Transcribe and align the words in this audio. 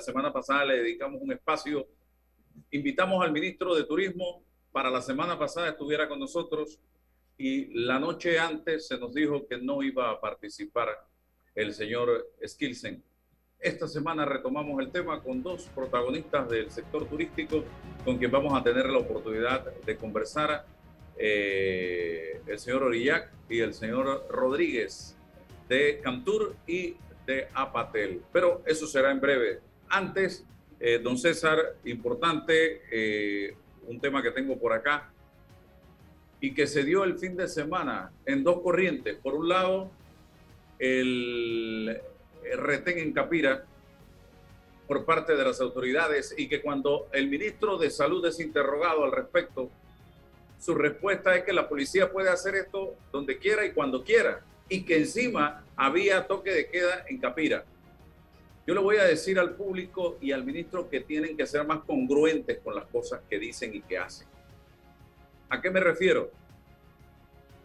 la 0.00 0.04
semana 0.04 0.32
pasada 0.32 0.64
le 0.64 0.78
dedicamos 0.78 1.20
un 1.20 1.30
espacio. 1.30 1.86
Invitamos 2.70 3.22
al 3.22 3.32
ministro 3.32 3.74
de 3.74 3.84
Turismo 3.84 4.42
para 4.72 4.88
la 4.88 5.02
semana 5.02 5.38
pasada 5.38 5.68
estuviera 5.68 6.08
con 6.08 6.18
nosotros 6.18 6.80
y 7.36 7.66
la 7.84 7.98
noche 7.98 8.38
antes 8.38 8.86
se 8.86 8.96
nos 8.96 9.12
dijo 9.12 9.46
que 9.46 9.58
no 9.58 9.82
iba 9.82 10.10
a 10.10 10.18
participar 10.18 10.88
el 11.54 11.74
señor 11.74 12.30
Skilsen. 12.46 13.02
Esta 13.58 13.86
semana 13.86 14.24
retomamos 14.24 14.80
el 14.80 14.90
tema 14.90 15.22
con 15.22 15.42
dos 15.42 15.68
protagonistas 15.74 16.48
del 16.48 16.70
sector 16.70 17.06
turístico 17.06 17.62
con 18.02 18.16
quien 18.16 18.30
vamos 18.30 18.58
a 18.58 18.64
tener 18.64 18.86
la 18.86 19.00
oportunidad 19.00 19.70
de 19.84 19.96
conversar, 19.98 20.64
eh, 21.18 22.40
el 22.46 22.58
señor 22.58 22.84
Orillac 22.84 23.30
y 23.50 23.60
el 23.60 23.74
señor 23.74 24.26
Rodríguez 24.30 25.14
de 25.68 26.00
Cantur 26.02 26.56
y 26.66 26.96
de 27.26 27.48
Apatel. 27.52 28.22
Pero 28.32 28.62
eso 28.64 28.86
será 28.86 29.10
en 29.10 29.20
breve. 29.20 29.69
Antes, 29.90 30.44
eh, 30.78 31.00
don 31.02 31.18
César, 31.18 31.58
importante, 31.84 32.82
eh, 32.92 33.56
un 33.88 34.00
tema 34.00 34.22
que 34.22 34.30
tengo 34.30 34.56
por 34.56 34.72
acá 34.72 35.10
y 36.40 36.54
que 36.54 36.68
se 36.68 36.84
dio 36.84 37.02
el 37.02 37.18
fin 37.18 37.36
de 37.36 37.48
semana 37.48 38.12
en 38.24 38.44
dos 38.44 38.60
corrientes. 38.62 39.16
Por 39.16 39.34
un 39.34 39.48
lado, 39.48 39.90
el, 40.78 42.00
retén 42.56 42.98
en 42.98 43.12
Capira 43.12 43.64
por 44.86 45.04
parte 45.04 45.34
de 45.36 45.44
las 45.44 45.60
autoridades 45.60 46.34
y 46.38 46.48
que 46.48 46.62
cuando 46.62 47.08
el 47.12 47.28
ministro 47.28 47.76
de 47.76 47.90
Salud 47.90 48.24
es 48.26 48.40
interrogado 48.40 49.04
al 49.04 49.12
respecto, 49.12 49.70
su 50.58 50.74
respuesta 50.74 51.34
es 51.36 51.44
que 51.44 51.52
la 51.52 51.68
policía 51.68 52.12
puede 52.12 52.30
hacer 52.30 52.54
esto 52.54 52.94
donde 53.12 53.38
quiera 53.38 53.64
y 53.66 53.72
cuando 53.72 54.04
quiera 54.04 54.40
y 54.68 54.82
que 54.82 54.98
encima 54.98 55.64
había 55.76 56.28
toque 56.28 56.52
de 56.52 56.68
queda 56.68 57.04
en 57.08 57.18
Capira. 57.18 57.64
Yo 58.66 58.74
le 58.74 58.80
voy 58.80 58.96
a 58.98 59.04
decir 59.04 59.38
al 59.38 59.54
público 59.54 60.18
y 60.20 60.32
al 60.32 60.44
ministro 60.44 60.88
que 60.88 61.00
tienen 61.00 61.36
que 61.36 61.46
ser 61.46 61.66
más 61.66 61.80
congruentes 61.80 62.58
con 62.58 62.74
las 62.74 62.86
cosas 62.86 63.20
que 63.28 63.38
dicen 63.38 63.74
y 63.74 63.80
que 63.80 63.98
hacen. 63.98 64.28
¿A 65.48 65.60
qué 65.60 65.70
me 65.70 65.80
refiero? 65.80 66.30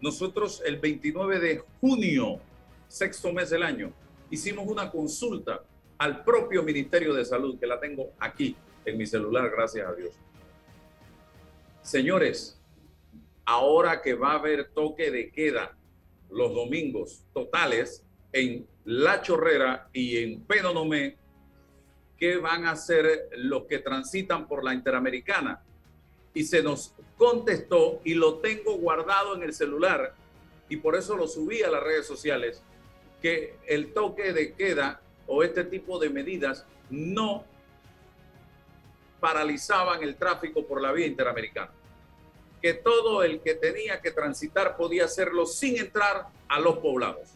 Nosotros 0.02 0.62
el 0.66 0.78
29 0.78 1.40
de 1.40 1.64
junio, 1.80 2.40
sexto 2.88 3.32
mes 3.34 3.50
del 3.50 3.64
año, 3.64 3.92
hicimos 4.30 4.68
una 4.68 4.90
consulta 4.90 5.64
al 5.98 6.24
propio 6.24 6.64
Ministerio 6.64 7.14
de 7.14 7.26
Salud, 7.26 7.60
que 7.60 7.68
la 7.68 7.80
tengo 7.80 8.12
aquí 8.20 8.56
en 8.86 8.98
mi 8.98 9.06
celular, 9.06 9.50
gracias 9.50 9.88
a 9.88 9.94
Dios. 9.94 10.14
Señores, 11.82 12.60
ahora 13.46 14.02
que 14.02 14.14
va 14.14 14.32
a 14.32 14.40
haber 14.40 14.70
toque 14.70 15.12
de 15.12 15.32
queda 15.32 15.78
los 16.30 16.54
domingos 16.54 17.26
totales 17.34 18.05
en 18.36 18.68
La 18.84 19.22
Chorrera 19.22 19.88
y 19.94 20.18
en 20.18 20.42
Penonomé, 20.42 21.16
¿qué 22.20 22.36
van 22.36 22.66
a 22.66 22.72
hacer 22.72 23.30
los 23.38 23.64
que 23.64 23.80
transitan 23.80 24.46
por 24.46 24.62
la 24.62 24.74
Interamericana? 24.74 25.64
Y 26.34 26.44
se 26.44 26.62
nos 26.62 26.94
contestó 27.18 28.02
y 28.04 28.14
lo 28.14 28.40
tengo 28.40 28.76
guardado 28.76 29.38
en 29.38 29.44
el 29.44 29.54
celular 29.54 30.14
y 30.68 30.76
por 30.76 30.98
eso 30.98 31.16
lo 31.16 31.30
subí 31.30 31.64
a 31.64 31.72
las 31.72 31.82
redes 31.82 32.06
sociales, 32.06 32.62
que 33.22 33.56
el 33.68 33.94
toque 33.94 34.34
de 34.34 34.54
queda 34.54 35.00
o 35.28 35.42
este 35.42 35.64
tipo 35.64 35.98
de 35.98 36.10
medidas 36.10 36.66
no 36.90 37.46
paralizaban 39.22 40.04
el 40.04 40.18
tráfico 40.18 40.68
por 40.68 40.82
la 40.82 40.92
vía 40.92 41.08
interamericana 41.08 41.72
que 42.62 42.74
todo 42.74 43.22
el 43.22 43.42
que 43.42 43.54
tenía 43.54 44.02
que 44.02 44.10
transitar 44.10 44.76
podía 44.76 45.06
hacerlo 45.06 45.46
sin 45.46 45.78
entrar 45.78 46.26
a 46.48 46.60
los 46.60 46.80
poblados. 46.80 47.35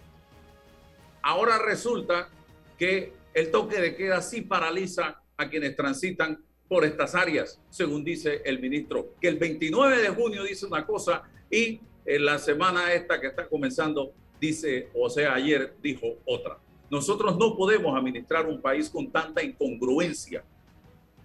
Ahora 1.21 1.57
resulta 1.59 2.29
que 2.77 3.13
el 3.33 3.51
toque 3.51 3.79
de 3.79 3.95
queda 3.95 4.21
sí 4.21 4.41
paraliza 4.41 5.21
a 5.37 5.49
quienes 5.49 5.75
transitan 5.75 6.43
por 6.67 6.85
estas 6.85 7.15
áreas, 7.15 7.59
según 7.69 8.03
dice 8.03 8.41
el 8.45 8.59
ministro, 8.59 9.15
que 9.19 9.27
el 9.27 9.37
29 9.37 10.01
de 10.01 10.09
junio 10.09 10.43
dice 10.43 10.65
una 10.65 10.85
cosa 10.85 11.23
y 11.49 11.81
en 12.05 12.25
la 12.25 12.37
semana 12.37 12.93
esta 12.93 13.19
que 13.19 13.27
está 13.27 13.47
comenzando 13.47 14.13
dice, 14.39 14.89
o 14.93 15.09
sea, 15.09 15.33
ayer 15.33 15.73
dijo 15.81 16.17
otra. 16.25 16.57
Nosotros 16.89 17.37
no 17.37 17.55
podemos 17.55 17.97
administrar 17.97 18.47
un 18.47 18.61
país 18.61 18.89
con 18.89 19.11
tanta 19.11 19.43
incongruencia 19.43 20.43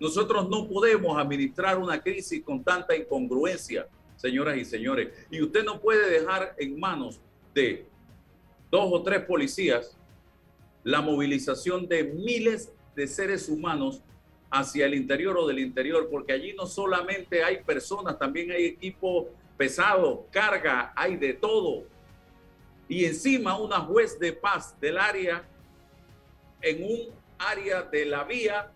nosotros 0.00 0.48
no 0.48 0.68
podemos 0.68 1.16
administrar 1.16 1.78
una 1.78 2.02
crisis 2.02 2.42
con 2.42 2.62
tanta 2.64 2.96
incongruencia, 2.96 3.86
señoras 4.16 4.56
y 4.56 4.64
señores. 4.64 5.08
Y 5.30 5.40
usted 5.42 5.64
no 5.64 5.80
puede 5.80 6.10
dejar 6.10 6.54
en 6.58 6.78
manos 6.78 7.20
de 7.54 7.86
dos 8.70 8.88
o 8.92 9.02
tres 9.02 9.20
policías 9.24 9.96
la 10.84 11.00
movilización 11.00 11.88
de 11.88 12.04
miles 12.04 12.70
de 12.94 13.06
seres 13.06 13.48
humanos 13.48 14.02
hacia 14.50 14.86
el 14.86 14.94
interior 14.94 15.36
o 15.36 15.46
del 15.46 15.58
interior, 15.58 16.08
porque 16.10 16.32
allí 16.32 16.52
no 16.52 16.66
solamente 16.66 17.42
hay 17.42 17.62
personas, 17.64 18.18
también 18.18 18.52
hay 18.52 18.66
equipo 18.66 19.28
pesado, 19.56 20.26
carga, 20.30 20.92
hay 20.94 21.16
de 21.16 21.32
todo. 21.32 21.84
Y 22.88 23.06
encima 23.06 23.58
una 23.58 23.80
juez 23.80 24.18
de 24.18 24.32
paz 24.32 24.78
del 24.80 24.98
área 24.98 25.48
en 26.60 26.84
un 26.84 27.00
área 27.38 27.82
de 27.82 28.04
la 28.04 28.24
vía 28.24 28.70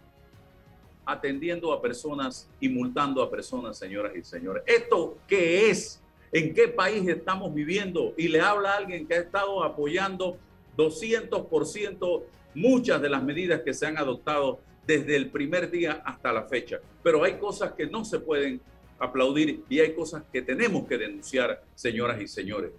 atendiendo 1.05 1.73
a 1.73 1.81
personas 1.81 2.51
y 2.59 2.69
multando 2.69 3.23
a 3.23 3.31
personas, 3.31 3.79
señoras 3.79 4.13
y 4.17 4.23
señores. 4.25 4.63
¿Esto 4.67 5.19
qué 5.27 5.71
es? 5.71 6.03
¿En 6.33 6.55
qué 6.55 6.69
país 6.69 7.09
estamos 7.09 7.55
viviendo? 7.55 8.15
Y 8.17 8.29
le 8.29 8.41
habla 8.41 8.73
a 8.73 8.77
alguien 8.77 9.07
que 9.07 9.15
ha 9.15 9.21
estado 9.21 9.63
apoyando 9.65 10.39
200% 10.77 12.23
muchas 12.55 13.01
de 13.01 13.09
las 13.09 13.23
medidas 13.23 13.63
que 13.63 13.73
se 13.73 13.87
han 13.87 13.97
adoptado 13.97 14.61
desde 14.87 15.17
el 15.17 15.31
primer 15.31 15.71
día 15.71 16.03
hasta 16.05 16.33
la 16.33 16.45
fecha. 16.45 16.81
Pero 17.03 17.25
hay 17.25 17.35
cosas 17.35 17.73
que 17.73 17.87
no 17.87 18.05
se 18.05 18.21
pueden 18.21 18.61
aplaudir 18.99 19.63
y 19.69 19.81
hay 19.81 19.95
cosas 19.95 20.25
que 20.33 20.43
tenemos 20.43 20.87
que 20.87 20.99
denunciar, 20.99 21.63
señoras 21.75 22.21
y 22.21 22.27
señores. 22.27 22.73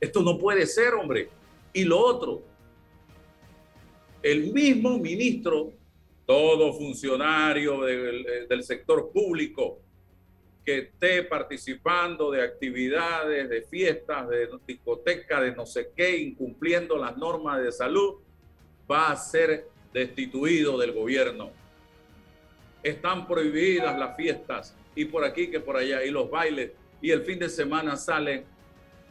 Esto 0.00 0.22
no 0.22 0.38
puede 0.38 0.66
ser, 0.66 0.94
hombre. 0.94 1.28
Y 1.72 1.84
lo 1.84 1.98
otro, 1.98 2.42
el 4.22 4.52
mismo 4.52 4.98
ministro 4.98 5.72
todo 6.26 6.72
funcionario 6.72 7.86
eh, 7.86 8.46
del, 8.48 8.62
sector 8.62 9.10
público 9.12 9.80
que 10.64 10.78
esté 10.78 11.22
participando 11.22 12.30
de 12.30 12.42
actividades, 12.42 13.48
de 13.48 13.62
fiestas, 13.62 14.28
de 14.28 14.48
discotecas, 14.66 15.42
de 15.42 15.54
no 15.54 15.66
sé 15.66 15.90
qué, 15.94 16.16
incumpliendo 16.16 16.96
las 16.96 17.16
normas 17.16 17.62
de 17.62 17.70
salud, 17.70 18.14
va 18.90 19.10
a 19.10 19.16
ser 19.16 19.68
destituido 19.92 20.78
del 20.78 20.92
gobierno. 20.92 21.50
Están 22.82 23.26
prohibidas 23.26 23.98
las 23.98 24.16
fiestas 24.16 24.76
y 24.94 25.04
por 25.06 25.24
aquí 25.24 25.48
que 25.48 25.60
por 25.60 25.76
allá 25.76 26.02
y 26.04 26.10
los 26.10 26.30
bailes 26.30 26.72
y 27.00 27.10
el 27.10 27.22
fin 27.22 27.38
de 27.38 27.48
semana 27.48 27.96
sale 27.96 28.44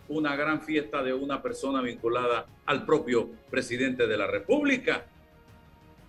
una 0.07 0.35
gran 0.35 0.61
fiesta 0.61 1.03
de 1.03 1.13
una 1.13 1.41
persona 1.41 1.81
vinculada 1.81 2.47
al 2.65 2.85
propio 2.85 3.29
presidente 3.49 4.07
de 4.07 4.17
la 4.17 4.27
República 4.27 5.05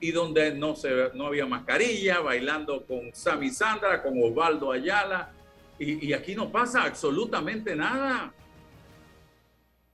y 0.04 0.12
donde 0.12 0.52
no, 0.52 0.76
se, 0.76 0.90
no 1.14 1.28
había 1.28 1.46
mascarilla, 1.46 2.20
bailando 2.20 2.84
con 2.84 3.14
Sammy 3.14 3.48
Sandra, 3.48 4.02
con 4.02 4.22
Osvaldo 4.22 4.70
Ayala, 4.70 5.32
y, 5.78 6.08
y 6.08 6.12
aquí 6.12 6.34
no 6.34 6.52
pasa 6.52 6.82
absolutamente 6.82 7.74
nada. 7.74 8.30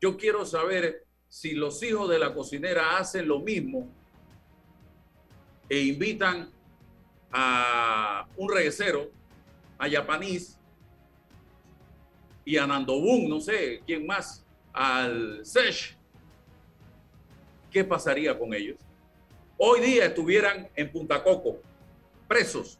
Yo 0.00 0.16
quiero 0.16 0.44
saber 0.44 1.06
si 1.28 1.52
los 1.52 1.80
hijos 1.84 2.10
de 2.10 2.18
la 2.18 2.34
cocinera 2.34 2.96
hacen 2.96 3.28
lo 3.28 3.38
mismo 3.38 3.88
e 5.68 5.78
invitan 5.78 6.50
a 7.30 8.26
un 8.36 8.52
reguecero, 8.52 9.12
a 9.78 9.86
Yapanís 9.86 10.58
y 12.44 12.56
a 12.56 12.66
Nandobun, 12.66 13.28
no 13.28 13.38
sé 13.38 13.80
quién 13.86 14.04
más, 14.06 14.44
al 14.72 15.46
Sesh, 15.46 15.96
¿qué 17.70 17.84
pasaría 17.84 18.36
con 18.36 18.52
ellos? 18.52 18.89
Hoy 19.62 19.80
día 19.80 20.06
estuvieran 20.06 20.68
en 20.74 20.90
Punta 20.90 21.22
Coco, 21.22 21.60
presos, 22.26 22.78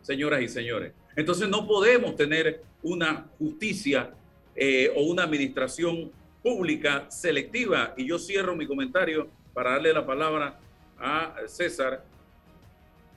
señoras 0.00 0.40
y 0.40 0.48
señores. 0.48 0.94
Entonces 1.16 1.50
no 1.50 1.66
podemos 1.66 2.16
tener 2.16 2.62
una 2.82 3.26
justicia 3.38 4.10
eh, 4.56 4.90
o 4.96 5.02
una 5.02 5.24
administración 5.24 6.10
pública 6.42 7.10
selectiva. 7.10 7.92
Y 7.98 8.06
yo 8.06 8.18
cierro 8.18 8.56
mi 8.56 8.66
comentario 8.66 9.28
para 9.52 9.72
darle 9.72 9.92
la 9.92 10.06
palabra 10.06 10.58
a 10.98 11.34
César 11.46 12.02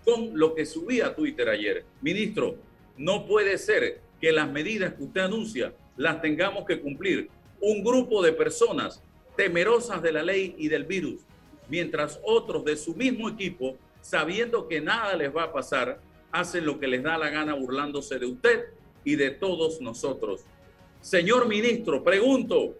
con 0.03 0.37
lo 0.37 0.53
que 0.53 0.65
subí 0.65 0.99
a 0.99 1.15
Twitter 1.15 1.47
ayer. 1.47 1.85
Ministro, 2.01 2.57
no 2.97 3.25
puede 3.25 3.57
ser 3.57 4.01
que 4.19 4.33
las 4.33 4.51
medidas 4.51 4.95
que 4.95 5.03
usted 5.03 5.21
anuncia 5.21 5.73
las 5.95 6.21
tengamos 6.21 6.65
que 6.65 6.81
cumplir. 6.81 7.29
Un 7.61 7.85
grupo 7.85 8.21
de 8.21 8.33
personas 8.33 9.01
temerosas 9.37 10.01
de 10.01 10.11
la 10.11 10.23
ley 10.23 10.55
y 10.57 10.67
del 10.67 10.83
virus 10.83 11.21
mientras 11.67 12.19
otros 12.23 12.63
de 12.65 12.75
su 12.77 12.95
mismo 12.95 13.29
equipo, 13.29 13.77
sabiendo 14.01 14.67
que 14.67 14.81
nada 14.81 15.15
les 15.15 15.35
va 15.35 15.43
a 15.43 15.53
pasar, 15.53 15.99
hacen 16.31 16.65
lo 16.65 16.79
que 16.79 16.87
les 16.87 17.01
da 17.01 17.17
la 17.17 17.29
gana 17.29 17.53
burlándose 17.53 18.19
de 18.19 18.25
usted 18.25 18.65
y 19.03 19.15
de 19.15 19.31
todos 19.31 19.79
nosotros. 19.79 20.41
Señor 20.99 21.47
ministro, 21.47 22.03
pregunto, 22.03 22.75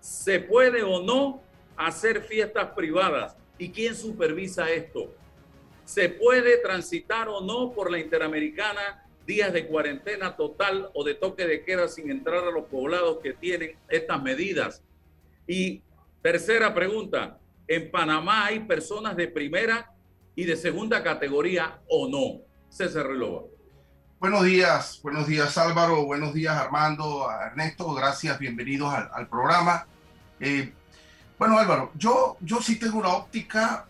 ¿se 0.00 0.38
puede 0.38 0.82
o 0.82 1.02
no 1.02 1.42
hacer 1.76 2.22
fiestas 2.22 2.70
privadas? 2.76 3.36
¿Y 3.58 3.70
quién 3.70 3.94
supervisa 3.94 4.70
esto? 4.70 5.12
¿Se 5.84 6.08
puede 6.08 6.58
transitar 6.58 7.28
o 7.28 7.40
no 7.40 7.72
por 7.72 7.90
la 7.90 7.98
Interamericana 7.98 9.06
días 9.26 9.52
de 9.52 9.66
cuarentena 9.66 10.36
total 10.36 10.90
o 10.94 11.04
de 11.04 11.14
toque 11.14 11.46
de 11.46 11.64
queda 11.64 11.88
sin 11.88 12.10
entrar 12.10 12.44
a 12.44 12.50
los 12.50 12.66
poblados 12.66 13.18
que 13.18 13.32
tienen 13.32 13.76
estas 13.88 14.22
medidas? 14.22 14.84
Y 15.48 15.82
tercera 16.22 16.72
pregunta, 16.74 17.39
¿en 17.70 17.88
Panamá 17.88 18.46
hay 18.46 18.58
personas 18.58 19.16
de 19.16 19.28
primera 19.28 19.92
y 20.34 20.44
de 20.44 20.56
segunda 20.56 21.04
categoría 21.04 21.78
o 21.88 22.08
no? 22.08 22.42
César 22.68 23.06
Relova. 23.06 23.42
Buenos 24.18 24.42
días, 24.42 24.98
buenos 25.04 25.28
días 25.28 25.56
Álvaro, 25.56 26.04
buenos 26.04 26.34
días 26.34 26.56
Armando, 26.56 27.30
Ernesto, 27.30 27.94
gracias, 27.94 28.40
bienvenidos 28.40 28.92
al, 28.92 29.28
programa. 29.28 29.86
Eh, 30.40 30.72
bueno 31.38 31.58
Álvaro, 31.58 31.92
yo, 31.94 32.36
yo 32.40 32.60
sí 32.60 32.76
tengo 32.76 32.98
una 32.98 33.10
óptica 33.10 33.86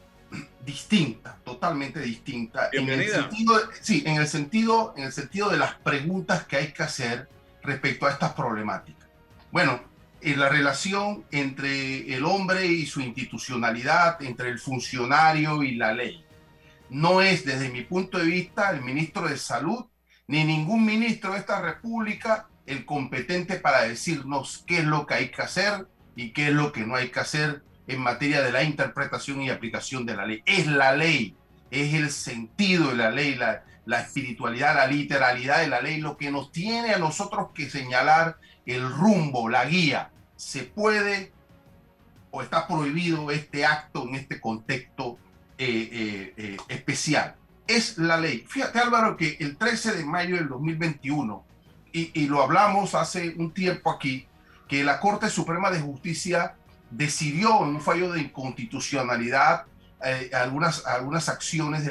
distinta, 0.65 1.39
totalmente 1.43 2.01
distinta. 2.01 2.69
En 2.73 2.87
el 2.87 3.09
sentido, 3.09 3.55
sí, 3.81 4.03
en 4.07 4.17
el 4.17 4.29
sentido, 4.29 4.93
en 4.99 5.05
el 5.05 5.13
sentido 5.13 5.49
de 5.49 5.57
las 5.57 5.77
preguntas 5.77 6.45
que 6.45 6.57
hay 6.59 6.73
que 6.75 6.83
hacer 6.83 7.29
respecto 7.63 8.05
a 8.05 8.11
estas 8.11 8.35
problemáticas. 8.35 9.09
Bueno, 9.51 9.81
en 10.23 10.39
la 10.39 10.49
relación 10.49 11.25
entre 11.31 12.15
el 12.15 12.25
hombre 12.25 12.67
y 12.67 12.87
su 12.87 13.01
institucionalidad, 13.01 14.23
entre 14.23 14.51
el 14.51 14.59
funcionario 14.59 15.63
y 15.63 15.77
la 15.77 15.93
ley. 15.93 16.25
No 16.91 17.23
es 17.23 17.45
desde 17.45 17.71
mi 17.71 17.83
punto 17.83 18.19
de 18.19 18.25
vista 18.25 18.71
el 18.71 18.83
ministro 18.83 19.29
de 19.29 19.39
Salud 19.39 19.87
ni 20.27 20.45
ningún 20.45 20.85
ministro 20.85 21.33
de 21.33 21.39
esta 21.39 21.61
república 21.61 22.49
el 22.67 22.85
competente 22.85 23.57
para 23.57 23.83
decirnos 23.83 24.63
qué 24.67 24.79
es 24.79 24.85
lo 24.85 25.07
que 25.07 25.15
hay 25.15 25.29
que 25.31 25.43
hacer 25.43 25.89
y 26.15 26.33
qué 26.33 26.49
es 26.49 26.53
lo 26.53 26.73
que 26.73 26.87
no 26.87 26.95
hay 26.95 27.09
que 27.09 27.21
hacer 27.21 27.63
en 27.89 28.01
materia 28.01 28.43
de 28.43 28.53
la 28.53 28.63
interpretación 28.63 29.43
y 29.43 29.51
aplicación 29.51 30.07
de 30.07 30.17
la 30.17 30.27
ley. 30.27 30.43
Es 30.47 30.67
la 30.67 30.95
ley, 30.95 31.37
es 31.71 31.95
el 31.95 32.11
sentido 32.11 32.91
de 32.91 32.97
la 32.97 33.11
ley, 33.11 33.35
la, 33.35 33.65
la 33.87 34.01
espiritualidad, 34.01 34.77
la 34.77 34.87
literalidad 34.87 35.61
de 35.61 35.67
la 35.67 35.81
ley, 35.81 36.01
lo 36.01 36.17
que 36.17 36.31
nos 36.31 36.53
tiene 36.53 36.95
a 36.95 36.99
nosotros 36.99 37.49
que 37.53 37.69
señalar 37.69 38.37
el 38.75 38.91
rumbo, 38.91 39.49
la 39.49 39.65
guía. 39.65 40.11
Se 40.37 40.63
puede 40.63 41.33
o 42.31 42.43
está 42.43 42.67
prohibido 42.67 43.31
este 43.31 43.67
acto 43.67 44.07
en 44.07 44.15
este 44.15 44.41
contexto 44.41 45.19
eh, 45.59 45.89
eh, 45.93 46.35
eh, 46.37 46.57
especial. 46.69 47.37
Es 47.67 47.99
la 47.99 48.17
ley. 48.17 48.45
Fíjate 48.49 48.79
Álvaro 48.79 49.17
que 49.17 49.37
el 49.41 49.57
13 49.57 49.97
de 49.97 50.05
mayo 50.05 50.37
del 50.37 50.49
2021, 50.49 51.45
y, 51.93 52.11
y 52.21 52.27
lo 52.27 52.43
hablamos 52.43 52.95
hace 52.95 53.35
un 53.37 53.53
tiempo 53.53 53.91
aquí, 53.91 54.27
que 54.69 54.85
la 54.85 55.01
Corte 55.01 55.29
Suprema 55.29 55.71
de 55.71 55.81
Justicia 55.81 56.55
decidió 56.91 57.63
en 57.63 57.75
un 57.77 57.81
fallo 57.81 58.13
de 58.13 58.21
inconstitucionalidad 58.21 59.67
algunas, 60.33 60.87
algunas 60.87 61.29
acciones 61.29 61.87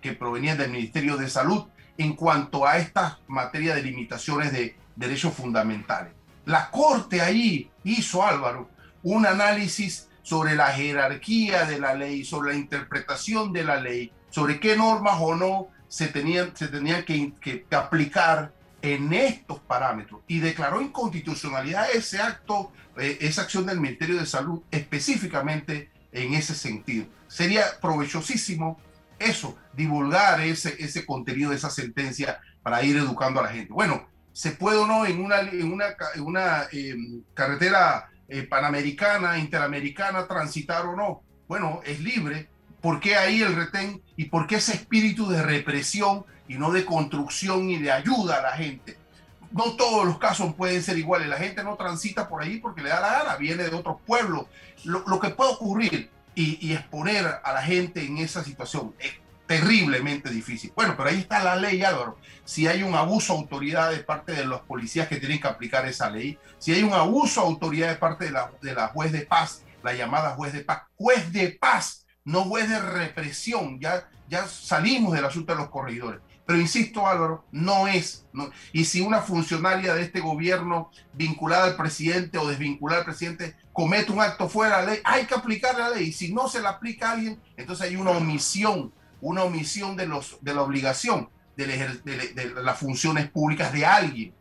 que 0.00 0.12
provenían 0.14 0.56
del 0.56 0.70
Ministerio 0.70 1.18
de 1.18 1.28
Salud 1.28 1.66
en 1.98 2.14
cuanto 2.14 2.66
a 2.66 2.78
esta 2.78 3.18
materia 3.28 3.74
de 3.74 3.82
limitaciones 3.82 4.50
de 4.52 4.76
derechos 4.96 5.34
fundamentales. 5.34 6.12
La 6.44 6.70
Corte 6.70 7.20
ahí 7.20 7.70
hizo, 7.84 8.24
Álvaro, 8.24 8.70
un 9.02 9.26
análisis 9.26 10.08
sobre 10.22 10.54
la 10.54 10.68
jerarquía 10.68 11.64
de 11.64 11.78
la 11.78 11.94
ley, 11.94 12.24
sobre 12.24 12.52
la 12.52 12.58
interpretación 12.58 13.52
de 13.52 13.64
la 13.64 13.80
ley, 13.80 14.12
sobre 14.30 14.60
qué 14.60 14.76
normas 14.76 15.18
o 15.20 15.34
no 15.34 15.68
se 15.88 16.08
tenían, 16.08 16.56
se 16.56 16.68
tenían 16.68 17.04
que, 17.04 17.66
aplicar 17.70 18.52
en 18.80 19.12
estos 19.12 19.60
parámetros 19.60 20.22
y 20.26 20.40
declaró 20.40 20.80
inconstitucionalidad 20.80 21.90
ese 21.92 22.20
acto, 22.20 22.72
eh, 22.96 23.18
esa 23.20 23.42
acción 23.42 23.66
del 23.66 23.78
Ministerio 23.78 24.16
de 24.18 24.26
Salud 24.26 24.62
específicamente 24.70 25.90
en 26.10 26.34
ese 26.34 26.54
sentido. 26.54 27.06
Sería 27.28 27.64
provechosísimo 27.80 28.80
eso, 29.18 29.56
divulgar 29.72 30.40
ese, 30.40 30.76
ese 30.82 31.06
contenido 31.06 31.50
de 31.50 31.56
esa 31.56 31.70
sentencia 31.70 32.40
para 32.62 32.82
ir 32.82 32.96
educando 32.96 33.40
a 33.40 33.44
la 33.44 33.50
gente. 33.50 33.72
Bueno, 33.72 34.08
¿se 34.32 34.52
puede 34.52 34.78
o 34.78 34.86
no 34.86 35.06
en 35.06 35.22
una, 35.22 35.40
en 35.40 35.72
una, 35.72 35.86
una 36.18 36.66
em, 36.72 37.22
carretera 37.34 38.10
eh, 38.28 38.42
panamericana, 38.42 39.38
interamericana, 39.38 40.26
transitar 40.26 40.86
o 40.86 40.96
no? 40.96 41.22
Bueno, 41.48 41.80
es 41.84 42.00
libre. 42.00 42.48
¿Por 42.80 42.98
qué 42.98 43.16
ahí 43.16 43.42
el 43.42 43.54
retén 43.54 44.02
y 44.16 44.24
por 44.24 44.46
qué 44.46 44.56
ese 44.56 44.74
espíritu 44.74 45.28
de 45.28 45.42
represión 45.42 46.24
y 46.48 46.58
no 46.58 46.70
de 46.70 46.84
construcción 46.84 47.70
y 47.70 47.78
de 47.78 47.90
ayuda 47.90 48.38
a 48.38 48.42
la 48.42 48.52
gente. 48.52 48.98
No 49.52 49.74
todos 49.76 50.04
los 50.04 50.18
casos 50.18 50.54
pueden 50.54 50.82
ser 50.82 50.98
iguales. 50.98 51.28
La 51.28 51.36
gente 51.36 51.62
no 51.64 51.76
transita 51.76 52.28
por 52.28 52.42
ahí 52.42 52.58
porque 52.58 52.82
le 52.82 52.90
da 52.90 53.00
la 53.00 53.12
gana, 53.12 53.36
viene 53.36 53.64
de 53.64 53.74
otros 53.74 53.96
pueblos. 54.06 54.46
Lo, 54.84 55.20
que 55.20 55.30
puede 55.30 55.52
ocurrir 55.52 56.10
y, 56.34 56.72
exponer 56.72 57.26
a 57.42 57.52
la 57.52 57.62
gente 57.62 58.04
en 58.04 58.18
esa 58.18 58.42
situación 58.42 58.94
terriblemente 59.52 60.30
difícil. 60.30 60.72
Bueno, 60.74 60.94
pero 60.96 61.10
ahí 61.10 61.18
está 61.18 61.44
la 61.44 61.56
ley, 61.56 61.82
Álvaro. 61.82 62.16
Si 62.44 62.66
hay 62.66 62.82
un 62.82 62.94
abuso 62.94 63.34
de 63.34 63.40
autoridad 63.40 63.90
de 63.90 63.98
parte 63.98 64.32
de 64.32 64.46
los 64.46 64.62
policías 64.62 65.08
que 65.08 65.18
tienen 65.18 65.40
que 65.40 65.48
aplicar 65.48 65.86
esa 65.86 66.08
ley, 66.08 66.38
si 66.58 66.72
hay 66.72 66.82
un 66.82 66.94
abuso 66.94 67.42
de 67.42 67.48
autoridad 67.48 67.88
de 67.88 67.96
parte 67.96 68.24
de 68.24 68.30
la, 68.30 68.50
de 68.62 68.74
la 68.74 68.88
juez 68.88 69.12
de 69.12 69.26
paz, 69.26 69.62
la 69.82 69.92
llamada 69.92 70.30
juez 70.36 70.54
de 70.54 70.60
paz, 70.60 70.84
juez 70.96 71.32
de 71.32 71.50
paz, 71.50 72.06
no 72.24 72.44
juez 72.44 72.68
de 72.68 72.80
represión, 72.80 73.78
ya, 73.78 74.08
ya 74.26 74.46
salimos 74.46 75.12
del 75.12 75.26
asunto 75.26 75.52
de 75.52 75.58
los 75.58 75.68
corredores. 75.68 76.20
Pero 76.46 76.58
insisto, 76.58 77.06
Álvaro, 77.06 77.44
no 77.52 77.86
es. 77.86 78.26
y 78.72 78.84
si 78.84 79.00
una 79.00 79.20
funcionaria 79.20 79.94
de 79.94 80.02
este 80.02 80.20
gobierno 80.20 80.90
vinculada 81.12 81.64
al 81.64 81.76
presidente 81.76 82.38
o 82.38 82.48
desvinculada 82.48 83.00
al 83.00 83.06
presidente 83.06 83.56
comete 83.72 84.12
un 84.12 84.20
acto 84.20 84.48
fuera 84.48 84.78
de 84.78 84.86
la 84.86 84.92
ley, 84.92 85.00
hay 85.04 85.26
que 85.26 85.34
aplicar 85.34 85.78
la 85.78 85.90
ley. 85.90 86.08
Y 86.08 86.12
si 86.12 86.32
no 86.32 86.48
se 86.48 86.60
la 86.60 86.70
aplica 86.70 87.10
a 87.10 87.12
alguien, 87.12 87.40
entonces 87.56 87.86
hay 87.86 87.96
una 87.96 88.10
omisión, 88.12 88.92
una 89.22 89.44
omisión 89.44 89.96
de, 89.96 90.06
los, 90.06 90.36
de 90.42 90.54
la 90.54 90.62
obligación 90.62 91.30
de, 91.56 92.52
las 92.62 92.78
funciones 92.78 93.30
públicas 93.30 93.72
de 93.72 93.86
alguien. 93.86 94.34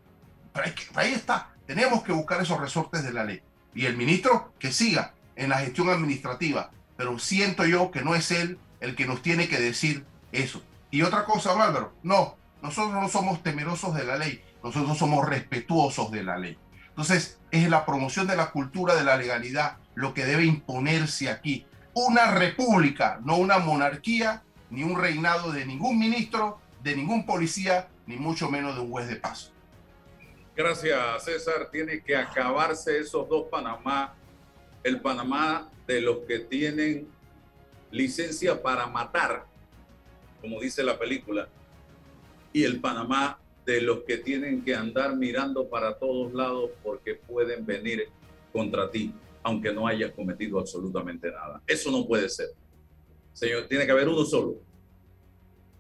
Pero 0.53 0.65
ahí 0.95 1.13
está. 1.13 1.49
Tenemos 1.65 2.03
que 2.03 2.11
buscar 2.11 2.41
esos 2.41 2.59
resortes 2.59 3.03
de 3.03 3.13
la 3.13 3.23
ley. 3.23 3.41
Y 3.73 3.85
el 3.85 3.95
ministro 3.95 4.53
que 4.59 4.71
siga 4.71 5.13
en 5.35 5.49
la 5.49 5.59
gestión 5.59 5.89
administrativa. 5.89 6.71
Pero 6.97 7.17
siento 7.19 7.65
yo 7.65 7.91
que 7.91 8.01
no 8.01 8.15
es 8.15 8.31
él 8.31 8.59
el 8.79 8.95
que 8.95 9.05
nos 9.05 9.21
tiene 9.21 9.47
que 9.47 9.59
decir 9.59 10.05
eso. 10.31 10.61
Y 10.89 11.03
otra 11.03 11.23
cosa, 11.25 11.51
Álvaro, 11.51 11.93
no, 12.03 12.35
nosotros 12.61 12.93
no 12.93 13.07
somos 13.07 13.41
temerosos 13.43 13.95
de 13.95 14.03
la 14.03 14.17
ley, 14.17 14.43
nosotros 14.61 14.97
somos 14.97 15.27
respetuosos 15.27 16.11
de 16.11 16.23
la 16.23 16.37
ley. 16.37 16.57
Entonces, 16.89 17.39
es 17.51 17.69
la 17.69 17.85
promoción 17.85 18.27
de 18.27 18.35
la 18.35 18.51
cultura 18.51 18.95
de 18.95 19.03
la 19.03 19.15
legalidad 19.15 19.77
lo 19.95 20.13
que 20.13 20.25
debe 20.25 20.45
imponerse 20.45 21.29
aquí. 21.29 21.65
Una 21.93 22.31
república, 22.31 23.19
no 23.23 23.37
una 23.37 23.59
monarquía, 23.59 24.43
ni 24.71 24.83
un 24.83 24.99
reinado 24.99 25.51
de 25.51 25.65
ningún 25.65 25.99
ministro, 25.99 26.59
de 26.81 26.95
ningún 26.95 27.25
policía, 27.25 27.87
ni 28.07 28.15
mucho 28.15 28.49
menos 28.49 28.75
de 28.75 28.81
un 28.81 28.89
juez 28.89 29.07
de 29.07 29.17
paso. 29.17 29.51
Gracias, 30.55 31.23
César. 31.23 31.69
Tiene 31.71 32.01
que 32.01 32.15
acabarse 32.15 32.97
esos 32.97 33.29
dos 33.29 33.47
Panamá. 33.49 34.15
El 34.83 34.99
Panamá 34.99 35.69
de 35.85 36.01
los 36.01 36.19
que 36.27 36.39
tienen 36.39 37.07
licencia 37.91 38.59
para 38.63 38.87
matar 38.87 39.45
como 40.41 40.59
dice 40.59 40.83
la 40.83 40.97
película, 40.97 41.47
y 42.51 42.63
el 42.63 42.81
Panamá 42.81 43.39
de 43.65 43.79
los 43.81 43.99
que 44.03 44.17
tienen 44.17 44.63
que 44.63 44.75
andar 44.75 45.15
mirando 45.15 45.69
para 45.69 45.97
todos 45.97 46.33
lados 46.33 46.71
porque 46.83 47.15
pueden 47.15 47.65
venir 47.65 48.09
contra 48.51 48.89
ti, 48.89 49.13
aunque 49.43 49.71
no 49.71 49.87
hayas 49.87 50.11
cometido 50.11 50.59
absolutamente 50.59 51.31
nada. 51.31 51.61
Eso 51.67 51.91
no 51.91 52.05
puede 52.05 52.27
ser. 52.27 52.49
Señor, 53.41 53.67
tiene 53.67 53.87
que 53.87 53.91
haber 53.91 54.07
uno 54.07 54.23
solo. 54.23 54.57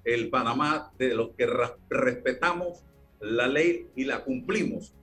El 0.03 0.31
Panamá 0.31 0.91
de 0.97 1.13
los 1.13 1.29
que 1.35 1.47
respetamos 1.91 2.79
la 3.19 3.47
ley 3.47 3.87
y 3.95 4.03
la 4.03 4.23
cumplimos 4.23 4.95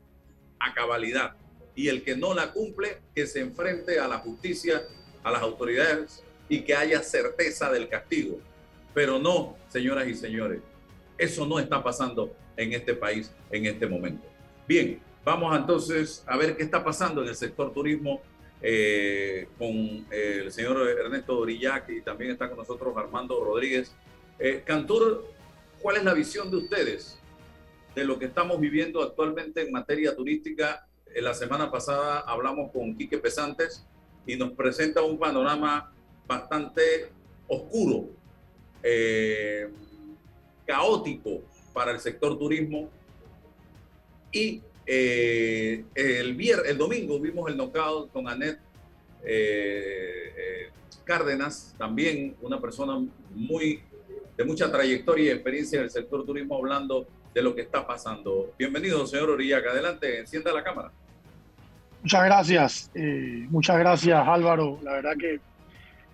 a 0.58 0.74
cabalidad. 0.74 1.36
Y 1.76 1.86
el 1.86 2.02
que 2.02 2.16
no 2.16 2.34
la 2.34 2.52
cumple, 2.52 2.98
que 3.14 3.28
se 3.28 3.38
enfrente 3.42 4.00
a 4.00 4.08
la 4.08 4.18
justicia, 4.18 4.82
a 5.22 5.30
las 5.30 5.40
autoridades 5.40 6.24
y 6.48 6.62
que 6.62 6.74
haya 6.74 7.00
certeza 7.00 7.70
del 7.70 7.88
castigo. 7.88 8.40
Pero 8.92 9.20
no, 9.20 9.56
señoras 9.68 10.08
y 10.08 10.14
señores, 10.14 10.60
eso 11.16 11.46
no 11.46 11.60
está 11.60 11.80
pasando 11.80 12.34
en 12.56 12.72
este 12.72 12.94
país 12.94 13.32
en 13.52 13.66
este 13.66 13.86
momento. 13.86 14.26
Bien, 14.66 14.98
vamos 15.24 15.56
entonces 15.56 16.24
a 16.26 16.36
ver 16.36 16.56
qué 16.56 16.64
está 16.64 16.82
pasando 16.82 17.22
en 17.22 17.28
el 17.28 17.36
sector 17.36 17.72
turismo 17.72 18.20
eh, 18.62 19.48
con 19.58 19.70
eh, 19.70 20.42
el 20.44 20.52
señor 20.52 20.88
Ernesto 20.88 21.34
Dorillac 21.34 21.88
y 21.90 22.00
también 22.00 22.32
está 22.32 22.48
con 22.48 22.58
nosotros 22.58 22.96
Armando 22.96 23.42
Rodríguez. 23.44 23.92
Eh, 24.38 24.62
Cantur, 24.64 25.26
¿cuál 25.80 25.96
es 25.96 26.04
la 26.04 26.14
visión 26.14 26.50
de 26.50 26.56
ustedes 26.56 27.18
de 27.94 28.04
lo 28.04 28.18
que 28.18 28.26
estamos 28.26 28.60
viviendo 28.60 29.02
actualmente 29.02 29.62
en 29.62 29.72
materia 29.72 30.14
turística? 30.14 30.84
la 31.16 31.32
semana 31.32 31.70
pasada 31.70 32.20
hablamos 32.20 32.70
con 32.70 32.94
Quique 32.94 33.18
Pesantes 33.18 33.84
y 34.26 34.36
nos 34.36 34.52
presenta 34.52 35.02
un 35.02 35.18
panorama 35.18 35.90
bastante 36.26 37.10
oscuro 37.48 38.10
eh, 38.82 39.68
caótico 40.66 41.40
para 41.72 41.92
el 41.92 41.98
sector 41.98 42.38
turismo. 42.38 42.90
Y 44.30 44.62
eh, 44.90 45.84
el, 45.94 46.40
el 46.66 46.78
domingo 46.78 47.20
vimos 47.20 47.50
el 47.50 47.56
knockout 47.58 48.10
con 48.10 48.26
Annette 48.26 48.58
eh, 49.22 50.70
Cárdenas, 51.04 51.74
también 51.76 52.34
una 52.40 52.60
persona 52.60 52.98
muy 53.34 53.82
de 54.36 54.44
mucha 54.44 54.70
trayectoria 54.70 55.26
y 55.26 55.28
experiencia 55.30 55.78
en 55.78 55.84
el 55.84 55.90
sector 55.90 56.24
turismo, 56.24 56.56
hablando 56.56 57.06
de 57.34 57.42
lo 57.42 57.54
que 57.54 57.62
está 57.62 57.86
pasando. 57.86 58.54
Bienvenido, 58.58 59.06
señor 59.06 59.30
Orillac. 59.30 59.66
Adelante, 59.66 60.20
encienda 60.20 60.52
la 60.52 60.62
cámara. 60.62 60.92
Muchas 62.02 62.24
gracias, 62.24 62.90
eh, 62.94 63.46
muchas 63.50 63.78
gracias 63.78 64.26
Álvaro. 64.26 64.78
La 64.82 64.92
verdad 64.92 65.16
que 65.18 65.40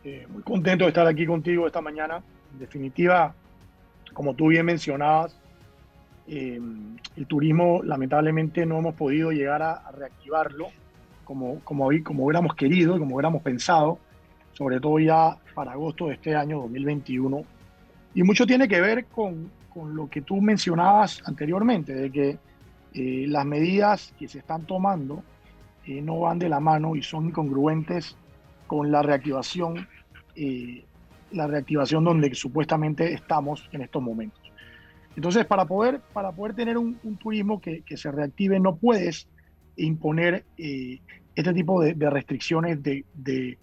eh, 0.05 0.27
muy 0.29 0.43
contento 0.43 0.85
de 0.85 0.89
estar 0.89 1.07
aquí 1.07 1.27
contigo 1.27 1.67
esta 1.67 1.81
mañana. 1.81 2.23
En 2.53 2.59
definitiva, 2.59 3.35
como 4.13 4.35
tú 4.35 4.49
bien 4.49 4.67
mencionabas, 4.67 5.37
eh, 6.27 6.61
el 7.17 7.27
turismo 7.27 7.83
lamentablemente 7.83 8.65
no 8.67 8.79
hemos 8.79 8.95
podido 8.95 9.31
llegar 9.31 9.63
a, 9.63 9.91
reactivarlo 9.93 10.69
como, 11.25 11.61
como, 11.61 11.89
como 12.03 12.25
hubiéramos 12.25 12.55
querido, 12.55 12.99
como 12.99 13.17
hubiéramos 13.17 13.43
pensado, 13.43 13.99
sobre 14.53 14.81
todo 14.81 14.99
ya 14.99 15.37
para 15.55 15.73
agosto 15.73 16.09
de 16.09 16.15
este 16.15 16.35
año 16.35 16.61
2021. 16.61 17.45
Y 18.15 18.23
mucho 18.23 18.47
tiene 18.47 18.69
que 18.69 18.81
ver 18.81 19.07
con, 19.07 19.51
con 19.75 19.97
lo 19.97 20.09
que 20.09 20.23
tú 20.23 20.41
mencionabas 20.41 21.21
anteriormente, 21.27 21.95
de 21.95 22.11
que 22.11 22.39
eh, 22.95 23.27
las 23.29 23.45
medidas 23.45 24.15
que 24.19 24.29
se 24.29 24.39
están 24.39 24.65
tomando 24.67 25.25
eh, 25.85 26.01
no 26.01 26.21
van 26.21 26.39
de 26.39 26.49
la 26.49 26.61
mano 26.61 26.95
y 26.95 27.03
son 27.03 27.27
incongruentes 27.27 28.17
con 28.69 28.93
la 28.93 29.03
reactivación, 29.03 29.89
eh, 30.37 30.85
la 31.33 31.49
reactivación 31.49 32.05
donde 32.05 32.33
supuestamente 32.37 33.13
estamos 33.13 33.69
en 33.73 33.83
estos 33.83 34.01
momentos. 34.01 34.44
Entonces, 35.17 35.47
para 35.47 35.65
poder, 35.65 36.01
para 36.13 36.33
poder 36.33 36.55
tener 36.55 36.77
un, 36.79 36.99
turismo 37.19 37.61
que, 37.61 37.83
que, 37.83 37.97
se 37.97 38.11
reactive, 38.11 38.59
no 38.59 38.77
puedes 38.77 39.29
imponer 39.77 40.45
este 40.57 41.53
tipo 41.53 41.81
de, 41.81 41.95
restricciones 42.11 42.83
de, 42.83 43.05
de, 43.15 43.59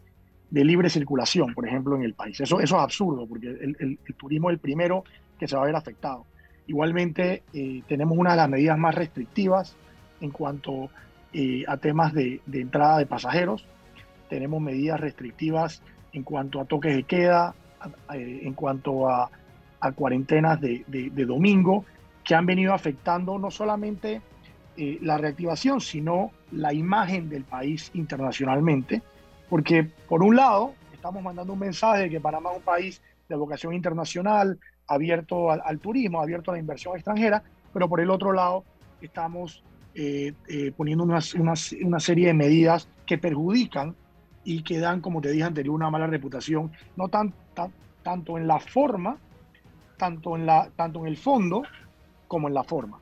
de, 0.50 0.65
libre 0.65 0.89
circulación, 0.89 1.53
por 1.53 1.67
ejemplo, 1.67 1.96
en 1.96 2.03
el 2.03 2.13
país. 2.13 2.39
Eso, 2.39 2.60
eso 2.60 2.75
es 2.77 2.81
absurdo, 2.81 3.27
porque 3.27 3.48
el, 3.48 3.75
el, 3.79 4.00
el 4.05 4.15
turismo 4.15 4.50
es 4.50 4.55
el 4.55 4.60
primero 4.60 5.03
que 5.38 5.48
se 5.48 5.55
va 5.55 5.63
a 5.63 5.65
ver 5.65 5.75
afectado. 5.75 6.25
Igualmente, 6.67 7.43
eh, 7.53 7.81
tenemos 7.88 8.17
una 8.17 8.31
de 8.31 8.38
las 8.38 8.50
medidas 8.50 8.77
más 8.77 8.96
restrictivas 8.96 9.75
en 10.22 10.31
cuanto 10.31 10.89
eh, 11.34 11.63
a 11.67 11.77
temas 11.77 12.13
de, 12.13 12.39
entrada 12.53 12.98
de 12.98 13.05
pasajeros. 13.05 13.65
Tenemos 14.29 14.62
medidas 14.62 15.00
restrictivas 15.00 15.81
en 16.13 16.24
cuanto 16.24 16.62
a 16.62 16.65
toques 16.65 16.96
de 16.96 17.03
queda, 17.03 17.55
eh, 18.13 18.41
en 18.43 18.53
cuanto 18.53 19.10
a, 19.10 19.29
cuarentenas 19.95 20.61
de, 20.61 21.25
domingo, 21.25 21.85
que 22.23 22.35
han 22.35 22.45
venido 22.45 22.73
afectando 22.73 23.39
no 23.39 23.50
solamente 23.50 24.21
la 24.77 25.17
reactivación, 25.17 25.81
sino 25.81 26.31
la 26.51 26.73
imagen 26.73 27.29
del 27.29 27.43
país 27.43 27.89
internacionalmente. 27.93 29.01
Porque, 29.50 29.83
por 30.07 30.23
un 30.23 30.35
lado, 30.35 30.73
estamos 30.93 31.23
mandando 31.23 31.53
un 31.53 31.59
mensaje 31.59 32.03
de 32.03 32.09
que 32.09 32.19
Panamá 32.19 32.51
es 32.51 32.57
un 32.57 32.63
país 32.63 33.01
de 33.27 33.35
vocación 33.35 33.73
internacional, 33.73 34.59
abierto 34.88 35.51
al, 35.51 35.79
turismo, 35.79 36.21
abierto 36.21 36.51
a 36.51 36.55
la 36.55 36.59
inversión 36.59 36.95
extranjera, 36.95 37.41
pero 37.73 37.88
por 37.88 38.01
el 38.01 38.09
otro 38.09 38.33
lado 38.33 38.63
estamos 39.01 39.63
eh, 39.95 40.33
eh, 40.47 40.71
poniendo 40.75 41.03
una, 41.03 41.19
una, 41.39 42.00
serie 42.00 42.27
de 42.27 42.33
medidas 42.33 42.88
que 43.05 43.17
perjudican 43.17 43.95
y 44.43 44.63
que 44.63 44.79
dan, 44.79 45.01
como 45.01 45.21
te 45.21 45.31
dije 45.31 45.43
anterior, 45.43 45.73
una 45.73 45.89
mala 45.89 46.07
reputación, 46.07 46.71
no 46.95 47.07
tan, 47.07 47.33
tanto 48.03 48.38
en 48.38 48.47
la 48.47 48.59
forma, 48.59 49.17
tanto 50.01 50.36
en, 50.36 50.48
la, 50.48 50.67
tanto 50.75 51.01
en 51.01 51.05
el 51.05 51.17
fondo 51.17 51.62
como 52.27 52.48
en 52.48 52.55
la 52.55 52.63
forma. 52.63 52.98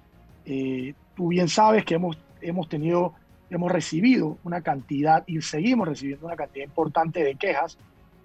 Eh, 0.45 0.93
tú 1.15 1.29
bien 1.29 1.47
sabes 1.47 1.85
que 1.85 1.95
hemos, 1.95 2.17
hemos 2.41 2.67
tenido, 2.67 3.13
hemos 3.49 3.71
recibido 3.71 4.37
una 4.43 4.59
cantidad 4.59 5.23
y 5.25 5.39
seguimos 5.41 5.87
recibiendo 5.87 6.25
una 6.25 6.35
cantidad 6.35 6.65
importante 6.65 7.23
de 7.23 7.35
quejas 7.35 7.77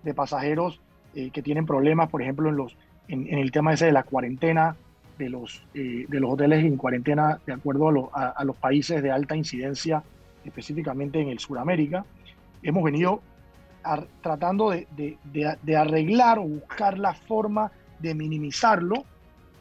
de 0.02 0.12
pasajeros 0.12 0.80
que 1.14 1.42
tienen 1.42 1.64
problemas, 1.64 2.10
por 2.10 2.20
ejemplo, 2.22 2.48
en 2.48 2.56
los, 2.56 2.76
en, 3.06 3.38
el 3.38 3.52
tema 3.52 3.72
ese 3.72 3.86
de 3.86 3.92
la 3.92 4.02
cuarentena, 4.02 4.74
de 5.16 5.28
los, 5.28 5.62
eh, 5.74 6.06
de 6.08 6.20
los 6.20 6.32
hoteles 6.32 6.64
en 6.64 6.76
cuarentena 6.76 7.38
de 7.46 7.52
acuerdo 7.52 8.10
a, 8.12 8.42
los 8.44 8.56
países 8.56 9.00
de 9.00 9.12
alta 9.12 9.36
incidencia, 9.36 10.02
específicamente 10.44 11.20
en 11.20 11.28
el 11.28 11.38
Suramérica. 11.38 12.04
Hemos 12.64 12.82
venido 12.82 13.22
tratando 14.20 14.70
de, 14.70 14.88
de, 15.24 15.76
arreglar 15.76 16.38
o 16.38 16.42
buscar 16.42 16.98
la 16.98 17.14
forma 17.14 17.70
de 18.04 18.14
minimizarlo 18.14 19.04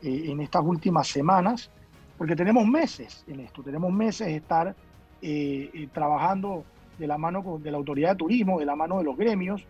eh, 0.01 0.25
en 0.27 0.39
estas 0.41 0.63
últimas 0.63 1.07
semanas, 1.07 1.71
porque 2.17 2.35
tenemos 2.35 2.65
meses 2.67 3.23
en 3.27 3.39
esto, 3.39 3.63
tenemos 3.63 3.91
meses 3.91 4.27
de 4.27 4.35
estar 4.35 4.75
eh, 5.21 5.87
trabajando 5.93 6.63
de 6.97 7.07
la 7.07 7.17
mano 7.17 7.59
de 7.61 7.71
la 7.71 7.77
autoridad 7.77 8.11
de 8.11 8.15
turismo, 8.17 8.59
de 8.59 8.65
la 8.65 8.75
mano 8.75 8.99
de 8.99 9.03
los 9.03 9.17
gremios, 9.17 9.65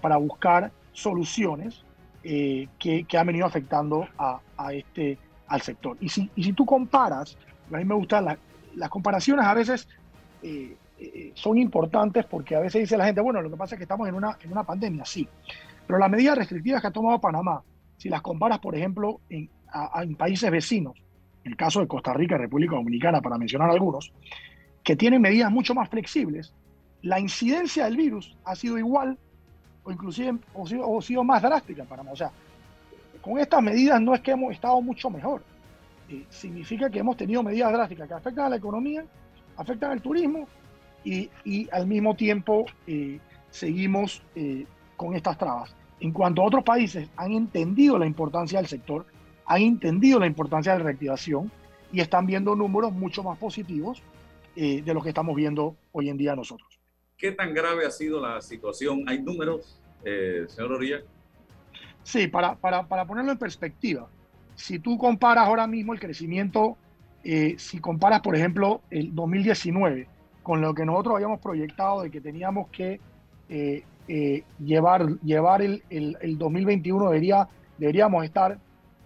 para 0.00 0.16
buscar 0.18 0.70
soluciones 0.92 1.84
eh, 2.26 2.68
que, 2.78 3.04
que, 3.04 3.18
han 3.18 3.26
venido 3.26 3.44
afectando 3.44 4.08
a, 4.16 4.40
este, 4.72 5.18
al 5.46 5.60
sector. 5.60 5.98
Y 6.00 6.08
si, 6.08 6.30
y 6.34 6.44
si 6.44 6.54
tú 6.54 6.64
comparas, 6.64 7.36
a 7.70 7.76
mí 7.76 7.84
me 7.84 7.94
gustan 7.94 8.38
las 8.74 8.88
comparaciones 8.88 9.44
a 9.44 9.52
veces 9.52 9.86
eh, 10.42 10.74
eh, 10.98 11.32
son 11.34 11.58
importantes 11.58 12.24
porque 12.24 12.56
a 12.56 12.60
veces 12.60 12.80
dice 12.80 12.96
la 12.96 13.04
gente, 13.04 13.20
bueno, 13.20 13.42
lo 13.42 13.50
que 13.50 13.56
pasa 13.56 13.74
es 13.74 13.78
que 13.78 13.84
estamos 13.84 14.08
en 14.08 14.14
una, 14.14 14.38
en 14.42 14.52
una 14.52 14.62
pandemia, 14.62 15.04
sí, 15.04 15.28
pero 15.86 15.98
las 15.98 16.10
medidas 16.10 16.38
restrictivas 16.38 16.80
que 16.80 16.86
ha 16.86 16.92
tomado 16.92 17.20
Panamá, 17.20 17.62
si 17.96 18.08
las 18.08 18.22
comparas, 18.22 18.58
por 18.58 18.76
ejemplo, 18.76 19.20
en, 19.28 19.48
en 20.02 20.14
países 20.16 20.50
vecinos, 20.50 20.94
el 21.44 21.56
caso 21.56 21.80
de 21.80 21.86
Costa 21.86 22.12
Rica 22.12 22.36
y 22.36 22.38
República 22.38 22.76
Dominicana, 22.76 23.20
para 23.20 23.38
mencionar 23.38 23.70
algunos, 23.70 24.12
que 24.82 24.96
tienen 24.96 25.22
medidas 25.22 25.50
mucho 25.50 25.74
más 25.74 25.88
flexibles, 25.88 26.52
la 27.02 27.20
incidencia 27.20 27.84
del 27.84 27.96
virus 27.96 28.34
ha 28.44 28.54
sido 28.54 28.78
igual 28.78 29.18
o 29.84 29.92
inclusive 29.92 30.38
o 30.54 31.02
sido, 31.02 31.22
más 31.22 31.42
drástica 31.42 31.82
en 31.82 31.88
Panamá. 31.88 32.12
O 32.12 32.16
sea, 32.16 32.30
con 33.20 33.38
estas 33.38 33.62
medidas 33.62 34.00
no 34.00 34.14
es 34.14 34.20
que 34.20 34.32
hemos 34.32 34.52
estado 34.52 34.80
mucho 34.80 35.10
mejor. 35.10 35.42
Eh, 36.08 36.24
significa 36.30 36.90
que 36.90 36.98
hemos 36.98 37.16
tenido 37.16 37.42
medidas 37.42 37.72
drásticas 37.72 38.08
que 38.08 38.14
afectan 38.14 38.46
a 38.46 38.48
la 38.50 38.56
economía, 38.56 39.04
afectan 39.56 39.92
al 39.92 40.00
turismo 40.00 40.48
y, 41.04 41.30
y 41.44 41.68
al 41.70 41.86
mismo 41.86 42.14
tiempo 42.16 42.64
eh, 42.86 43.18
seguimos 43.50 44.22
eh, 44.34 44.66
con 44.96 45.14
estas 45.14 45.36
trabas. 45.36 45.74
En 46.00 46.12
cuanto 46.12 46.42
a 46.42 46.46
otros 46.46 46.64
países, 46.64 47.08
han 47.16 47.32
entendido 47.32 47.98
la 47.98 48.06
importancia 48.06 48.58
del 48.58 48.68
sector, 48.68 49.06
han 49.46 49.62
entendido 49.62 50.18
la 50.18 50.26
importancia 50.26 50.72
de 50.72 50.78
la 50.78 50.84
reactivación 50.84 51.50
y 51.92 52.00
están 52.00 52.26
viendo 52.26 52.54
números 52.56 52.92
mucho 52.92 53.22
más 53.22 53.38
positivos 53.38 54.02
de 54.56 54.94
los 54.94 55.02
que 55.02 55.08
estamos 55.08 55.34
viendo 55.34 55.74
hoy 55.90 56.08
en 56.08 56.16
día 56.16 56.36
nosotros. 56.36 56.78
¿Qué 57.16 57.32
tan 57.32 57.54
grave 57.54 57.86
ha 57.86 57.90
sido 57.90 58.20
la 58.20 58.40
situación? 58.40 59.04
¿Hay 59.08 59.22
números, 59.22 59.80
eh, 60.04 60.44
señor 60.48 60.72
Orilla? 60.72 61.00
Sí, 62.02 62.26
para, 62.26 62.56
para, 62.56 62.86
para, 62.86 63.06
ponerlo 63.06 63.32
en 63.32 63.38
perspectiva, 63.38 64.08
si 64.54 64.78
tú 64.78 64.98
comparas 64.98 65.46
ahora 65.46 65.66
mismo 65.66 65.94
el 65.94 66.00
crecimiento, 66.00 66.76
eh, 67.22 67.54
si 67.56 67.78
comparas, 67.78 68.20
por 68.20 68.36
ejemplo, 68.36 68.82
el 68.90 69.14
2019 69.14 70.08
con 70.42 70.60
lo 70.60 70.74
que 70.74 70.84
nosotros 70.84 71.14
habíamos 71.14 71.40
proyectado 71.40 72.02
de 72.02 72.10
que 72.10 72.20
teníamos 72.20 72.68
que 72.68 73.00
eh, 73.48 73.84
llevar, 74.06 75.18
llevar 75.20 75.62
el, 75.62 75.82
el, 75.90 76.16
el 76.20 76.38
2021, 76.38 77.06
debería, 77.06 77.48
deberíamos 77.78 78.24
estar 78.24 78.58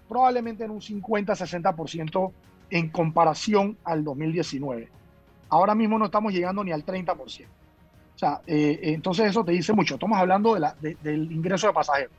probablemente 0.08 0.64
en 0.64 0.70
un 0.70 0.80
50-60% 0.80 2.32
en 2.70 2.88
comparación 2.88 3.76
al 3.84 4.04
2019. 4.04 4.88
Ahora 5.50 5.74
mismo 5.74 5.98
no 5.98 6.06
estamos 6.06 6.32
llegando 6.32 6.64
ni 6.64 6.72
al 6.72 6.84
30%. 6.84 7.16
O 7.16 8.18
sea, 8.18 8.40
eh, 8.46 8.80
entonces 8.82 9.26
eso 9.26 9.44
te 9.44 9.52
dice 9.52 9.72
mucho. 9.72 9.94
Estamos 9.94 10.18
hablando 10.18 10.54
de 10.54 10.60
la, 10.60 10.74
del 10.80 11.30
ingreso 11.30 11.68
de 11.68 11.72
pasajeros, 11.72 12.12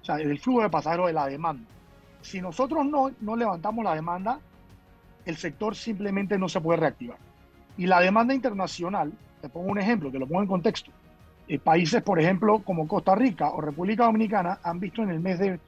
o 0.00 0.04
sea, 0.04 0.16
del 0.16 0.38
flujo 0.38 0.62
de 0.62 0.70
pasajeros, 0.70 1.08
de 1.08 1.12
la 1.12 1.26
demanda. 1.26 1.64
Si 2.22 2.40
nosotros 2.40 2.86
no, 2.86 3.10
no 3.20 3.36
levantamos 3.36 3.84
la 3.84 3.94
demanda, 3.94 4.40
el 5.26 5.36
sector 5.36 5.76
simplemente 5.76 6.38
no 6.38 6.48
se 6.48 6.60
puede 6.60 6.80
reactivar. 6.80 7.18
Y 7.76 7.86
la 7.86 8.00
demanda 8.00 8.32
internacional, 8.32 9.12
te 9.42 9.48
pongo 9.48 9.70
un 9.70 9.78
ejemplo, 9.78 10.10
te 10.10 10.18
lo 10.18 10.26
pongo 10.26 10.40
en 10.40 10.48
contexto. 10.48 10.90
Eh, 11.46 11.58
países, 11.58 12.02
por 12.02 12.18
ejemplo, 12.18 12.60
como 12.60 12.88
Costa 12.88 13.14
Rica 13.14 13.50
o 13.50 13.60
República 13.60 14.04
Dominicana 14.04 14.58
han 14.62 14.80
visto 14.80 15.02
en 15.02 15.10
el 15.10 15.20
mes 15.20 15.38
de, 15.38 15.60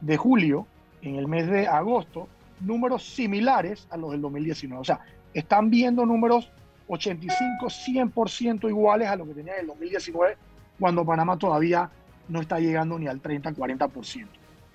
de 0.00 0.16
julio, 0.16 0.66
en 1.00 1.16
el 1.16 1.26
mes 1.26 1.48
de 1.48 1.66
agosto, 1.66 2.28
números 2.60 3.02
similares 3.04 3.86
a 3.90 3.96
los 3.96 4.12
del 4.12 4.20
2019. 4.20 4.80
O 4.80 4.84
sea, 4.84 5.00
están 5.34 5.70
viendo 5.70 6.04
números 6.04 6.50
85, 6.88 7.66
100% 7.66 8.68
iguales 8.68 9.08
a 9.08 9.16
lo 9.16 9.26
que 9.26 9.34
tenía 9.34 9.54
en 9.54 9.60
el 9.60 9.66
2019, 9.68 10.36
cuando 10.78 11.04
Panamá 11.04 11.38
todavía 11.38 11.90
no 12.28 12.40
está 12.40 12.58
llegando 12.58 12.98
ni 12.98 13.06
al 13.06 13.20
30, 13.20 13.52
40%. 13.52 14.26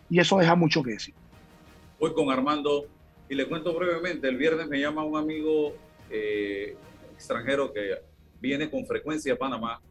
Y 0.09 0.19
eso 0.19 0.37
deja 0.37 0.55
mucho 0.55 0.81
que 0.81 0.91
decir. 0.91 1.13
Voy 1.99 2.13
con 2.13 2.31
Armando 2.31 2.85
y 3.29 3.35
le 3.35 3.47
cuento 3.47 3.73
brevemente, 3.77 4.27
el 4.27 4.37
viernes 4.37 4.67
me 4.67 4.79
llama 4.79 5.03
un 5.03 5.17
amigo 5.17 5.73
eh, 6.09 6.77
extranjero 7.13 7.73
que 7.73 7.95
viene 8.39 8.69
con 8.69 8.85
frecuencia 8.85 9.33
a 9.33 9.37
Panamá. 9.37 9.81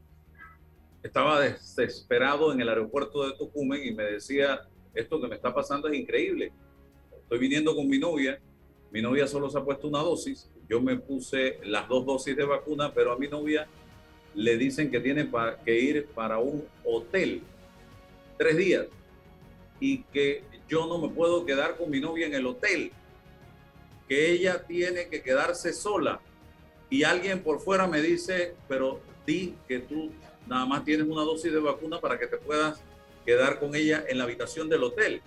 Estaba 1.06 1.40
desesperado 1.40 2.52
en 2.52 2.60
el 2.60 2.68
aeropuerto 2.68 3.26
de 3.26 3.36
Tucumán 3.36 3.80
y 3.84 3.92
me 3.92 4.04
decía, 4.04 4.62
esto 4.94 5.20
que 5.20 5.28
me 5.28 5.36
está 5.36 5.54
pasando 5.54 5.88
es 5.88 5.98
increíble. 5.98 6.52
Estoy 7.22 7.38
viniendo 7.38 7.75
con 7.75 7.88
mi 7.88 7.98
novia, 7.98 8.40
mi 8.90 9.00
novia 9.00 9.26
solo 9.26 9.48
se 9.48 9.58
ha 9.58 9.64
puesto 9.64 9.88
una 9.88 10.00
dosis 10.00 10.50
yo 10.68 10.80
me 10.80 10.96
puse 10.96 11.58
las 11.64 11.88
dos 11.88 12.04
dosis 12.04 12.36
de 12.36 12.44
vacuna, 12.44 12.92
pero 12.92 13.12
a 13.12 13.18
mi 13.18 13.28
novia 13.28 13.66
le 14.34 14.56
dicen 14.56 14.90
que 14.90 15.00
tiene 15.00 15.30
que 15.64 15.78
ir 15.78 16.06
para 16.06 16.38
un 16.38 16.66
hotel 16.84 17.42
tres 18.36 18.56
días 18.56 18.86
y 19.80 20.02
que 20.04 20.42
yo 20.68 20.86
no 20.86 20.98
me 20.98 21.08
puedo 21.08 21.46
quedar 21.46 21.76
con 21.76 21.90
mi 21.90 22.00
novia 22.00 22.26
en 22.26 22.34
el 22.34 22.46
hotel, 22.46 22.90
que 24.08 24.32
ella 24.32 24.64
tiene 24.66 25.08
que 25.08 25.22
quedarse 25.22 25.72
sola 25.72 26.20
y 26.90 27.04
alguien 27.04 27.42
por 27.42 27.60
fuera 27.60 27.86
me 27.86 28.00
dice, 28.00 28.54
pero 28.68 29.00
di 29.25 29.54
que 29.68 29.78
tú 29.80 30.10
nada 30.46 30.66
más 30.66 30.84
tienes 30.84 31.06
una 31.06 31.22
dosis 31.22 31.52
de 31.52 31.60
vacuna 31.60 32.00
para 32.00 32.18
que 32.18 32.26
te 32.26 32.36
puedas 32.38 32.80
quedar 33.24 33.58
con 33.58 33.74
ella 33.74 34.04
en 34.08 34.18
la 34.18 34.24
habitación 34.24 34.68
del 34.68 34.84
hotel. 34.84 35.20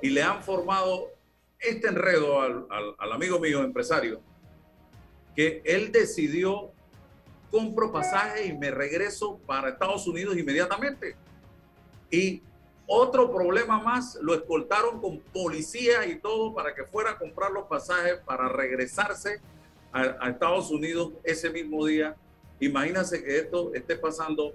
Y 0.00 0.10
le 0.10 0.22
han 0.22 0.42
formado 0.42 1.10
este 1.58 1.88
enredo 1.88 2.40
al, 2.40 3.12
amigo 3.12 3.38
mío 3.38 3.62
empresario, 3.62 4.20
que 5.34 5.62
él 5.64 5.92
decidió, 5.92 6.72
compro 7.50 7.92
pasaje 7.92 8.46
y 8.46 8.56
me 8.56 8.70
regreso 8.70 9.38
para 9.46 9.70
Estados 9.70 10.06
Unidos 10.06 10.36
inmediatamente. 10.36 11.16
Y 12.10 12.42
otro 12.86 13.32
problema 13.32 13.80
más, 13.80 14.18
lo 14.20 14.34
escoltaron 14.34 15.00
con 15.00 15.20
policía 15.20 16.06
y 16.06 16.18
todo 16.18 16.52
para 16.52 16.74
que 16.74 16.84
fuera 16.84 17.12
a 17.12 17.18
comprar 17.18 17.52
los 17.52 17.66
pasajes 17.66 18.18
para 18.24 18.48
regresarse 18.48 19.40
a, 19.92 20.28
Estados 20.28 20.70
Unidos 20.70 21.12
ese 21.22 21.50
mismo 21.50 21.86
día. 21.86 22.16
Imagínense 22.66 23.22
que 23.22 23.38
esto 23.38 23.74
esté 23.74 23.96
pasando 23.96 24.54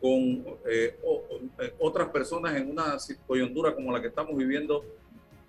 con 0.00 0.44
eh, 0.66 0.98
eh, 1.58 1.74
otras 1.78 2.08
personas 2.08 2.56
en 2.56 2.70
una 2.70 2.96
coyuntura 3.26 3.74
como 3.74 3.92
la 3.92 4.00
que 4.00 4.08
estamos 4.08 4.36
viviendo 4.36 4.84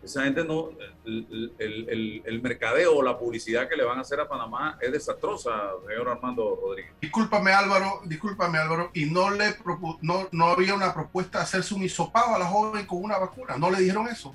esa 0.03 0.23
gente 0.23 0.43
no, 0.43 0.71
el, 1.05 1.53
el, 1.59 2.23
el, 2.25 2.41
mercadeo 2.41 2.95
o 2.97 3.03
la 3.03 3.19
publicidad 3.19 3.69
que 3.69 3.75
le 3.75 3.83
van 3.83 3.99
a 3.99 4.01
hacer 4.01 4.19
a 4.19 4.27
Panamá 4.27 4.77
es 4.81 4.91
desastrosa, 4.91 5.51
señor 5.87 6.09
Armando 6.09 6.57
Rodríguez. 6.59 6.91
Discúlpame 6.99 7.51
Álvaro, 7.51 8.01
discúlpame 8.05 8.57
Álvaro, 8.57 8.89
y 8.95 9.05
no 9.05 9.29
le 9.29 9.55
no, 10.01 10.27
no 10.31 10.45
había 10.47 10.73
una 10.73 10.91
propuesta 10.91 11.37
de 11.37 11.43
hacerse 11.43 11.75
un 11.75 11.83
hisopado 11.83 12.35
a 12.35 12.39
la 12.39 12.45
joven 12.45 12.87
con 12.87 13.03
una 13.03 13.19
vacuna, 13.19 13.57
¿no 13.57 13.69
le 13.69 13.79
dijeron 13.79 14.07
eso? 14.07 14.33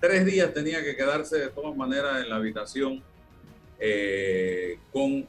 Tres 0.00 0.26
días 0.26 0.52
tenía 0.52 0.84
que 0.84 0.94
quedarse 0.94 1.38
de 1.38 1.48
todas 1.48 1.74
maneras 1.74 2.22
en 2.22 2.28
la 2.28 2.36
habitación 2.36 3.02
eh, 3.78 4.78
con, 4.92 5.26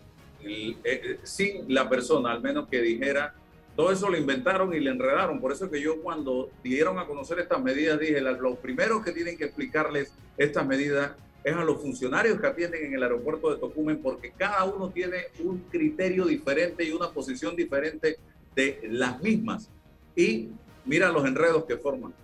eh, 0.49 1.19
sin 1.23 1.73
la 1.73 1.89
persona, 1.89 2.31
al 2.31 2.41
menos 2.41 2.67
que 2.67 2.81
dijera 2.81 3.33
todo 3.77 3.91
eso 3.91 4.09
lo 4.09 4.17
inventaron 4.17 4.73
y 4.73 4.79
le 4.79 4.89
enredaron. 4.89 5.39
Por 5.39 5.51
eso 5.51 5.69
que 5.69 5.79
yo 5.79 6.01
cuando 6.01 6.49
dieron 6.63 6.97
a 6.97 7.05
conocer 7.05 7.37
estas 7.37 7.61
medidas 7.61 7.99
dije, 7.99 8.19
lo 8.21 8.55
primero 8.55 9.03
que 9.03 9.11
tienen 9.11 9.37
que 9.37 9.45
explicarles 9.45 10.11
estas 10.35 10.65
medidas 10.65 11.11
es 11.43 11.55
a 11.55 11.63
los 11.63 11.79
funcionarios 11.79 12.41
que 12.41 12.47
atienden 12.47 12.85
en 12.85 12.95
el 12.95 13.03
aeropuerto 13.03 13.51
de 13.51 13.59
Tocumen, 13.59 14.01
porque 14.01 14.31
cada 14.31 14.65
uno 14.65 14.89
tiene 14.89 15.27
un 15.43 15.59
criterio 15.69 16.25
diferente 16.25 16.85
y 16.85 16.91
una 16.91 17.11
posición 17.11 17.55
diferente 17.55 18.17
de 18.55 18.79
las 18.89 19.21
mismas. 19.21 19.69
Y 20.15 20.49
mira 20.83 21.11
los 21.11 21.23
enredos 21.25 21.65
que 21.65 21.77
forman. 21.77 22.15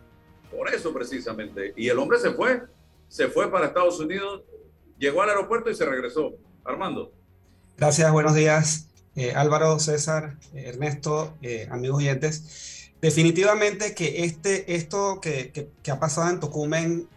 Por 0.49 0.73
eso 0.73 0.91
precisamente. 0.91 1.71
Y 1.77 1.87
el 1.87 1.99
hombre 1.99 2.17
se 2.17 2.31
fue, 2.31 2.63
se 3.07 3.27
fue 3.27 3.51
para 3.51 3.67
Estados 3.67 3.99
Unidos, 3.99 4.41
llegó 4.97 5.21
al 5.21 5.29
aeropuerto 5.29 5.69
y 5.69 5.75
se 5.75 5.85
regresó. 5.85 6.33
Armando. 6.65 7.11
Gracias, 7.83 8.13
buenos 8.13 8.33
días. 8.33 8.87
Eh, 9.17 9.33
Álvaro, 9.35 9.77
César, 9.77 10.37
eh, 10.53 10.69
Ernesto, 10.69 11.37
eh, 11.41 11.67
amigos 11.69 11.97
oyentes. 11.97 12.89
Definitivamente 13.01 13.93
que 13.93 14.23
este, 14.23 14.73
esto 14.73 15.19
que, 15.19 15.51
que, 15.51 15.91
ha 15.91 15.99
pasado 15.99 16.29
en 16.29 16.39
Tocumen 16.39 17.09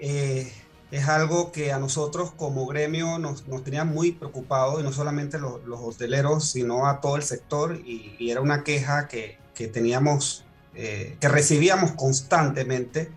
es 0.00 1.06
algo 1.06 1.52
que 1.52 1.70
a 1.70 1.78
nosotros 1.78 2.32
como 2.32 2.66
gremio 2.66 3.20
nos, 3.20 3.46
nos 3.46 3.62
tenía 3.62 3.84
muy 3.84 4.10
preocupados, 4.10 4.80
y 4.80 4.82
no 4.82 4.92
solamente 4.92 5.38
los, 5.38 5.62
los, 5.64 5.78
hoteleros, 5.80 6.50
sino 6.50 6.88
a 6.88 7.00
todo 7.00 7.14
el 7.14 7.22
sector, 7.22 7.80
y, 7.86 8.16
y 8.18 8.32
era 8.32 8.40
una 8.40 8.64
queja 8.64 9.06
que, 9.06 9.38
que 9.54 9.68
teníamos, 9.68 10.44
que 10.74 11.28
recibíamos 11.28 11.92
constantemente. 11.92 13.12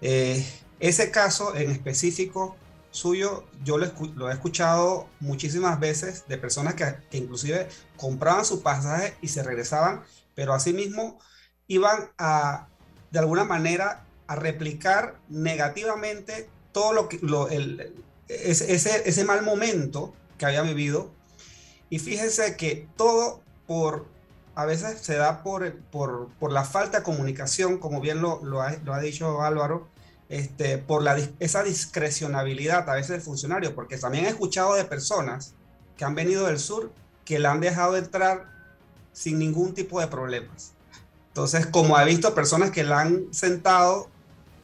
ese 0.00 1.10
caso 1.10 1.54
en 1.54 1.70
específico 1.70 2.56
suyo, 2.90 3.44
yo 3.64 3.78
lo, 3.78 4.30
he 4.30 4.32
escuchado 4.32 5.08
muchísimas 5.20 5.78
veces 5.78 6.24
de 6.28 6.38
personas 6.38 6.74
que, 6.74 6.96
inclusive 7.12 7.68
compraban 7.96 8.44
su 8.44 8.62
pasaje 8.62 9.14
y 9.20 9.28
se 9.28 9.42
regresaban, 9.42 10.02
pero 10.34 10.52
asimismo 10.52 11.18
iban 11.66 12.10
a, 12.18 12.68
de 13.10 13.18
alguna 13.18 13.44
manera, 13.44 14.04
a 14.26 14.36
replicar 14.36 15.18
negativamente 15.28 16.48
todo 16.72 16.92
lo 16.92 17.08
que, 17.08 17.18
lo, 17.22 17.48
el, 17.48 17.94
ese, 18.28 18.72
ese, 18.72 19.24
mal 19.24 19.42
momento 19.42 20.14
que 20.38 20.46
había 20.46 20.62
vivido. 20.62 21.10
Y 21.90 21.98
fíjense 21.98 22.56
que 22.56 22.88
todo 22.96 23.42
por, 23.66 24.06
a 24.54 24.64
veces 24.66 25.00
se 25.00 25.16
da 25.16 25.42
por, 25.42 25.76
por, 25.90 26.28
por 26.38 26.52
la 26.52 26.64
falta 26.64 26.98
de 26.98 27.04
comunicación, 27.04 27.78
como 27.78 28.00
bien 28.00 28.20
lo, 28.20 28.44
lo, 28.44 28.62
ha, 28.62 28.72
lo 28.84 28.94
ha 28.94 29.00
dicho 29.00 29.42
Álvaro, 29.42 29.88
este, 30.30 30.78
por 30.78 31.02
la, 31.02 31.18
esa 31.40 31.64
discrecionabilidad 31.64 32.88
a 32.88 32.94
veces 32.94 33.10
del 33.10 33.20
funcionario, 33.20 33.74
porque 33.74 33.98
también 33.98 34.24
he 34.24 34.28
escuchado 34.28 34.74
de 34.74 34.84
personas 34.84 35.54
que 35.96 36.04
han 36.04 36.14
venido 36.14 36.46
del 36.46 36.60
sur 36.60 36.92
que 37.24 37.40
la 37.40 37.50
han 37.50 37.60
dejado 37.60 37.96
entrar 37.96 38.48
sin 39.12 39.40
ningún 39.40 39.74
tipo 39.74 40.00
de 40.00 40.06
problemas. 40.06 40.72
Entonces, 41.28 41.66
como 41.66 41.98
he 41.98 42.04
visto 42.04 42.32
personas 42.32 42.70
que 42.70 42.84
la 42.84 43.00
han 43.00 43.34
sentado 43.34 44.08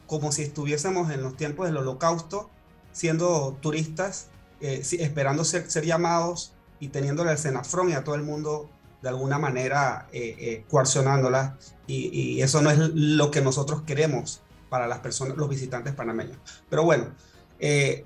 como 0.07 0.31
si 0.31 0.43
estuviésemos 0.43 1.11
en 1.11 1.21
los 1.21 1.35
tiempos 1.35 1.65
del 1.65 1.75
holocausto, 1.75 2.49
siendo 2.93 3.57
turistas, 3.61 4.27
eh, 4.61 4.81
esperando 4.99 5.43
ser, 5.43 5.67
llamados 5.83 6.53
y 6.79 6.87
teniéndole 6.87 7.31
el 7.31 7.37
cenafrón 7.37 7.89
y 7.89 7.93
a 7.93 8.05
todo 8.05 8.15
el 8.15 8.23
mundo 8.23 8.69
de 9.01 9.09
alguna 9.09 9.37
manera 9.37 10.07
eh, 10.13 10.35
eh 10.39 10.65
coercionándola. 10.69 11.57
Y, 11.87 12.09
y, 12.17 12.41
eso 12.41 12.61
no 12.61 12.71
es 12.71 12.77
lo 12.77 13.31
que 13.31 13.41
nosotros 13.41 13.81
queremos 13.81 14.41
para 14.69 14.87
las 14.87 14.99
personas, 14.99 15.37
los 15.37 15.49
visitantes 15.49 15.93
panameños. 15.93 16.37
Pero 16.69 16.83
bueno, 16.83 17.13
eh, 17.59 18.05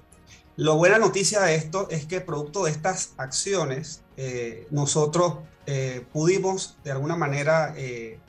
la 0.58 0.74
buena 0.74 1.00
noticia 1.00 1.42
de 1.42 1.56
esto 1.56 1.88
es 1.90 2.06
que 2.06 2.22
producto 2.22 2.66
de 2.66 2.72
estas 2.72 3.14
acciones, 3.18 4.04
eh, 4.18 4.68
nosotros 4.70 5.40
eh, 5.66 6.06
pudimos 6.12 6.78
de 6.84 6.92
alguna 6.92 7.16
manera 7.16 7.74
eh, 7.78 8.20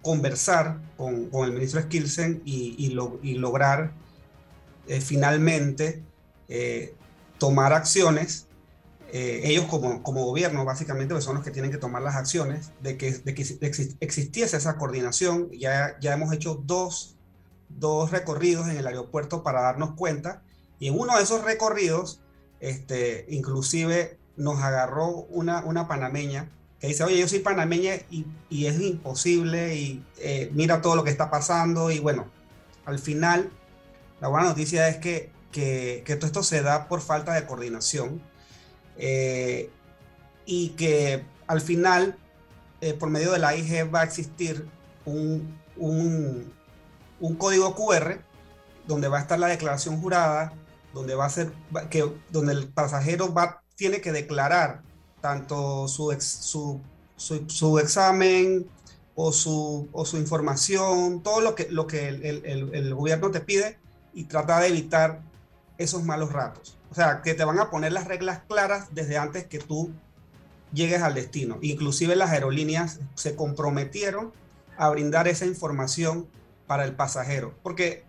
conversar 0.00 0.80
con, 0.96 1.30
con, 1.30 1.46
el 1.46 1.52
ministro 1.52 1.82
Skilsen 1.82 2.42
y, 2.44 2.74
y, 2.78 2.96
y 3.22 3.34
lograr 3.34 3.92
finalmente 5.00 6.02
tomar 7.38 7.72
acciones 7.72 8.46
ellos 9.10 9.64
como, 9.64 10.02
como 10.02 10.26
gobierno 10.26 10.64
básicamente 10.66 11.14
pues 11.14 11.24
son 11.24 11.36
los 11.36 11.44
que 11.44 11.50
tienen 11.50 11.70
que 11.70 11.78
tomar 11.78 12.02
las 12.02 12.16
acciones 12.16 12.72
de 12.82 12.98
que, 12.98 13.12
de 13.12 13.34
que 13.34 13.44
existiese 14.00 14.56
esa 14.56 14.76
coordinación. 14.76 15.50
Ya, 15.52 15.96
ya 16.00 16.12
hemos 16.12 16.32
hecho 16.34 16.62
dos 16.62 17.16
dos 17.78 18.10
recorridos 18.10 18.68
en 18.68 18.76
el 18.76 18.86
aeropuerto 18.86 19.42
para 19.42 19.62
darnos 19.62 19.92
cuenta 19.94 20.42
y 20.78 20.88
en 20.88 20.98
uno 20.98 21.16
de 21.16 21.22
esos 21.22 21.44
recorridos, 21.44 22.20
este, 22.60 23.26
inclusive 23.28 24.18
nos 24.36 24.60
agarró 24.62 25.08
una, 25.08 25.64
una 25.64 25.86
panameña 25.86 26.50
que 26.80 26.88
dice, 26.88 27.04
oye, 27.04 27.18
yo 27.18 27.28
soy 27.28 27.38
panameña 27.38 27.94
y, 28.10 28.26
y 28.50 28.66
es 28.66 28.80
imposible 28.80 29.76
y 29.76 30.04
eh, 30.18 30.50
mira 30.52 30.82
todo 30.82 30.96
lo 30.96 31.04
que 31.04 31.10
está 31.10 31.30
pasando 31.30 31.90
y 31.90 32.00
bueno, 32.00 32.26
al 32.84 32.98
final 32.98 33.50
la 34.20 34.28
buena 34.28 34.48
noticia 34.48 34.88
es 34.88 34.98
que, 34.98 35.30
que, 35.52 36.02
que 36.04 36.16
todo 36.16 36.26
esto 36.26 36.42
se 36.42 36.62
da 36.62 36.88
por 36.88 37.00
falta 37.00 37.34
de 37.34 37.46
coordinación 37.46 38.20
eh, 38.96 39.70
y 40.46 40.70
que 40.70 41.24
al 41.46 41.60
final 41.60 42.16
eh, 42.80 42.94
por 42.94 43.10
medio 43.10 43.32
de 43.32 43.38
la 43.38 43.56
IG 43.56 43.92
va 43.92 44.02
a 44.02 44.04
existir 44.04 44.66
un, 45.04 45.58
un, 45.76 46.52
un 47.20 47.34
código 47.36 47.74
QR 47.74 48.20
donde 48.86 49.08
va 49.08 49.18
a 49.18 49.20
estar 49.22 49.38
la 49.38 49.48
declaración 49.48 50.00
jurada, 50.00 50.52
donde 50.92 51.14
va 51.14 51.26
a 51.26 51.30
ser 51.30 51.52
que 51.90 52.10
donde 52.30 52.52
el 52.52 52.68
pasajero 52.68 53.32
va 53.32 53.62
tiene 53.76 54.00
que 54.00 54.12
declarar 54.12 54.82
tanto 55.20 55.88
su, 55.88 56.14
su, 56.20 56.80
su, 57.16 57.78
examen 57.78 58.66
o 59.14 59.32
su, 59.32 59.88
o 59.92 60.04
su 60.04 60.16
información, 60.16 61.22
todo 61.22 61.40
lo 61.40 61.54
que, 61.54 61.68
lo 61.70 61.86
que 61.86 62.08
el, 62.08 62.24
el, 62.24 62.70
el, 62.74 62.94
gobierno 62.94 63.30
te 63.30 63.40
pide 63.40 63.78
y 64.12 64.24
trata 64.24 64.60
de 64.60 64.68
evitar 64.68 65.22
esos 65.78 66.04
malos 66.04 66.32
ratos. 66.32 66.76
O 66.90 66.94
sea, 66.94 67.22
que 67.22 67.34
te 67.34 67.44
van 67.44 67.58
a 67.58 67.70
poner 67.70 67.92
las 67.92 68.06
reglas 68.06 68.42
claras 68.46 68.88
desde 68.94 69.16
antes 69.16 69.46
que 69.46 69.58
tú 69.58 69.90
llegues 70.72 71.02
al 71.02 71.14
destino. 71.14 71.58
Inclusive 71.62 72.16
las 72.16 72.30
aerolíneas 72.30 73.00
se 73.14 73.34
comprometieron 73.34 74.32
a 74.76 74.90
brindar 74.90 75.26
esa 75.26 75.46
información 75.46 76.28
para 76.66 76.84
el 76.84 76.94
pasajero. 76.94 77.54
Porque 77.62 78.04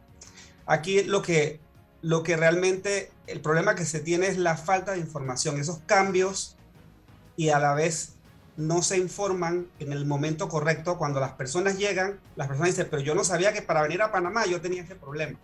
aquí 0.65 1.03
lo 1.03 1.21
que, 1.21 1.59
lo 2.01 2.23
que 2.23 2.37
realmente, 2.37 3.11
el 3.27 3.41
problema 3.41 3.75
que 3.75 3.85
se 3.85 3.99
tiene 3.99 4.27
es 4.27 4.37
la 4.37 4.57
falta 4.57 4.93
de 4.93 4.99
información, 4.99 5.59
esos 5.59 5.79
cambios 5.85 6.55
y 7.35 7.49
a 7.49 7.59
la 7.59 7.73
vez 7.73 8.13
no 8.57 8.81
se 8.81 8.97
informan 8.97 9.67
en 9.79 9.91
el 9.91 10.05
momento 10.05 10.47
correcto. 10.47 10.97
Cuando 10.97 11.19
las 11.19 11.33
personas 11.33 11.77
llegan, 11.77 12.19
las 12.35 12.47
personas 12.47 12.71
dicen, 12.71 12.87
pero 12.89 13.01
yo 13.01 13.15
no 13.15 13.23
sabía 13.23 13.53
que 13.53 13.61
para 13.61 13.81
venir 13.81 14.01
a 14.01 14.11
Panamá 14.11 14.45
yo 14.45 14.61
tenía 14.61 14.83
ese 14.83 14.95
problema. 14.95 15.37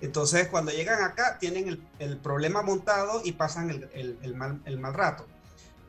Entonces, 0.00 0.48
cuando 0.48 0.72
llegan 0.72 1.02
acá, 1.02 1.38
tienen 1.38 1.68
el, 1.68 1.82
el 1.98 2.16
problema 2.18 2.62
montado 2.62 3.22
y 3.24 3.32
pasan 3.32 3.70
el, 3.70 3.88
el, 3.94 4.18
el, 4.22 4.34
mal, 4.34 4.60
el 4.64 4.78
mal 4.78 4.94
rato. 4.94 5.26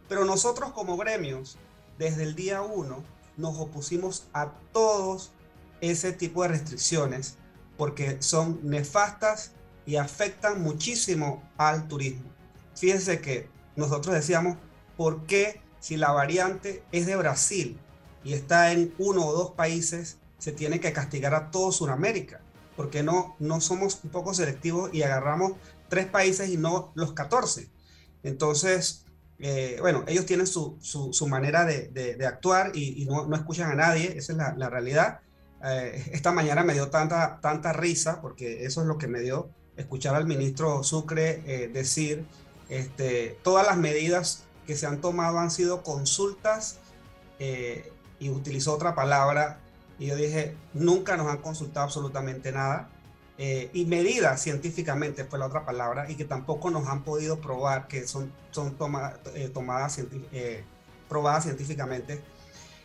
Pero 0.07 0.25
nosotros 0.25 0.71
como 0.71 0.97
gremios, 0.97 1.57
desde 1.97 2.23
el 2.23 2.35
día 2.35 2.61
uno 2.61 3.03
nos 3.37 3.57
opusimos 3.57 4.27
a 4.33 4.51
todos 4.71 5.31
ese 5.81 6.13
tipo 6.13 6.43
de 6.43 6.49
restricciones 6.49 7.37
porque 7.77 8.21
son 8.21 8.59
nefastas 8.63 9.51
y 9.85 9.97
afectan 9.97 10.61
muchísimo 10.61 11.43
al 11.57 11.87
turismo. 11.87 12.29
Fíjense 12.75 13.21
que 13.21 13.47
nosotros 13.75 14.15
decíamos, 14.15 14.57
¿por 14.97 15.25
qué 15.25 15.61
si 15.79 15.97
la 15.97 16.11
variante 16.11 16.83
es 16.91 17.05
de 17.05 17.15
Brasil 17.15 17.77
y 18.23 18.33
está 18.33 18.71
en 18.71 18.93
uno 18.97 19.25
o 19.25 19.33
dos 19.33 19.51
países, 19.51 20.17
se 20.37 20.51
tiene 20.51 20.79
que 20.79 20.93
castigar 20.93 21.35
a 21.35 21.51
todo 21.51 21.71
Sudamérica? 21.71 22.41
Porque 22.75 23.03
no, 23.03 23.35
no 23.39 23.61
somos 23.61 23.99
un 24.03 24.09
poco 24.09 24.33
selectivos 24.33 24.93
y 24.93 25.03
agarramos 25.03 25.53
tres 25.87 26.07
países 26.07 26.49
y 26.49 26.57
no 26.57 26.91
los 26.95 27.13
14. 27.13 27.69
Entonces, 28.23 29.05
eh, 29.39 29.77
bueno, 29.79 30.03
ellos 30.07 30.25
tienen 30.25 30.47
su, 30.47 30.77
su, 30.81 31.27
manera 31.27 31.65
de, 31.65 31.89
de, 31.89 32.25
actuar 32.25 32.71
y, 32.73 33.05
no, 33.05 33.27
no, 33.27 33.35
escuchan 33.35 33.71
a 33.71 33.75
nadie, 33.75 34.17
esa 34.17 34.31
es 34.31 34.37
la, 34.37 34.55
la 34.57 34.69
realidad. 34.69 35.19
Eh, 35.65 36.09
esta 36.11 36.31
mañana 36.31 36.63
me 36.63 36.73
dio 36.73 36.89
tanta, 36.89 37.39
tanta 37.41 37.73
risa, 37.73 38.21
porque 38.21 38.65
eso 38.65 38.81
es 38.81 38.87
lo 38.87 38.97
que 38.97 39.07
me 39.07 39.19
dio, 39.19 39.49
escuchar 39.77 40.15
al 40.15 40.25
ministro 40.25 40.83
Sucre 40.83 41.43
eh, 41.45 41.67
decir, 41.67 42.25
este, 42.69 43.37
todas 43.43 43.65
las 43.65 43.77
medidas 43.77 44.43
que 44.65 44.75
se 44.75 44.85
han 44.85 45.01
tomado 45.01 45.39
han 45.39 45.51
sido 45.51 45.83
consultas 45.83 46.79
y 48.17 48.29
utilizó 48.29 48.73
otra 48.73 48.95
palabra 48.95 49.59
y 49.97 50.07
yo 50.07 50.15
dije, 50.15 50.55
nunca 50.73 51.15
nos 51.17 51.27
han 51.27 51.37
consultado 51.37 51.85
absolutamente 51.85 52.51
nada. 52.51 52.89
Eh, 53.37 53.69
y 53.73 53.85
medidas 53.85 54.41
científicamente 54.41 55.25
fue 55.25 55.39
la 55.39 55.47
otra 55.47 55.65
palabra, 55.65 56.09
y 56.09 56.15
que 56.15 56.23
tampoco 56.23 56.69
nos 56.69 56.87
han 56.87 57.03
podido 57.03 57.39
probar 57.39 57.87
que 57.87 58.07
son, 58.07 58.31
son 58.51 58.77
eh, 59.33 59.49
tomadas, 59.49 59.99
eh, 60.31 60.63
probadas 61.09 61.43
científicamente. 61.43 62.21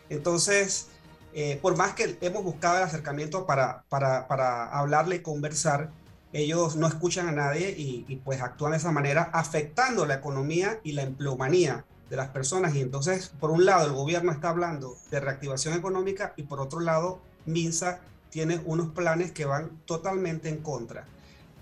Entonces, 0.09 0.87
por 1.61 1.77
más 1.77 1.93
que 1.93 2.17
hemos 2.21 2.43
buscado 2.43 2.77
el 2.77 2.83
acercamiento 2.83 3.45
para, 3.45 3.83
para, 3.89 4.27
para 4.27 4.65
hablarle 4.65 5.17
y 5.17 5.19
conversar, 5.21 5.89
ellos 6.33 6.75
no 6.75 6.87
escuchan 6.87 7.27
a 7.27 7.31
nadie 7.31 7.71
y, 7.77 8.05
y, 8.07 8.15
pues 8.17 8.41
actúan 8.41 8.71
de 8.71 8.77
esa 8.77 8.91
manera, 8.91 9.29
afectando 9.33 10.05
la 10.05 10.15
economía 10.15 10.79
y 10.83 10.93
la 10.93 11.03
empleomanía 11.03 11.85
de 12.09 12.15
las 12.15 12.29
personas. 12.29 12.75
Y 12.75 12.81
entonces, 12.81 13.31
por 13.39 13.51
un 13.51 13.65
lado, 13.65 13.87
el 13.87 13.93
gobierno 13.93 14.31
está 14.31 14.49
hablando 14.49 14.97
de 15.09 15.19
reactivación 15.19 15.73
económica 15.73 16.33
y 16.37 16.43
por 16.43 16.59
otro 16.59 16.79
lado, 16.79 17.19
MINSA 17.45 17.99
tiene 18.29 18.61
unos 18.65 18.89
planes 18.89 19.31
que 19.31 19.45
van 19.45 19.69
totalmente 19.85 20.49
en 20.49 20.57
contra. 20.57 21.05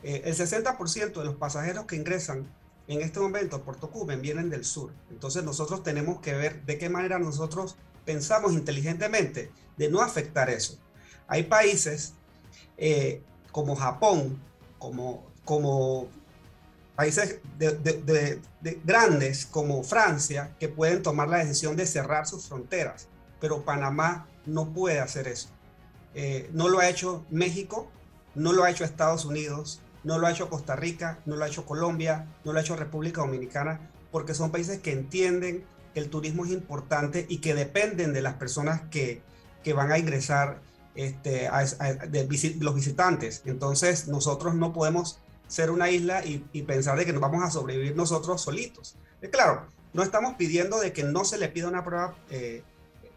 Eh, 0.04 0.22
el 0.26 0.36
60% 0.36 1.14
de 1.14 1.26
los 1.26 1.36
pasajeros 1.36 1.86
que 1.86 1.96
ingresan 1.96 2.48
en 2.88 3.02
este 3.02 3.20
momento 3.20 3.58
a 3.58 3.64
Puerto 3.64 3.90
Cuben 3.90 4.22
vienen 4.22 4.50
del 4.50 4.64
sur. 4.64 4.92
Entonces 5.12 5.44
nosotros 5.44 5.84
tenemos 5.84 6.22
que 6.22 6.34
ver 6.34 6.64
de 6.66 6.78
qué 6.78 6.90
manera 6.90 7.20
nosotros 7.20 7.76
pensamos 8.10 8.54
inteligentemente 8.54 9.52
de 9.78 9.88
no 9.88 10.02
afectar 10.02 10.50
eso. 10.50 10.80
Hay 11.28 11.44
países 11.44 12.16
eh, 12.76 13.22
como 13.52 13.76
Japón, 13.76 14.42
como, 14.80 15.32
como 15.46 16.08
países 16.96 17.38
de, 17.60 18.42
grandes 18.84 19.46
como 19.46 19.84
Francia, 19.84 20.56
que 20.60 20.70
pueden 20.70 21.04
tomar 21.04 21.30
la 21.30 21.38
decisión 21.38 21.76
de 21.76 21.86
cerrar 21.86 22.26
sus 22.26 22.48
fronteras, 22.48 23.08
pero 23.40 23.64
Panamá 23.64 24.28
no 24.48 24.74
puede 24.74 25.00
hacer 25.00 25.28
eso. 25.28 25.50
Eh, 26.16 26.50
no 26.52 26.68
lo 26.68 26.80
ha 26.80 26.90
hecho 26.90 27.28
México, 27.30 27.92
no 28.34 28.54
lo 28.54 28.64
ha 28.64 28.72
hecho 28.72 28.86
Estados 28.86 29.24
Unidos, 29.24 29.82
no 30.04 30.18
lo 30.18 30.26
ha 30.26 30.32
hecho 30.32 30.50
Costa 30.50 30.76
Rica, 30.76 31.20
no 31.28 31.36
lo 31.36 31.46
ha 31.46 31.48
hecho 31.48 31.64
Colombia, 31.64 32.26
no 32.44 32.54
lo 32.54 32.58
ha 32.58 32.64
hecho 32.64 32.76
República 32.76 33.22
Dominicana, 33.22 33.92
porque 34.12 34.34
son 34.34 34.50
países 34.50 34.80
que 34.80 34.94
entienden 34.94 35.64
que 35.94 36.00
el 36.00 36.10
turismo 36.10 36.46
es 36.46 36.52
importante 36.52 37.26
y 37.30 37.38
que 37.38 37.56
dependen 37.56 38.14
de 38.14 38.22
las 38.22 38.36
personas 38.36 38.82
que, 38.90 39.22
que 39.64 39.74
van 39.74 39.92
a 39.92 39.98
ingresar 39.98 40.62
este, 40.96 41.50
de 42.10 42.56
los 42.60 42.76
visitantes. 42.76 43.44
Entonces 43.46 44.08
nosotros 44.08 44.56
no 44.56 44.74
podemos 44.74 45.20
ser 45.48 45.72
una 45.72 45.90
isla 45.90 46.24
y, 46.26 46.40
pensar 46.64 46.98
de 46.98 47.06
que 47.06 47.14
nos 47.14 47.22
vamos 47.22 47.44
a 47.44 47.50
sobrevivir 47.50 47.96
nosotros 47.96 48.42
solitos. 48.42 48.96
claro, 49.32 49.68
no 49.94 50.04
estamos 50.04 50.36
pidiendo 50.36 50.80
de 50.80 50.94
que 50.94 51.04
no 51.04 51.26
se 51.26 51.38
le 51.38 51.50
pida 51.50 51.68
una 51.68 51.84
prueba 51.84 52.16
eh, 52.30 52.64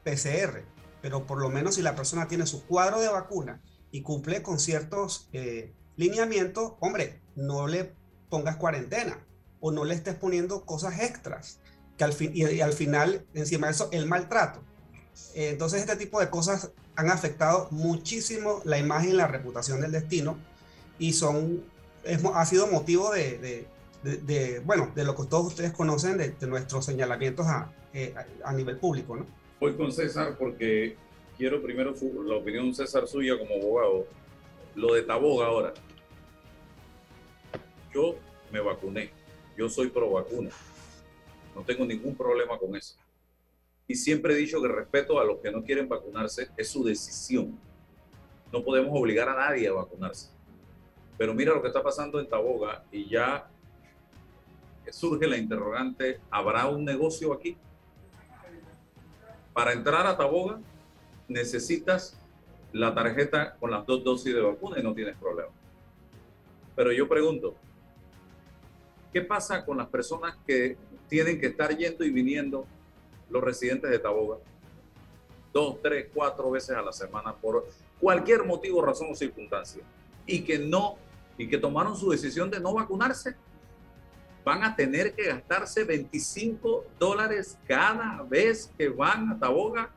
PCR, 0.04 0.62
pero 1.02 1.26
por 1.26 1.40
lo 1.40 1.50
menos 1.50 1.74
si 1.74 1.82
la 1.82 1.94
persona 1.94 2.28
tiene 2.28 2.46
su 2.46 2.64
cuadro 2.64 3.00
de 3.00 3.08
vacuna 3.08 3.60
y 3.90 4.02
cumple 4.02 4.42
con 4.42 4.58
ciertos 4.58 5.28
eh, 5.32 5.74
lineamientos, 5.96 6.72
hombre, 6.80 7.20
no 7.36 7.66
le 7.66 7.94
pongas 8.30 8.56
cuarentena 8.56 9.26
o 9.60 9.70
no 9.70 9.84
le 9.84 9.94
estés 9.94 10.14
poniendo 10.14 10.64
cosas 10.64 11.00
extras, 11.00 11.60
que 12.02 12.04
al 12.04 12.12
fin, 12.12 12.32
y, 12.34 12.60
al 12.60 12.72
final, 12.72 13.24
encima 13.34 13.68
de 13.68 13.72
eso, 13.74 13.88
el 13.92 14.06
maltrato. 14.06 14.60
Eh, 15.34 15.50
entonces, 15.50 15.80
este 15.80 15.96
tipo 15.96 16.20
de 16.20 16.30
cosas 16.30 16.72
han 16.96 17.10
afectado 17.10 17.68
muchísimo 17.70 18.60
la 18.64 18.78
imagen 18.78 19.10
y 19.10 19.14
la 19.14 19.28
reputación 19.28 19.80
del 19.80 19.92
destino 19.92 20.36
y 20.98 21.12
son, 21.12 21.62
ha 22.34 22.46
sido 22.46 22.66
motivo 22.66 23.10
de, 23.12 23.66
de, 24.02 24.62
bueno, 24.64 24.90
de 24.94 25.04
lo 25.04 25.14
que 25.14 25.24
todos 25.24 25.46
ustedes 25.46 25.72
conocen 25.72 26.18
de, 26.18 26.34
nuestros 26.46 26.84
señalamientos 26.84 27.46
a, 27.46 27.72
eh, 27.94 28.14
a 28.44 28.52
nivel 28.52 28.76
público, 28.78 29.16
¿no? 29.16 29.26
voy 29.62 29.74
con 29.74 29.92
César 29.92 30.36
porque 30.36 30.96
quiero 31.38 31.62
primero 31.62 31.94
la 32.24 32.34
opinión 32.34 32.74
César 32.74 33.06
suya 33.06 33.38
como 33.38 33.54
abogado. 33.54 34.06
Lo 34.74 34.94
de 34.94 35.02
Taboga 35.02 35.46
ahora. 35.46 35.72
Yo 37.94 38.16
me 38.50 38.58
vacuné. 38.60 39.10
Yo 39.56 39.68
soy 39.68 39.88
pro 39.88 40.10
vacuna. 40.10 40.50
No 41.54 41.62
tengo 41.62 41.84
ningún 41.84 42.16
problema 42.16 42.58
con 42.58 42.74
eso. 42.76 42.96
Y 43.86 43.94
siempre 43.94 44.34
he 44.34 44.36
dicho 44.36 44.60
que 44.62 44.68
respeto 44.68 45.20
a 45.20 45.24
los 45.24 45.40
que 45.40 45.50
no 45.50 45.62
quieren 45.62 45.88
vacunarse. 45.88 46.48
Es 46.56 46.68
su 46.68 46.84
decisión. 46.84 47.58
No 48.52 48.62
podemos 48.62 48.90
obligar 48.92 49.28
a 49.28 49.34
nadie 49.34 49.68
a 49.68 49.72
vacunarse. 49.72 50.30
Pero 51.18 51.34
mira 51.34 51.54
lo 51.54 51.62
que 51.62 51.68
está 51.68 51.82
pasando 51.82 52.20
en 52.20 52.28
Taboga 52.28 52.84
y 52.90 53.08
ya 53.08 53.48
surge 54.90 55.26
la 55.26 55.36
interrogante, 55.36 56.20
¿habrá 56.30 56.66
un 56.66 56.84
negocio 56.84 57.32
aquí? 57.32 57.56
Para 59.52 59.72
entrar 59.72 60.06
a 60.06 60.16
Taboga 60.16 60.60
necesitas 61.28 62.18
la 62.72 62.94
tarjeta 62.94 63.56
con 63.56 63.70
las 63.70 63.86
dos 63.86 64.02
dosis 64.02 64.34
de 64.34 64.40
vacuna 64.40 64.78
y 64.78 64.82
no 64.82 64.94
tienes 64.94 65.16
problema. 65.16 65.50
Pero 66.74 66.92
yo 66.92 67.08
pregunto, 67.08 67.54
¿qué 69.12 69.22
pasa 69.22 69.64
con 69.64 69.76
las 69.76 69.88
personas 69.88 70.36
que 70.46 70.76
tienen 71.08 71.40
que 71.40 71.46
estar 71.46 71.76
yendo 71.76 72.04
y 72.04 72.10
viniendo 72.10 72.66
los 73.30 73.42
residentes 73.42 73.90
de 73.90 73.98
Taboga? 73.98 74.38
Dos, 75.52 75.80
tres, 75.82 76.08
cuatro 76.12 76.50
veces 76.50 76.76
a 76.76 76.82
la 76.82 76.92
semana 76.92 77.34
por 77.34 77.66
cualquier 78.00 78.44
motivo, 78.44 78.82
razón 78.82 79.08
o 79.10 79.14
circunstancia. 79.14 79.82
Y 80.26 80.42
que 80.42 80.58
no, 80.58 80.96
y 81.36 81.48
que 81.48 81.58
tomaron 81.58 81.96
su 81.96 82.10
decisión 82.10 82.50
de 82.50 82.58
no 82.58 82.74
vacunarse 82.74 83.36
van 84.44 84.64
a 84.64 84.74
tener 84.74 85.14
que 85.14 85.28
gastarse 85.28 85.84
25 85.84 86.86
dólares 86.98 87.58
cada 87.66 88.22
vez 88.22 88.72
que 88.76 88.88
van 88.88 89.30
a 89.30 89.38
Taboga. 89.38 89.90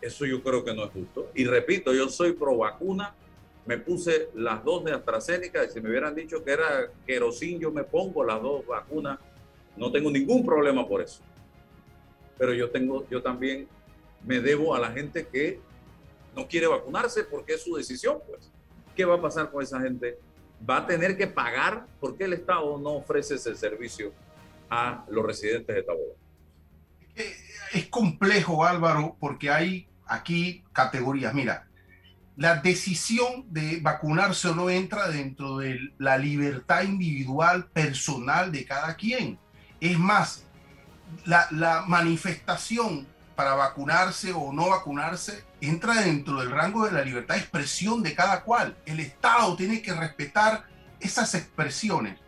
Eso 0.00 0.24
yo 0.26 0.42
creo 0.42 0.64
que 0.64 0.74
no 0.74 0.84
es 0.84 0.90
justo. 0.90 1.30
Y 1.34 1.44
repito, 1.44 1.92
yo 1.92 2.08
soy 2.08 2.32
pro 2.32 2.56
vacuna. 2.56 3.14
Me 3.66 3.78
puse 3.78 4.28
las 4.34 4.64
dos 4.64 4.84
de 4.84 4.92
AstraZeneca. 4.92 5.64
Y 5.64 5.70
si 5.70 5.80
me 5.80 5.90
hubieran 5.90 6.14
dicho 6.14 6.42
que 6.44 6.52
era 6.52 6.90
querosín, 7.06 7.58
yo 7.58 7.70
me 7.70 7.84
pongo 7.84 8.24
las 8.24 8.40
dos 8.40 8.66
vacunas. 8.66 9.18
No 9.76 9.90
tengo 9.90 10.10
ningún 10.10 10.44
problema 10.44 10.86
por 10.86 11.02
eso. 11.02 11.22
Pero 12.38 12.54
yo 12.54 12.70
tengo, 12.70 13.06
yo 13.08 13.22
también 13.22 13.68
me 14.24 14.40
debo 14.40 14.74
a 14.74 14.78
la 14.78 14.90
gente 14.92 15.26
que 15.26 15.60
no 16.34 16.46
quiere 16.46 16.66
vacunarse 16.66 17.24
porque 17.24 17.54
es 17.54 17.62
su 17.62 17.76
decisión, 17.76 18.18
pues. 18.26 18.50
¿Qué 18.94 19.04
va 19.04 19.16
a 19.16 19.20
pasar 19.20 19.50
con 19.50 19.62
esa 19.62 19.80
gente 19.80 20.18
va 20.68 20.78
a 20.78 20.86
tener 20.86 21.16
que 21.16 21.26
pagar 21.26 21.86
porque 22.00 22.24
el 22.24 22.32
Estado 22.32 22.78
no 22.78 22.96
ofrece 22.96 23.34
ese 23.34 23.54
servicio 23.54 24.12
a 24.70 25.04
los 25.08 25.24
residentes 25.24 25.74
de 25.74 25.82
Taboga. 25.82 26.14
Es 27.72 27.86
complejo, 27.88 28.64
Álvaro, 28.64 29.16
porque 29.20 29.50
hay 29.50 29.88
aquí 30.06 30.64
categorías. 30.72 31.34
Mira, 31.34 31.65
la 32.36 32.56
decisión 32.56 33.46
de 33.48 33.80
vacunarse 33.80 34.48
o 34.48 34.54
no 34.54 34.68
entra 34.68 35.08
dentro 35.08 35.58
de 35.58 35.78
la 35.98 36.18
libertad 36.18 36.82
individual, 36.82 37.66
personal 37.66 38.52
de 38.52 38.66
cada 38.66 38.94
quien. 38.94 39.38
Es 39.80 39.98
más, 39.98 40.44
la, 41.24 41.84
manifestación 41.86 43.06
para 43.34 43.54
vacunarse 43.54 44.32
o 44.32 44.52
no 44.52 44.70
vacunarse 44.70 45.44
entra 45.60 46.02
dentro 46.02 46.40
del 46.40 46.50
rango 46.50 46.84
de 46.84 46.92
la 46.92 47.02
libertad 47.02 47.34
de 47.34 47.40
expresión 47.40 48.02
de 48.02 48.14
cada 48.14 48.42
cual. 48.42 48.76
El 48.84 49.00
Estado 49.00 49.56
tiene 49.56 49.80
que 49.80 49.94
respetar 49.94 50.66
esas 51.00 51.34
expresiones, 51.34 52.18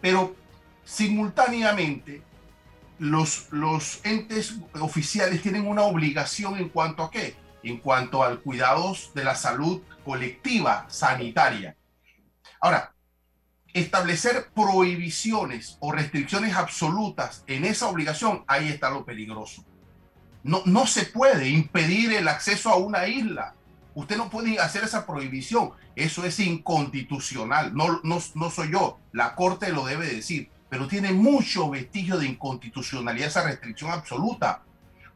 pero 0.00 0.36
simultáneamente 0.84 2.22
los, 2.98 3.46
los 3.50 4.00
entes 4.04 4.56
oficiales 4.80 5.40
tienen 5.40 5.66
una 5.66 5.82
obligación 5.82 6.56
en 6.56 6.68
cuanto 6.68 7.04
a 7.04 7.10
qué? 7.10 7.36
En 7.62 7.78
cuanto 7.78 8.22
al 8.22 8.40
cuidados 8.40 9.12
de 9.14 9.24
la 9.24 9.34
salud 9.34 9.82
colectiva 10.04 10.86
sanitaria. 10.88 11.76
Ahora, 12.60 12.94
establecer 13.72 14.48
prohibiciones 14.54 15.76
o 15.80 15.92
restricciones 15.92 16.54
absolutas 16.54 17.44
en 17.46 17.64
esa 17.64 17.88
obligación, 17.88 18.44
ahí 18.46 18.68
está 18.68 18.90
lo 18.90 19.04
peligroso. 19.04 19.64
No, 20.42 20.62
no 20.64 20.86
se 20.86 21.04
puede 21.04 21.48
impedir 21.48 22.12
el 22.12 22.28
acceso 22.28 22.70
a 22.70 22.76
una 22.76 23.06
isla. 23.06 23.54
Usted 23.94 24.16
no 24.16 24.30
puede 24.30 24.58
hacer 24.60 24.84
esa 24.84 25.06
prohibición. 25.06 25.72
Eso 25.96 26.24
es 26.24 26.38
inconstitucional. 26.38 27.74
No, 27.74 28.00
no, 28.04 28.18
no 28.34 28.50
soy 28.50 28.70
yo. 28.70 29.00
La 29.12 29.34
Corte 29.34 29.70
lo 29.72 29.84
debe 29.84 30.06
decir. 30.06 30.50
Pero 30.68 30.86
tiene 30.86 31.12
mucho 31.12 31.68
vestigio 31.70 32.18
de 32.18 32.26
inconstitucionalidad 32.26 33.28
esa 33.28 33.42
restricción 33.42 33.90
absoluta. 33.90 34.62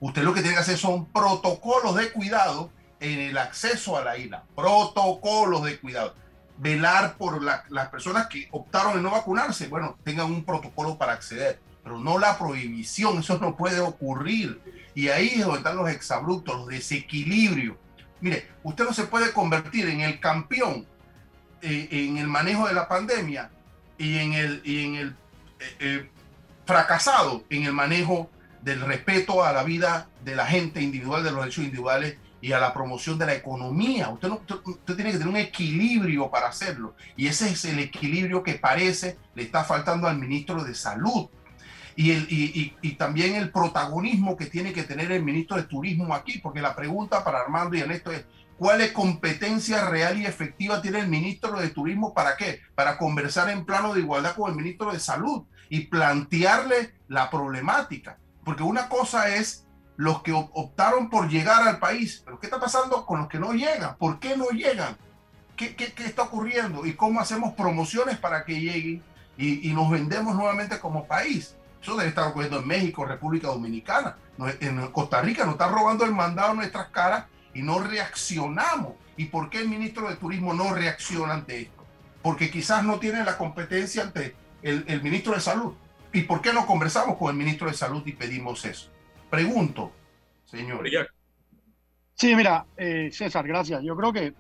Usted 0.02 0.24
lo 0.24 0.34
que 0.34 0.40
tiene 0.40 0.56
que 0.56 0.62
hacer 0.62 0.76
son 0.76 1.06
protocolos 1.06 1.94
de 1.94 2.10
cuidado 2.10 2.72
en 2.98 3.20
el 3.20 3.38
acceso 3.38 3.96
a 3.96 4.02
la 4.02 4.18
isla. 4.18 4.42
Protocolos 4.56 5.62
de 5.62 5.78
cuidado 5.78 6.14
velar 6.58 7.16
por 7.16 7.40
las 7.40 7.88
personas 7.88 8.26
que 8.26 8.48
optaron 8.50 8.96
en 8.96 9.04
no 9.04 9.12
vacunarse, 9.12 9.68
bueno, 9.68 9.96
tengan 10.02 10.26
un 10.26 10.44
protocolo 10.44 10.98
para 10.98 11.12
acceder, 11.12 11.60
pero 11.84 11.98
no 11.98 12.18
la 12.18 12.36
prohibición, 12.36 13.18
eso 13.18 13.38
no 13.38 13.56
puede 13.56 13.78
ocurrir. 13.78 14.60
Y 14.92 15.08
ahí 15.08 15.28
es 15.28 15.44
donde 15.44 15.58
están 15.58 15.76
los 15.76 15.88
exabruptos, 15.88 16.56
los 16.56 16.66
desequilibrios. 16.66 17.76
Mire, 18.20 18.48
usted 18.64 18.84
no 18.84 18.92
se 18.92 19.04
puede 19.04 19.32
convertir 19.32 19.88
en 19.88 20.00
el 20.00 20.18
campeón 20.18 20.84
eh, 21.62 21.88
en 21.92 22.18
el 22.18 22.26
manejo 22.26 22.66
de 22.66 22.74
la 22.74 22.88
pandemia 22.88 23.50
y 23.98 24.18
en 24.18 24.32
el, 24.32 24.62
y 24.64 24.84
en 24.84 24.94
el 24.96 25.08
eh, 25.60 25.76
eh, 25.78 26.10
fracasado 26.66 27.44
en 27.50 27.66
el 27.66 27.72
manejo 27.72 28.28
del 28.62 28.80
respeto 28.80 29.44
a 29.44 29.52
la 29.52 29.64
vida 29.64 30.08
de 30.24 30.36
la 30.36 30.46
gente 30.46 30.80
individual, 30.80 31.24
de 31.24 31.30
los 31.30 31.40
derechos 31.40 31.64
individuales 31.64 32.16
y 32.40 32.52
a 32.52 32.58
la 32.58 32.72
promoción 32.72 33.18
de 33.18 33.26
la 33.26 33.34
economía. 33.34 34.08
Usted, 34.08 34.28
no, 34.28 34.40
usted, 34.64 34.96
tiene 34.96 35.12
que 35.12 35.18
tener 35.18 35.28
un 35.28 35.36
equilibrio 35.36 36.30
para 36.30 36.48
hacerlo. 36.48 36.94
Y 37.16 37.26
ese 37.26 37.50
es 37.50 37.64
el 37.64 37.78
equilibrio 37.78 38.42
que 38.42 38.54
parece 38.54 39.16
le 39.34 39.44
está 39.44 39.64
faltando 39.64 40.08
al 40.08 40.18
ministro 40.18 40.64
de 40.64 40.74
Salud. 40.74 41.28
Y, 41.94 42.10
el, 42.10 42.26
y, 42.30 42.74
y, 42.80 42.92
también 42.92 43.34
el 43.34 43.50
protagonismo 43.50 44.36
que 44.36 44.46
tiene 44.46 44.72
que 44.72 44.82
tener 44.82 45.12
el 45.12 45.22
ministro 45.22 45.58
de 45.58 45.64
Turismo 45.64 46.14
aquí, 46.14 46.38
porque 46.38 46.62
la 46.62 46.74
pregunta 46.74 47.22
para 47.22 47.40
Armando 47.40 47.76
y 47.76 47.80
Ernesto 47.80 48.10
es, 48.10 48.24
¿cuál 48.56 48.80
es 48.80 48.92
competencia 48.92 49.84
real 49.90 50.18
y 50.18 50.24
efectiva 50.24 50.80
tiene 50.80 51.00
el 51.00 51.08
ministro 51.08 51.60
de 51.60 51.68
Turismo 51.68 52.14
para 52.14 52.36
qué? 52.36 52.60
Para 52.74 52.96
conversar 52.96 53.50
en 53.50 53.66
plano 53.66 53.92
de 53.92 54.00
igualdad 54.00 54.34
con 54.34 54.50
el 54.50 54.56
ministro 54.56 54.90
de 54.90 55.00
Salud 55.00 55.44
y 55.68 55.80
plantearle 55.80 56.94
la 57.08 57.28
problemática. 57.28 58.18
Porque 58.44 58.62
una 58.62 58.88
cosa 58.88 59.34
es 59.34 59.66
los 59.96 60.22
que 60.22 60.32
optaron 60.32 61.10
por 61.10 61.28
llegar 61.28 61.66
al 61.66 61.78
país. 61.78 62.22
Pero 62.24 62.38
¿qué 62.40 62.46
está 62.46 62.58
pasando 62.58 63.06
con 63.06 63.20
los 63.20 63.28
que 63.28 63.38
no 63.38 63.52
llegan? 63.52 63.96
¿Por 63.96 64.18
qué 64.18 64.36
no 64.36 64.48
llegan? 64.48 64.96
¿Qué, 65.56 65.76
está 65.98 66.22
ocurriendo? 66.22 66.84
¿Y 66.84 66.94
cómo 66.94 67.20
hacemos 67.20 67.54
promociones 67.54 68.18
para 68.18 68.44
que 68.44 68.60
lleguen 68.60 69.02
y, 69.36 69.72
nos 69.72 69.90
vendemos 69.90 70.34
nuevamente 70.34 70.80
como 70.80 71.06
país? 71.06 71.56
Eso 71.80 71.96
debe 71.96 72.08
estar 72.08 72.28
ocurriendo 72.28 72.58
en 72.58 72.66
México, 72.66 73.04
República 73.04 73.48
Dominicana. 73.48 74.16
En 74.60 74.84
Costa 74.88 75.20
Rica 75.20 75.44
nos 75.44 75.54
está 75.54 75.68
robando 75.68 76.04
el 76.04 76.12
mandado 76.12 76.52
a 76.52 76.54
nuestras 76.54 76.88
caras 76.88 77.26
y 77.54 77.62
no 77.62 77.78
reaccionamos. 77.78 78.94
¿Y 79.16 79.26
por 79.26 79.50
qué 79.50 79.58
el 79.58 79.68
ministro 79.68 80.08
de 80.08 80.16
Turismo 80.16 80.54
no 80.54 80.74
reacciona 80.74 81.34
ante 81.34 81.62
esto? 81.62 81.84
Porque 82.22 82.50
quizás 82.50 82.82
no 82.82 82.98
tiene 82.98 83.24
la 83.24 83.36
competencia 83.36 84.02
ante 84.02 84.34
el 84.62 85.02
ministro 85.02 85.34
de 85.34 85.40
Salud. 85.40 85.74
¿Y 86.12 86.22
por 86.22 86.42
qué 86.42 86.52
no 86.52 86.66
conversamos 86.66 87.16
con 87.16 87.30
el 87.30 87.36
ministro 87.36 87.68
de 87.68 87.74
Salud 87.74 88.02
y 88.04 88.12
pedimos 88.12 88.64
eso? 88.64 88.90
Pregunto, 89.30 89.92
señor. 90.44 90.86
Sí, 92.14 92.36
mira, 92.36 92.66
eh, 92.76 93.08
César, 93.10 93.46
gracias. 93.46 93.82
Yo 93.82 93.96
creo 93.96 94.12
que 94.12 94.34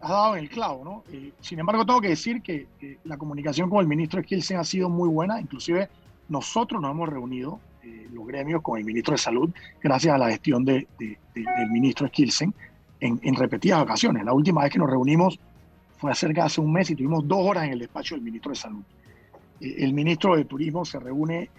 has 0.00 0.10
dado 0.10 0.36
en 0.36 0.44
el 0.44 0.50
clavo, 0.50 0.84
¿no? 0.84 1.04
Eh, 1.10 1.32
sin 1.40 1.58
embargo, 1.58 1.86
tengo 1.86 2.00
que 2.02 2.08
decir 2.08 2.42
que 2.42 2.66
la 3.04 3.16
comunicación 3.16 3.70
con 3.70 3.80
el 3.80 3.86
ministro 3.86 4.22
Skilsen 4.22 4.58
ha 4.58 4.64
sido 4.64 4.90
muy 4.90 5.08
buena. 5.08 5.40
Inclusive 5.40 5.88
nosotros 6.28 6.82
nos 6.82 6.90
hemos 6.90 7.08
reunido, 7.08 7.60
eh, 7.82 8.08
los 8.12 8.26
gremios, 8.26 8.60
con 8.60 8.78
el 8.78 8.84
ministro 8.84 9.12
de 9.12 9.18
Salud, 9.18 9.50
gracias 9.82 10.14
a 10.14 10.18
la 10.18 10.28
gestión 10.28 10.64
de, 10.64 10.86
del 10.98 11.70
ministro 11.70 12.06
Skilsen, 12.08 12.52
en, 13.00 13.18
en, 13.22 13.34
repetidas 13.34 13.82
ocasiones. 13.82 14.24
La 14.24 14.34
última 14.34 14.62
vez 14.62 14.72
que 14.72 14.78
nos 14.78 14.90
reunimos 14.90 15.38
fue 15.96 16.10
acerca 16.10 16.42
de 16.42 16.46
hace 16.46 16.60
un 16.60 16.72
mes 16.72 16.90
y 16.90 16.94
tuvimos 16.94 17.26
dos 17.26 17.38
horas 17.40 17.64
en 17.64 17.72
el 17.72 17.78
despacho 17.78 18.14
del 18.14 18.24
ministro 18.24 18.50
de 18.50 18.56
Salud. 18.56 18.82
El 19.60 19.92
ministro 19.92 20.36
de 20.36 20.44
Turismo 20.44 20.84
se 20.84 20.98
reúne 20.98 21.50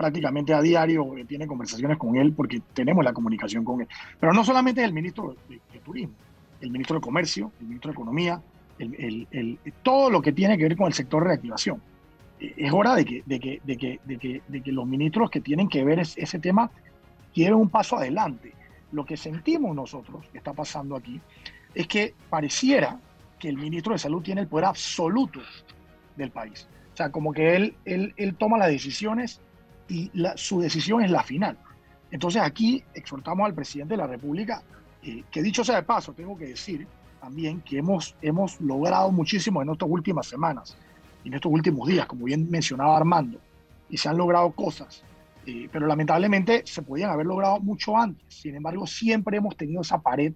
prácticamente 0.00 0.54
a 0.54 0.62
diario, 0.62 1.14
eh, 1.18 1.26
tiene 1.26 1.46
conversaciones 1.46 1.98
con 1.98 2.16
él 2.16 2.32
porque 2.32 2.62
tenemos 2.72 3.04
la 3.04 3.12
comunicación 3.12 3.64
con 3.64 3.82
él. 3.82 3.88
Pero 4.18 4.32
no 4.32 4.42
solamente 4.44 4.82
el 4.82 4.94
ministro 4.94 5.36
de, 5.46 5.60
Turismo, 5.84 6.14
el 6.62 6.70
ministro 6.70 6.96
de 6.96 7.02
Comercio, 7.02 7.52
el 7.60 7.66
ministro 7.66 7.90
de 7.90 7.92
Economía, 7.92 8.40
el, 8.78 9.58
todo 9.82 10.08
lo 10.08 10.22
que 10.22 10.32
tiene 10.32 10.56
que 10.56 10.62
ver 10.62 10.74
con 10.74 10.86
el 10.86 10.94
sector 10.94 11.22
reactivación. 11.22 11.82
Eh, 12.40 12.54
es 12.56 12.72
hora 12.72 12.94
de 12.94 13.04
que, 13.04 13.22
de 13.26 13.38
que, 13.38 13.60
de 13.62 13.76
que, 13.76 14.00
de 14.06 14.16
que, 14.16 14.42
de 14.48 14.62
que 14.62 14.72
los 14.72 14.86
ministros 14.86 15.30
que 15.30 15.42
tienen 15.42 15.68
que 15.68 15.84
ver 15.84 15.98
ese 15.98 16.38
tema 16.38 16.70
lleven 17.34 17.56
un 17.56 17.68
paso 17.68 17.98
adelante. 17.98 18.54
Lo 18.92 19.04
que 19.04 19.18
sentimos 19.18 19.76
nosotros, 19.76 20.24
que 20.32 20.38
está 20.38 20.54
pasando 20.54 20.96
aquí, 20.96 21.20
es 21.74 21.86
que 21.86 22.14
pareciera 22.30 22.98
que 23.38 23.50
el 23.50 23.58
ministro 23.58 23.92
de 23.92 23.98
Salud 23.98 24.22
tiene 24.22 24.40
el 24.40 24.46
poder 24.46 24.64
absoluto 24.64 25.40
del 26.20 26.30
país. 26.30 26.68
O 26.92 26.96
sea, 26.96 27.10
como 27.10 27.32
que 27.32 27.56
él, 27.56 27.74
él, 27.84 28.14
él 28.16 28.34
toma 28.36 28.58
las 28.58 28.68
decisiones 28.68 29.40
y 29.88 30.10
su 30.36 30.60
decisión 30.60 31.02
es 31.02 31.10
la 31.10 31.22
final. 31.22 31.58
Entonces 32.10 32.42
aquí 32.42 32.82
exhortamos 32.94 33.46
al 33.46 33.54
presidente 33.54 33.94
de 33.94 33.98
la 33.98 34.06
República, 34.06 34.62
eh, 35.02 35.24
que 35.30 35.42
dicho 35.42 35.64
sea 35.64 35.76
de 35.76 35.82
paso, 35.82 36.12
tengo 36.12 36.36
que 36.36 36.46
decir 36.46 36.86
también 37.20 37.60
que 37.60 37.78
hemos, 37.78 38.16
hemos 38.22 38.60
logrado 38.60 39.10
muchísimo 39.12 39.62
en 39.62 39.70
estas 39.70 39.88
últimas 39.88 40.26
semanas, 40.26 40.76
en 41.24 41.34
estos 41.34 41.52
últimos 41.52 41.88
días, 41.88 42.06
como 42.06 42.24
bien 42.24 42.50
mencionaba 42.50 42.96
Armando, 42.96 43.38
y 43.88 43.96
se 43.96 44.08
han 44.08 44.16
logrado 44.16 44.50
cosas, 44.52 45.02
eh, 45.46 45.68
pero 45.70 45.86
lamentablemente 45.86 46.62
se 46.64 46.82
podían 46.82 47.10
haber 47.10 47.26
logrado 47.26 47.60
mucho 47.60 47.96
antes. 47.96 48.24
Sin 48.28 48.54
embargo, 48.54 48.86
siempre 48.86 49.36
hemos 49.36 49.56
tenido 49.56 49.82
esa 49.82 50.00
pared 50.00 50.32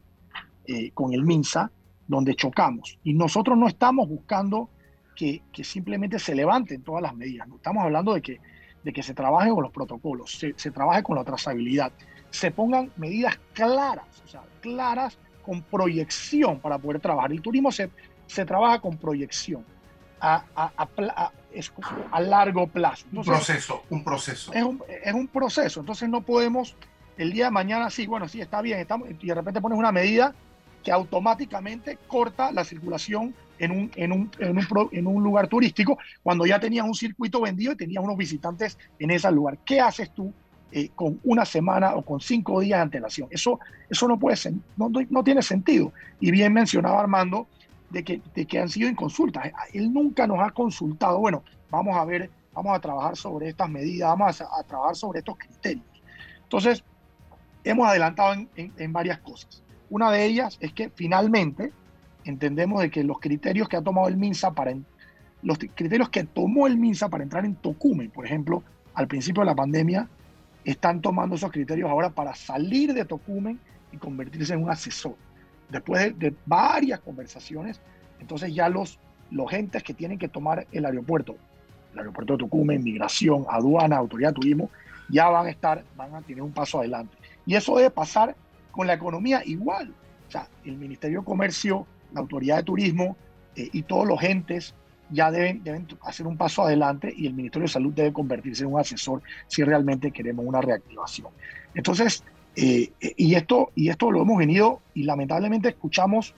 eh, 0.67 0.91
con 0.93 1.13
el 1.13 1.25
MINSA 1.25 1.71
donde 2.07 2.35
chocamos. 2.35 2.99
Y 3.03 3.15
nosotros 3.15 3.57
no 3.57 3.67
estamos 3.67 4.09
buscando 4.09 4.69
que, 5.15 5.43
que 5.53 5.65
simplemente 5.65 6.19
se 6.19 6.35
levanten 6.35 6.83
todas 6.83 7.03
las 7.03 7.15
medidas, 7.15 7.49
no 7.49 7.57
estamos 7.57 7.85
hablando 7.85 8.15
de 8.15 8.23
que 8.23 8.41
de 8.85 8.93
que 8.93 9.03
se 9.03 9.15
trabaje 9.15 9.51
con 9.51 9.63
los 9.63 9.73
protocolos, 9.73 10.31
se, 10.31 10.71
trabaje 10.71 11.03
con 11.03 11.17
la 11.17 11.25
trazabilidad, 11.25 11.91
se 12.31 12.51
pongan 12.51 12.93
medidas 12.97 13.41
claras, 13.55 14.05
o 14.25 14.29
sea, 14.29 14.43
claras 14.61 15.19
con 15.43 15.63
proyección 15.63 16.61
para 16.61 16.79
poder 16.79 17.01
trabajar. 17.01 17.33
El 17.33 17.41
turismo 17.41 17.73
se, 17.73 17.91
se 18.27 18.45
trabaja 18.45 18.81
con 18.81 18.99
proyección 18.99 19.65
a, 20.21 20.45
a, 20.55 22.21
largo 22.21 22.67
plazo. 22.67 23.07
un 23.13 23.25
proceso, 23.25 23.83
un 23.91 24.05
proceso. 24.05 24.53
Es 24.53 24.63
un, 24.63 24.83
es 25.03 25.15
un, 25.15 25.29
proceso, 25.29 25.81
entonces 25.81 26.09
no 26.09 26.21
podemos 26.21 26.77
el 27.17 27.33
día 27.33 27.47
de 27.47 27.51
mañana, 27.53 27.91
sí, 27.91 28.07
bueno, 28.07 28.29
sí, 28.29 28.41
está 28.41 28.61
bien, 28.61 28.79
estamos, 28.81 29.09
y 29.09 29.27
de 29.27 29.35
repente 29.35 29.61
pones 29.61 29.79
una 29.79 29.93
medida 29.93 30.35
que 30.85 30.93
automáticamente 30.93 31.99
corta 32.07 32.53
la 32.53 32.63
circulación 32.63 33.35
en 33.59 33.71
un, 33.71 33.91
en 33.97 34.13
un, 34.13 34.31
en 34.39 35.07
un, 35.07 35.23
lugar 35.23 35.49
turístico 35.49 35.99
cuando 36.23 36.45
ya 36.45 36.61
tenías 36.61 36.87
un 36.87 36.95
circuito 36.95 37.41
vendido 37.41 37.73
y 37.73 37.77
tenías 37.77 38.05
unos 38.05 38.17
visitantes 38.17 38.79
en 38.99 39.11
ese 39.11 39.31
lugar. 39.33 39.59
¿Qué 39.65 39.81
haces 39.81 40.11
tú 40.11 40.33
eh, 40.71 40.91
con 40.95 41.19
una 41.25 41.45
semana 41.45 41.95
o 41.95 42.03
con 42.03 42.21
cinco 42.21 42.61
días 42.61 42.79
de 42.79 42.83
antelación? 42.83 43.29
Eso, 43.31 43.59
eso 43.89 44.07
no, 44.07 44.19
puede 44.19 44.37
ser, 44.37 44.53
no, 44.77 44.91
no 45.09 45.25
tiene 45.25 45.41
sentido. 45.41 45.93
Y 46.21 46.31
bien 46.31 46.53
mencionaba 46.53 47.01
Armando 47.01 47.47
de 47.91 48.05
que, 48.05 48.21
de 48.35 48.45
que 48.45 48.59
han 48.59 48.69
sido 48.69 48.89
en 48.89 48.95
consultas. 48.95 49.51
Él 49.73 49.93
nunca 49.93 50.27
nos 50.27 50.41
ha 50.41 50.51
consultado. 50.51 51.19
Bueno, 51.19 51.43
vamos 51.71 51.97
a 51.97 52.05
ver, 52.05 52.29
vamos 52.53 52.77
a 52.77 52.81
trabajar 52.81 53.17
sobre 53.17 53.49
estas 53.49 53.71
medidas, 53.71 54.11
vamos 54.11 54.41
a, 54.43 54.63
trabajar 54.65 54.97
sobre 54.97 55.21
estos 55.21 55.39
criterios. 55.39 55.87
Entonces, 56.43 56.85
hemos 57.63 57.89
adelantado 57.89 58.35
en 58.55 58.93
varias 58.93 59.19
cosas. 59.21 59.64
Una 59.95 60.11
de 60.11 60.25
ellas 60.25 60.59
es 60.61 60.73
que 60.73 60.91
finalmente 60.91 61.71
entendemos 62.25 62.83
de 62.83 62.91
que 62.91 63.05
los 63.05 63.21
criterios 63.21 63.69
que 63.69 63.77
ha 63.77 63.81
tomado 63.81 64.09
el 64.09 64.17
MINSA 64.17 64.51
para 64.51 64.75
los 65.41 65.57
criterios 65.57 66.09
que 66.09 66.25
tomó 66.25 66.67
el 66.67 66.77
MINSA 66.77 67.09
para 67.09 67.23
entrar 67.23 67.45
en 67.45 67.55
Tocumen, 67.55 68.11
por 68.11 68.27
ejemplo, 68.27 68.65
al 68.95 69.07
principio 69.07 69.43
de 69.43 69.47
la 69.47 69.55
pandemia, 69.55 70.09
están 70.65 71.01
tomando 71.01 71.37
esos 71.37 71.53
criterios 71.53 71.89
ahora 71.89 72.11
para 72.11 72.35
salir 72.35 72.93
de 72.93 73.05
Tocumen 73.05 73.61
y 73.93 73.97
convertirse 73.99 74.55
en 74.55 74.65
un 74.65 74.71
asesor. 74.71 75.15
Después 75.71 76.19
de, 76.19 76.35
varias 76.45 76.99
conversaciones, 76.99 77.81
entonces 78.19 78.53
ya 78.53 78.69
los, 78.69 78.99
los 79.31 79.53
entes 79.53 79.85
que 79.85 79.95
tienen 79.95 80.19
que 80.19 80.27
tomar 80.27 80.67
el 80.73 80.87
aeropuerto, 80.87 81.37
el 81.93 82.01
aeropuerto 82.01 82.33
de 82.33 82.39
Tocumen, 82.41 82.83
migración, 82.83 83.47
aduana, 83.49 83.99
autoridad 83.99 84.31
de 84.31 84.35
turismo, 84.35 84.71
ya 85.09 85.29
van 85.29 85.47
a 85.47 85.51
estar, 85.51 85.85
van 85.97 86.17
a 86.17 86.23
tener 86.23 86.43
un 86.43 86.51
paso 86.51 86.81
adelante. 86.81 87.17
Y 87.47 87.55
eso 87.55 87.77
debe 87.77 87.91
pasar 87.91 88.35
con 88.75 88.87
la 88.87 88.95
economía 88.95 89.43
igual. 89.45 89.95
O 90.29 90.31
sea, 90.31 90.49
el 90.65 90.77
Ministerio 90.77 91.21
de 91.21 91.25
Comercio, 91.25 91.87
la 92.13 92.21
Autoridad 92.21 92.57
de 92.57 92.63
Turismo 92.65 93.17
eh, 93.55 93.69
y 93.73 93.83
todos 93.83 94.07
los 94.07 94.23
entes 94.23 94.75
ya 95.11 95.31
deben, 95.31 95.63
deben 95.63 95.87
hacer 96.03 96.27
un 96.27 96.37
paso 96.37 96.63
adelante 96.63 97.13
y 97.17 97.27
el 97.27 97.35
Ministerio 97.35 97.67
de 97.67 97.73
Salud 97.73 97.93
debe 97.93 98.13
convertirse 98.13 98.65
en 98.65 98.73
un 98.73 98.81
asesor 98.81 99.23
si 99.47 99.63
realmente 99.63 100.11
queremos 100.11 100.45
una 100.45 100.61
reactivación. 100.61 101.29
Entonces, 101.75 102.25
eh, 102.57 102.91
y, 103.17 103.35
esto, 103.35 103.71
y 103.75 103.91
esto 103.91 104.11
lo 104.11 104.23
hemos 104.23 104.39
venido 104.39 104.81
y 104.95 105.05
lamentablemente 105.05 105.69
escuchamos 105.69 106.35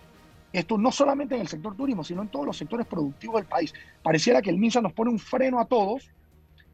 esto 0.53 0.79
no 0.79 0.91
solamente 0.91 1.35
en 1.35 1.43
el 1.43 1.49
sector 1.49 1.77
turismo, 1.77 2.03
sino 2.03 2.23
en 2.23 2.29
todos 2.29 2.47
los 2.47 2.57
sectores 2.57 2.87
productivos 2.87 3.37
del 3.37 3.47
país. 3.47 3.75
Pareciera 4.03 4.41
que 4.41 4.49
el 4.49 4.59
MINSA 4.59 4.81
nos 4.81 4.95
pone 4.95 5.11
un 5.11 5.19
freno 5.19 5.61
a 5.61 5.67
todos, 5.67 6.11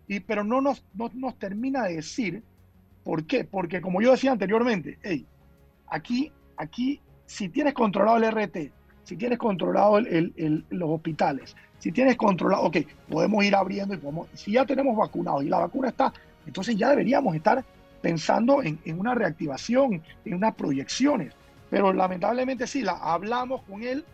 y, 0.07 0.21
pero 0.21 0.45
no 0.45 0.61
nos, 0.61 0.85
no 0.95 1.11
nos 1.15 1.37
termina 1.37 1.85
de 1.85 1.97
decir 1.97 2.43
por 3.03 3.25
qué. 3.25 3.45
Porque 3.45 3.81
como 3.81 4.01
yo 4.01 4.13
decía 4.13 4.31
anteriormente, 4.31 4.99
hey, 5.03 5.27
aquí, 5.93 6.33
aquí, 6.57 7.01
si 7.27 7.49
tienes 7.49 7.75
controlado 7.75 8.17
el 8.17 8.31
RT, 8.31 8.73
si 9.05 9.17
tienes 9.17 9.39
controlado 9.39 10.01
los 10.01 10.91
hospitales, 10.91 11.55
si 11.79 11.93
tienes 11.93 12.17
controlado, 12.17 12.65
ok, 12.65 12.79
podemos 13.09 13.45
ir 13.45 13.55
abriendo 13.55 13.95
y 13.95 13.99
podemos, 13.99 14.29
si 14.35 14.53
ya 14.53 14.65
tenemos 14.65 14.97
vacunados 14.97 15.45
y 15.45 15.49
la 15.49 15.59
vacuna 15.59 15.89
está, 15.89 16.13
entonces 16.47 16.77
ya 16.77 16.91
deberíamos 16.91 17.37
estar 17.37 17.65
pensando 18.01 18.63
en, 18.63 18.79
en 18.85 18.99
una 18.99 19.15
reactivación, 19.15 20.03
en 20.25 20.35
unas 20.35 20.55
proyecciones. 20.55 21.35
Pero 21.71 21.93
lamentablemente 21.93 22.67
sí, 22.67 22.83
la 22.83 22.93
hablamos 22.93 23.63
con 23.63 23.83
él, 23.83 24.05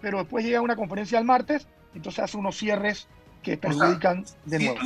pero 0.00 0.18
después 0.18 0.44
llega 0.44 0.60
una 0.60 0.76
conferencia 0.76 1.18
el 1.18 1.24
martes, 1.24 1.68
entonces 1.94 2.24
hace 2.24 2.36
unos 2.36 2.56
cierres 2.56 3.08
que 3.42 3.56
perjudican 3.56 4.24
de 4.44 4.58
nuevo. 4.58 4.78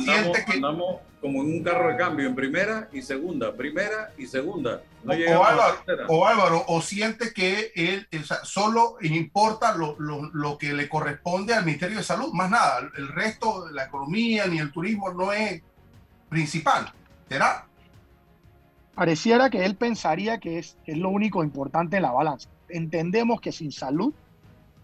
Andamos, 0.47 0.97
como 1.21 1.41
en 1.41 1.53
un 1.53 1.63
carro 1.63 1.89
de 1.89 1.97
cambio, 1.97 2.27
en 2.27 2.35
primera 2.35 2.89
y 2.91 3.01
segunda, 3.01 3.53
primera 3.53 4.11
y 4.17 4.25
segunda. 4.25 4.81
o, 6.07 6.25
Álvaro, 6.25 6.63
o, 6.67 6.81
siente 6.81 7.33
que 7.33 7.71
él 7.75 8.07
solo 8.43 8.97
importa 9.01 9.75
lo, 9.75 9.95
lo, 9.99 10.29
lo, 10.33 10.57
que 10.57 10.73
le 10.73 10.87
corresponde 10.89 11.53
al 11.53 11.65
Ministerio 11.65 11.97
de 11.97 12.03
Salud, 12.03 12.31
más 12.33 12.49
nada, 12.49 12.89
el 12.97 13.07
resto 13.09 13.65
de 13.65 13.73
la 13.73 13.85
economía 13.85 14.47
ni 14.47 14.59
el 14.59 14.71
turismo 14.71 15.11
no 15.11 15.31
es 15.31 15.61
principal, 16.29 16.91
¿será? 17.29 17.65
Pareciera 18.95 19.49
que 19.49 19.65
él 19.65 19.75
pensaría 19.75 20.39
que 20.39 20.59
es, 20.59 20.77
es 20.85 20.97
lo 20.97 21.09
único 21.09 21.43
importante 21.43 21.97
en 21.97 22.03
la 22.03 22.11
balanza. 22.11 22.49
Entendemos 22.69 23.41
que 23.41 23.51
sin 23.51 23.71
salud 23.71 24.13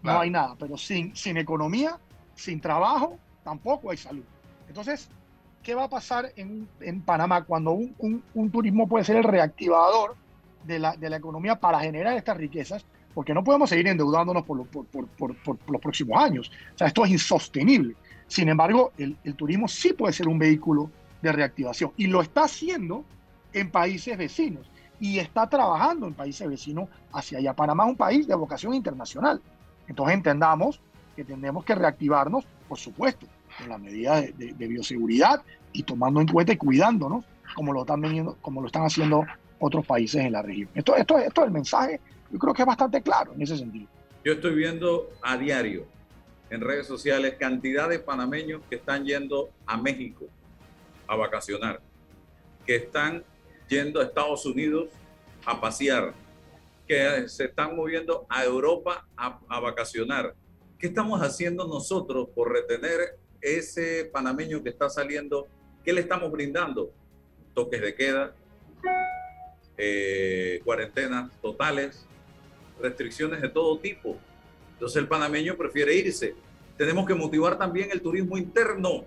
no 0.02 0.18
hay 0.18 0.30
nada, 0.30 0.56
pero 0.58 0.76
sin, 0.76 1.14
sin 1.14 1.36
economía, 1.36 1.98
sin 2.34 2.60
trabajo, 2.60 3.18
tampoco 3.44 3.90
hay 3.90 3.96
salud. 3.96 4.24
Entonces, 4.68 5.08
¿qué 5.62 5.74
va 5.74 5.84
a 5.84 5.88
pasar 5.88 6.32
en, 6.36 6.68
en 6.80 7.02
Panamá 7.02 7.44
cuando 7.44 7.72
un, 7.72 8.22
un, 8.34 8.50
turismo 8.50 8.88
puede 8.88 9.04
ser 9.04 9.16
el 9.16 9.24
reactivador 9.24 10.16
de 10.64 10.78
la, 10.78 10.96
de 10.96 11.10
la, 11.10 11.16
economía 11.16 11.58
para 11.58 11.80
generar 11.80 12.16
estas 12.16 12.36
riquezas? 12.36 12.84
Porque 13.14 13.34
no 13.34 13.42
podemos 13.42 13.68
seguir 13.68 13.88
endeudándonos 13.88 14.44
por, 14.44 14.64
por, 14.66 14.86
por, 14.86 15.36
por, 15.36 15.58
los 15.68 15.80
próximos 15.80 16.22
años. 16.22 16.50
O 16.74 16.78
sea, 16.78 16.86
esto 16.86 17.04
es 17.04 17.10
insostenible. 17.10 17.96
Sin 18.28 18.48
embargo, 18.48 18.92
el, 18.96 19.16
el 19.24 19.34
turismo 19.34 19.66
sí 19.66 19.92
puede 19.92 20.12
ser 20.12 20.28
un 20.28 20.38
vehículo 20.38 20.90
de 21.20 21.32
reactivación 21.32 21.92
y 21.96 22.06
lo 22.06 22.22
está 22.22 22.44
haciendo 22.44 23.04
en 23.52 23.70
países 23.70 24.16
vecinos 24.16 24.70
y 25.00 25.18
está 25.18 25.48
trabajando 25.48 26.06
en 26.06 26.14
países 26.14 26.46
vecinos 26.48 26.88
hacia 27.12 27.38
allá. 27.38 27.54
Panamá 27.54 27.84
es 27.84 27.90
un 27.90 27.96
país 27.96 28.28
de 28.28 28.34
vocación 28.34 28.74
internacional. 28.74 29.40
Entonces 29.88 30.14
entendamos 30.14 30.80
que 31.16 31.24
tenemos 31.24 31.64
que 31.64 31.74
reactivarnos, 31.74 32.44
por 32.70 32.78
supuesto, 32.78 33.26
en 33.58 33.68
la 33.68 33.78
medida 33.78 34.20
de, 34.22 34.54
bioseguridad 34.68 35.42
y 35.72 35.82
tomando 35.82 36.20
en 36.20 36.28
cuenta 36.28 36.52
y 36.52 36.56
cuidándonos 36.56 37.24
como 37.56 37.72
lo 37.72 37.80
están 37.80 38.00
veniendo, 38.00 38.38
como 38.40 38.60
lo 38.60 38.68
están 38.68 38.84
haciendo 38.84 39.26
otros 39.58 39.84
países 39.84 40.24
en 40.24 40.30
la 40.30 40.40
región. 40.40 40.68
Esto, 40.72 40.94
esto, 40.94 41.18
esto 41.18 41.44
el 41.44 41.50
mensaje, 41.50 42.00
yo 42.30 42.38
creo 42.38 42.54
que 42.54 42.62
es 42.62 42.66
bastante 42.66 43.02
claro 43.02 43.32
en 43.34 43.42
ese 43.42 43.56
sentido. 43.56 43.88
Yo 44.24 44.34
estoy 44.34 44.54
viendo 44.54 45.10
a 45.20 45.36
diario 45.36 45.84
en 46.48 46.60
redes 46.60 46.86
sociales 46.86 47.34
cantidad 47.40 47.88
de 47.88 47.98
panameños 47.98 48.62
que 48.70 48.76
están 48.76 49.04
yendo 49.04 49.50
a 49.66 49.76
México 49.76 50.26
a 51.08 51.16
vacacionar, 51.16 51.80
que 52.64 52.76
están 52.76 53.24
yendo 53.68 53.98
a 53.98 54.04
Estados 54.04 54.46
Unidos 54.46 54.90
a 55.44 55.60
pasear, 55.60 56.14
que 56.86 57.28
se 57.28 57.46
están 57.46 57.74
moviendo 57.74 58.26
a 58.28 58.44
Europa 58.44 59.04
a 59.16 59.58
vacacionar, 59.58 60.36
¿Qué 60.80 60.86
estamos 60.86 61.20
haciendo 61.20 61.68
nosotros 61.68 62.30
por 62.34 62.50
retener 62.50 63.18
ese 63.42 64.06
panameño 64.06 64.62
que 64.62 64.70
está 64.70 64.88
saliendo? 64.88 65.46
¿Qué 65.84 65.92
le 65.92 66.00
estamos 66.00 66.32
brindando? 66.32 66.90
Toques 67.52 67.82
de 67.82 67.94
queda, 67.94 68.34
eh, 69.76 70.62
cuarentenas 70.64 71.30
totales, 71.42 72.06
restricciones 72.80 73.42
de 73.42 73.50
todo 73.50 73.78
tipo. 73.78 74.16
Entonces 74.72 74.96
el 74.96 75.06
panameño 75.06 75.54
prefiere 75.54 75.94
irse. 75.94 76.34
Tenemos 76.78 77.06
que 77.06 77.14
motivar 77.14 77.58
también 77.58 77.90
el 77.92 78.00
turismo 78.00 78.38
interno, 78.38 79.04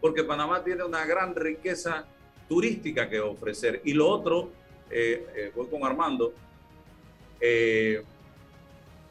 porque 0.00 0.24
Panamá 0.24 0.64
tiene 0.64 0.82
una 0.82 1.06
gran 1.06 1.36
riqueza 1.36 2.04
turística 2.48 3.08
que 3.08 3.20
ofrecer. 3.20 3.80
Y 3.84 3.92
lo 3.92 4.08
otro, 4.08 4.50
eh, 4.90 5.24
eh, 5.36 5.52
voy 5.54 5.68
con 5.68 5.84
Armando, 5.84 6.34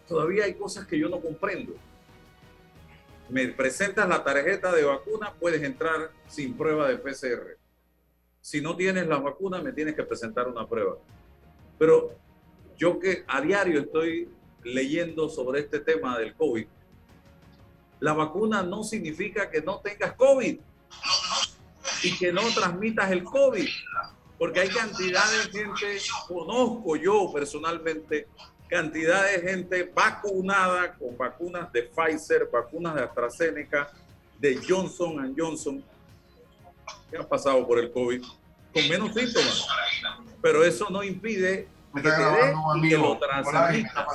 todavía 0.10 0.44
hay 0.44 0.56
cosas 0.56 0.86
que 0.88 1.00
yo 1.00 1.08
no 1.08 1.22
comprendo. 1.22 1.85
Me 3.30 3.48
presentas 3.48 4.08
la 4.08 4.24
tarjeta 4.24 4.72
de 4.72 4.84
vacuna, 4.84 5.34
puedes 5.40 5.64
entrar 5.64 6.12
sin 6.28 6.56
prueba 6.56 6.88
de 6.88 6.98
PCR. 6.98 7.58
Si 8.40 8.62
no 8.62 8.76
tienes 8.76 9.08
la 9.08 9.18
vacuna, 9.18 9.62
me 9.62 9.74
tienes 9.74 9.96
que 9.96 10.04
presentar 10.04 10.48
una 10.48 10.68
prueba. 10.68 10.98
Pero 11.80 12.16
yo 12.78 13.00
que 13.00 13.24
a 13.28 13.42
diario 13.42 13.80
estoy 13.80 14.30
leyendo 14.64 15.30
sobre 15.30 15.62
este 15.62 15.80
tema 15.80 16.18
del 16.20 16.36
COVID, 16.36 16.68
la 18.00 18.14
vacuna 18.14 18.62
no 18.62 18.84
significa 18.84 19.50
que 19.50 19.62
no 19.62 19.80
tengas 19.80 20.14
COVID 20.14 20.60
y 22.04 22.18
que 22.18 22.32
no 22.32 22.42
transmitas 22.54 23.12
el 23.12 23.24
COVID, 23.24 23.68
porque 24.38 24.60
hay 24.60 24.70
cantidad 24.70 25.24
de 25.32 25.60
gente, 25.60 25.98
conozco 26.28 26.96
yo 26.98 27.32
personalmente, 27.34 28.28
cantidad 28.70 29.24
de 29.32 29.42
gente 29.42 29.92
vacunada 29.94 30.94
con 30.94 31.18
vacunas 31.18 31.72
de 31.72 31.84
Pfizer, 31.84 32.50
vacunas 32.52 32.96
de 32.96 33.04
AstraZeneca, 33.04 33.90
de 34.40 34.60
Johnson 34.68 35.34
Johnson, 35.38 35.84
que 37.10 37.18
han 37.18 37.26
pasado 37.26 37.66
por 37.66 37.80
el 37.80 37.92
COVID 37.92 38.22
con 38.74 38.90
menos 38.90 39.14
síntomas. 39.14 39.68
Pero 40.42 40.64
eso 40.64 40.90
no 40.90 41.04
impide 41.04 41.68
que 41.94 42.02
te 42.02 42.10
dé 42.10 42.54
y 42.84 42.90
que 42.90 42.98
lo 42.98 43.18
transmita. 43.18 44.08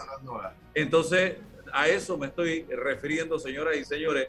Entonces, 0.75 1.37
a 1.73 1.89
eso 1.89 2.19
me 2.19 2.27
estoy 2.27 2.65
refiriendo, 2.65 3.39
señoras 3.39 3.77
y 3.77 3.85
señores 3.85 4.29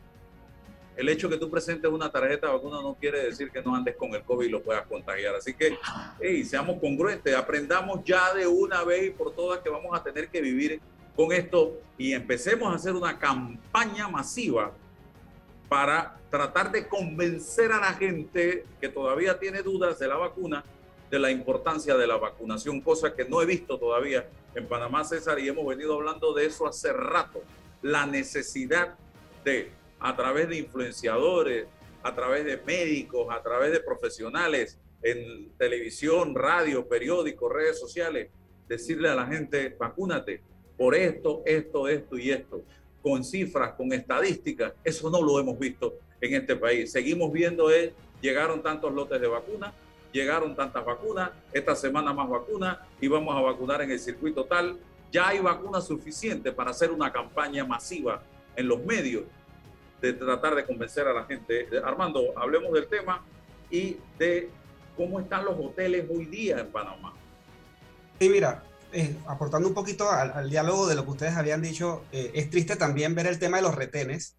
el 1.01 1.09
hecho 1.09 1.27
que 1.27 1.37
tú 1.37 1.49
presentes 1.49 1.89
una 1.89 2.11
tarjeta 2.11 2.47
de 2.47 2.53
vacuna 2.53 2.79
no 2.79 2.93
quiere 2.93 3.25
decir 3.25 3.49
que 3.49 3.61
no 3.63 3.75
andes 3.75 3.95
con 3.95 4.13
el 4.13 4.21
COVID 4.21 4.45
y 4.45 4.51
lo 4.51 4.61
puedas 4.61 4.85
contagiar. 4.85 5.33
Así 5.33 5.55
que, 5.55 5.75
hey, 6.19 6.45
seamos 6.45 6.79
congruentes, 6.79 7.35
aprendamos 7.35 8.03
ya 8.05 8.33
de 8.35 8.45
una 8.45 8.83
vez 8.83 9.07
y 9.07 9.09
por 9.09 9.33
todas 9.33 9.59
que 9.61 9.69
vamos 9.69 9.99
a 9.99 10.03
tener 10.03 10.29
que 10.29 10.41
vivir 10.41 10.79
con 11.15 11.31
esto 11.31 11.73
y 11.97 12.13
empecemos 12.13 12.71
a 12.71 12.75
hacer 12.75 12.93
una 12.93 13.17
campaña 13.17 14.07
masiva 14.09 14.71
para 15.67 16.19
tratar 16.29 16.71
de 16.71 16.87
convencer 16.87 17.71
a 17.71 17.79
la 17.79 17.93
gente 17.93 18.65
que 18.79 18.87
todavía 18.87 19.39
tiene 19.39 19.63
dudas 19.63 19.97
de 19.97 20.07
la 20.07 20.17
vacuna, 20.17 20.63
de 21.09 21.17
la 21.17 21.31
importancia 21.31 21.97
de 21.97 22.05
la 22.05 22.17
vacunación, 22.17 22.79
cosa 22.79 23.15
que 23.15 23.25
no 23.25 23.41
he 23.41 23.47
visto 23.47 23.79
todavía 23.79 24.29
en 24.53 24.67
Panamá, 24.67 25.03
César, 25.03 25.39
y 25.39 25.49
hemos 25.49 25.65
venido 25.65 25.95
hablando 25.95 26.31
de 26.33 26.45
eso 26.45 26.67
hace 26.67 26.93
rato, 26.93 27.41
la 27.81 28.05
necesidad 28.05 28.95
de 29.43 29.81
a 30.01 30.15
través 30.15 30.49
de 30.49 30.57
influenciadores, 30.57 31.67
a 32.03 32.13
través 32.15 32.43
de 32.43 32.57
médicos, 32.57 33.27
a 33.29 33.41
través 33.41 33.71
de 33.71 33.79
profesionales 33.79 34.79
en 35.03 35.51
televisión, 35.57 36.35
radio, 36.35 36.87
periódicos, 36.87 37.51
redes 37.51 37.79
sociales, 37.79 38.29
decirle 38.67 39.09
a 39.09 39.15
la 39.15 39.27
gente, 39.27 39.75
vacúnate 39.79 40.41
por 40.77 40.95
esto, 40.95 41.43
esto, 41.45 41.87
esto 41.87 42.17
y 42.17 42.31
esto, 42.31 42.63
con 43.01 43.23
cifras, 43.23 43.73
con 43.73 43.93
estadísticas, 43.93 44.73
eso 44.83 45.09
no 45.09 45.21
lo 45.21 45.39
hemos 45.39 45.57
visto 45.57 45.95
en 46.19 46.33
este 46.35 46.55
país. 46.55 46.91
Seguimos 46.91 47.31
viendo 47.31 47.69
es, 47.69 47.91
llegaron 48.21 48.63
tantos 48.63 48.93
lotes 48.93 49.21
de 49.21 49.27
vacunas, 49.27 49.73
llegaron 50.11 50.55
tantas 50.55 50.83
vacunas, 50.83 51.31
esta 51.53 51.75
semana 51.75 52.13
más 52.13 52.29
vacunas 52.29 52.77
y 52.99 53.07
vamos 53.07 53.35
a 53.35 53.41
vacunar 53.41 53.81
en 53.81 53.91
el 53.91 53.99
circuito 53.99 54.45
tal. 54.45 54.77
Ya 55.11 55.27
hay 55.27 55.39
vacunas 55.39 55.85
suficientes 55.85 56.53
para 56.53 56.71
hacer 56.71 56.91
una 56.91 57.11
campaña 57.11 57.65
masiva 57.65 58.23
en 58.55 58.67
los 58.67 58.83
medios 58.83 59.23
de 60.01 60.13
tratar 60.13 60.55
de 60.55 60.65
convencer 60.65 61.07
a 61.07 61.13
la 61.13 61.25
gente. 61.25 61.67
Armando, 61.83 62.33
hablemos 62.35 62.73
del 62.73 62.87
tema 62.87 63.23
y 63.69 63.97
de 64.17 64.49
cómo 64.97 65.19
están 65.19 65.45
los 65.45 65.56
hoteles 65.58 66.06
hoy 66.10 66.25
día 66.25 66.60
en 66.60 66.71
Panamá. 66.71 67.13
Sí, 68.19 68.29
mira, 68.29 68.63
eh, 68.91 69.15
aportando 69.27 69.67
un 69.67 69.73
poquito 69.73 70.10
al, 70.12 70.49
diálogo 70.49 70.87
de 70.87 70.95
lo 70.95 71.06
que 71.06 71.12
ustedes 71.12 71.35
habían 71.35 71.62
dicho, 71.62 72.04
eh, 72.12 72.31
es 72.33 72.49
triste 72.49 72.75
también 72.75 73.15
ver 73.15 73.27
el 73.27 73.39
tema 73.39 73.58
de 73.58 73.63
los 73.63 73.75
retenes, 73.75 74.35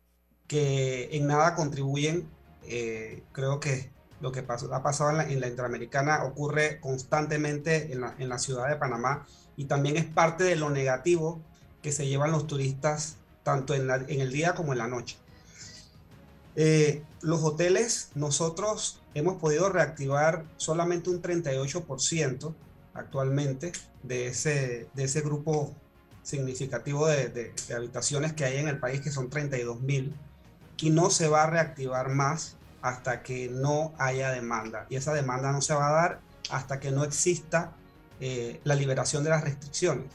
que 0.46 1.08
en 1.12 1.26
nada 1.26 1.54
contribuyen. 1.54 2.28
Eh, 2.64 3.22
creo 3.32 3.60
que 3.60 3.90
lo 4.20 4.30
que 4.30 4.42
pasó, 4.42 4.72
ha 4.74 4.82
pasado 4.82 5.10
en 5.10 5.16
la, 5.16 5.24
en 5.24 5.40
la, 5.40 5.48
Interamericana 5.48 6.22
ocurre 6.24 6.78
constantemente 6.80 7.92
en 7.92 8.02
la, 8.02 8.14
en 8.18 8.28
la 8.28 8.38
ciudad 8.38 8.68
de 8.68 8.76
Panamá 8.76 9.26
y 9.56 9.64
también 9.64 9.96
es 9.96 10.04
parte 10.04 10.44
de 10.44 10.54
lo 10.54 10.70
negativo 10.70 11.42
que 11.82 11.90
se 11.90 12.06
llevan 12.06 12.30
los 12.30 12.46
turistas 12.46 13.16
tanto 13.42 13.74
en, 13.74 13.90
en 13.90 14.20
el 14.20 14.30
día 14.30 14.54
como 14.54 14.72
en 14.72 14.78
la 14.78 14.86
noche. 14.86 15.16
Eh, 16.54 17.02
los 17.22 17.42
hoteles, 17.42 18.10
nosotros 18.14 19.00
hemos 19.14 19.36
podido 19.36 19.70
reactivar 19.70 20.44
solamente 20.56 21.10
un 21.10 21.22
38% 21.22 22.54
actualmente 22.94 23.72
de 24.02 24.26
ese, 24.26 24.88
de 24.94 25.04
ese 25.04 25.20
grupo 25.22 25.74
significativo 26.22 27.06
de, 27.06 27.52
habitaciones 27.74 28.32
que 28.32 28.44
hay 28.44 28.58
en 28.58 28.68
el 28.68 28.78
país, 28.78 29.00
que 29.00 29.10
son 29.10 29.30
32 29.30 29.80
mil, 29.80 30.14
y 30.78 30.90
no 30.90 31.10
se 31.10 31.28
va 31.28 31.44
a 31.44 31.50
reactivar 31.50 32.08
más 32.10 32.56
hasta 32.80 33.22
que 33.22 33.48
no 33.48 33.94
haya 33.98 34.30
demanda. 34.30 34.86
Y 34.90 34.96
esa 34.96 35.14
demanda 35.14 35.52
no 35.52 35.60
se 35.60 35.74
va 35.74 35.88
a 35.88 35.92
dar 35.92 36.20
hasta 36.50 36.80
que 36.80 36.90
no 36.90 37.04
exista 37.04 37.72
eh, 38.20 38.60
la 38.64 38.74
liberación 38.74 39.24
de 39.24 39.30
las 39.30 39.44
restricciones. 39.44 40.06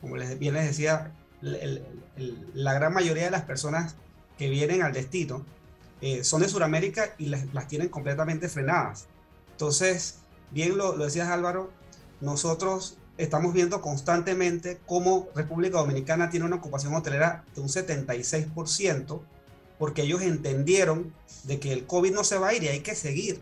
Como 0.00 0.16
les, 0.16 0.38
bien 0.38 0.54
les 0.54 0.66
decía, 0.66 1.12
la 1.40 2.74
gran 2.74 2.92
mayoría 2.92 3.24
de 3.24 3.30
las 3.30 3.42
personas 3.42 3.96
que 4.36 4.48
vienen 4.48 4.82
al 4.82 4.92
destino 4.92 5.44
eh, 6.00 6.24
son 6.24 6.42
de 6.42 6.48
Sudamérica 6.48 7.14
y 7.18 7.26
las, 7.26 7.68
tienen 7.68 7.88
completamente 7.88 8.48
frenadas. 8.48 9.06
Entonces, 9.52 10.18
bien 10.50 10.76
lo, 10.76 10.96
lo 10.96 11.04
decías 11.04 11.28
Álvaro, 11.28 11.70
nosotros 12.20 12.98
estamos 13.18 13.52
viendo 13.52 13.80
constantemente 13.80 14.80
cómo 14.86 15.28
República 15.34 15.78
Dominicana 15.78 16.30
tiene 16.30 16.46
una 16.46 16.56
ocupación 16.56 16.94
hotelera 16.94 17.44
de 17.54 17.60
un 17.60 17.68
76%, 17.68 19.20
porque 19.78 20.02
ellos 20.02 20.22
entendieron 20.22 21.12
de 21.44 21.60
que 21.60 21.72
el 21.72 21.86
COVID 21.86 22.12
no 22.12 22.24
se 22.24 22.38
va 22.38 22.48
a 22.48 22.54
ir 22.54 22.62
y 22.62 22.68
hay 22.68 22.80
que 22.80 22.94
seguir 22.94 23.40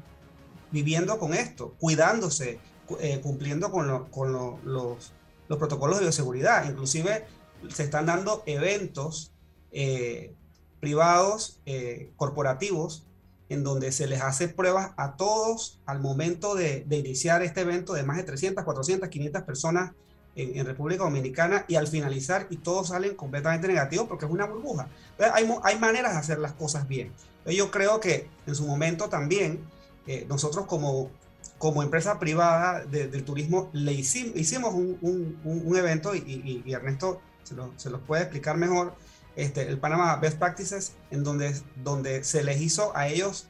viviendo 0.70 1.18
con 1.18 1.34
esto, 1.34 1.74
cuidándose, 1.78 2.58
eh, 3.00 3.20
cumpliendo 3.22 3.70
con, 3.70 3.88
los, 3.88 4.64
los, 4.64 5.58
protocolos 5.58 5.98
de 5.98 6.04
bioseguridad. 6.04 6.68
Inclusive 6.68 7.26
se 7.68 7.84
están 7.84 8.06
dando 8.06 8.42
eventos 8.46 9.32
eh, 9.72 10.34
privados, 10.80 11.60
eh, 11.66 12.10
corporativos, 12.16 13.06
en 13.48 13.62
donde 13.62 13.92
se 13.92 14.06
les 14.06 14.22
hace 14.22 14.48
pruebas 14.48 14.92
a 14.96 15.16
todos 15.16 15.80
al 15.86 16.00
momento 16.00 16.54
de, 16.54 16.84
iniciar 16.90 17.42
este 17.42 17.60
evento 17.60 17.92
de 17.92 18.02
más 18.02 18.16
de 18.16 18.24
300, 18.24 18.64
400, 18.64 19.08
500 19.08 19.42
personas 19.42 19.92
en, 20.34 20.66
República 20.66 21.04
Dominicana 21.04 21.64
y 21.66 21.76
al 21.76 21.86
finalizar 21.86 22.46
y 22.50 22.58
todos 22.58 22.88
salen 22.88 23.14
completamente 23.14 23.68
negativos 23.68 24.06
porque 24.06 24.26
es 24.26 24.30
una 24.30 24.46
burbuja. 24.46 24.88
hay, 25.32 25.50
hay 25.62 25.78
maneras 25.78 26.12
de 26.12 26.18
hacer 26.18 26.38
las 26.38 26.52
cosas 26.52 26.86
bien. 26.88 27.12
yo 27.46 27.70
creo 27.70 28.00
que 28.00 28.28
en 28.46 28.54
su 28.54 28.66
momento 28.66 29.08
también 29.08 29.60
eh, 30.06 30.26
nosotros 30.28 30.66
como, 30.66 31.10
como 31.58 31.82
empresa 31.82 32.18
privada 32.18 32.84
del 32.84 33.24
turismo 33.24 33.70
le 33.72 33.92
hicimos, 33.92 34.36
hicimos 34.36 34.74
un, 34.74 35.38
un, 35.44 35.76
evento 35.76 36.14
y, 36.14 36.62
Ernesto 36.66 37.20
se, 37.42 37.54
lo, 37.54 37.72
se 37.76 37.90
los 37.90 38.00
puede 38.02 38.22
explicar 38.22 38.56
mejor 38.56 38.94
este, 39.36 39.68
el 39.68 39.78
Panama 39.78 40.16
Best 40.16 40.38
Practices, 40.38 40.94
en 41.10 41.22
donde, 41.22 41.54
donde 41.84 42.24
se 42.24 42.42
les 42.42 42.60
hizo 42.60 42.96
a 42.96 43.08
ellos 43.08 43.46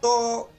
todo 0.00 0.50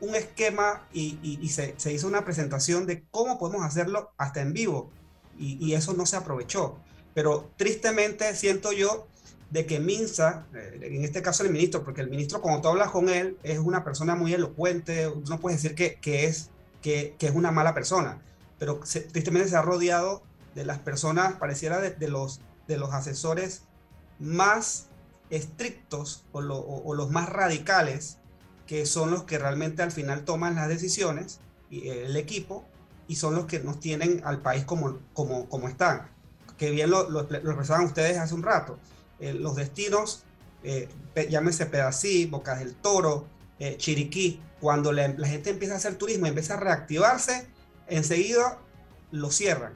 un 0.00 0.14
esquema 0.14 0.86
y, 0.92 1.48
se, 1.48 1.74
hizo 1.92 2.06
una 2.06 2.24
presentación 2.24 2.86
de 2.86 3.04
cómo 3.10 3.38
podemos 3.38 3.64
hacerlo 3.64 4.12
hasta 4.16 4.40
en 4.40 4.52
vivo. 4.52 4.90
Y, 5.38 5.72
eso 5.74 5.94
no 5.94 6.04
se 6.06 6.16
aprovechó. 6.16 6.78
Pero 7.14 7.50
tristemente 7.56 8.34
siento 8.34 8.72
yo 8.72 9.06
de 9.50 9.66
que 9.66 9.80
Minsa, 9.80 10.46
eh, 10.54 10.80
en 10.82 11.04
este 11.04 11.22
caso 11.22 11.42
el 11.42 11.50
ministro, 11.50 11.82
porque 11.82 12.02
el 12.02 12.10
ministro 12.10 12.42
cuando 12.42 12.60
tú 12.60 12.68
hablas 12.68 12.90
con 12.90 13.08
él 13.08 13.38
es 13.42 13.58
una 13.58 13.82
persona 13.82 14.14
muy 14.14 14.34
elocuente, 14.34 15.10
no 15.28 15.40
puedes 15.40 15.62
decir 15.62 15.74
que, 15.74 15.94
que 15.94 16.26
es, 16.26 16.50
que, 16.82 17.14
que, 17.18 17.26
es 17.26 17.34
una 17.34 17.50
mala 17.50 17.72
persona, 17.72 18.20
pero 18.58 18.80
tristemente 19.10 19.48
se 19.48 19.56
ha 19.56 19.62
rodeado 19.62 20.22
de 20.54 20.64
las 20.64 20.78
personas, 20.78 21.34
pareciera 21.34 21.80
de, 21.80 22.08
los, 22.08 22.40
de 22.66 22.76
los 22.76 22.92
asesores 22.92 23.62
más 24.18 24.88
estrictos 25.30 26.24
o, 26.32 26.40
los 26.94 27.10
más 27.10 27.28
radicales, 27.28 28.18
que 28.66 28.86
son 28.86 29.10
los 29.10 29.24
que 29.24 29.38
realmente 29.38 29.82
al 29.82 29.92
final 29.92 30.24
toman 30.24 30.54
las 30.54 30.68
decisiones, 30.68 31.40
y, 31.70 31.88
eh, 31.88 32.06
el 32.06 32.16
equipo, 32.16 32.64
y 33.06 33.16
son 33.16 33.34
los 33.34 33.46
que 33.46 33.60
nos 33.60 33.80
tienen 33.80 34.20
al 34.24 34.40
país 34.40 34.64
como, 34.64 34.98
como, 35.12 35.48
como 35.48 35.68
están. 35.68 36.10
Que 36.56 36.70
bien 36.70 36.90
lo, 36.90 37.08
lo, 37.08 37.20
expresaban 37.22 37.84
ustedes 37.84 38.18
hace 38.18 38.34
un 38.34 38.42
rato. 38.42 38.78
Eh, 39.20 39.32
los 39.32 39.56
destinos, 39.56 40.24
eh, 40.62 40.88
llámese 41.28 41.66
Pedací, 41.66 42.26
Bocas 42.26 42.58
del 42.58 42.74
Toro, 42.74 43.26
Chiriquí, 43.76 44.40
cuando 44.60 44.92
la, 44.92 45.12
gente 45.26 45.50
empieza 45.50 45.74
a 45.74 45.78
hacer 45.78 45.96
turismo 45.96 46.26
y 46.26 46.28
empieza 46.28 46.54
a 46.54 46.58
reactivarse, 46.58 47.48
enseguida 47.88 48.58
lo 49.10 49.32
cierran. 49.32 49.72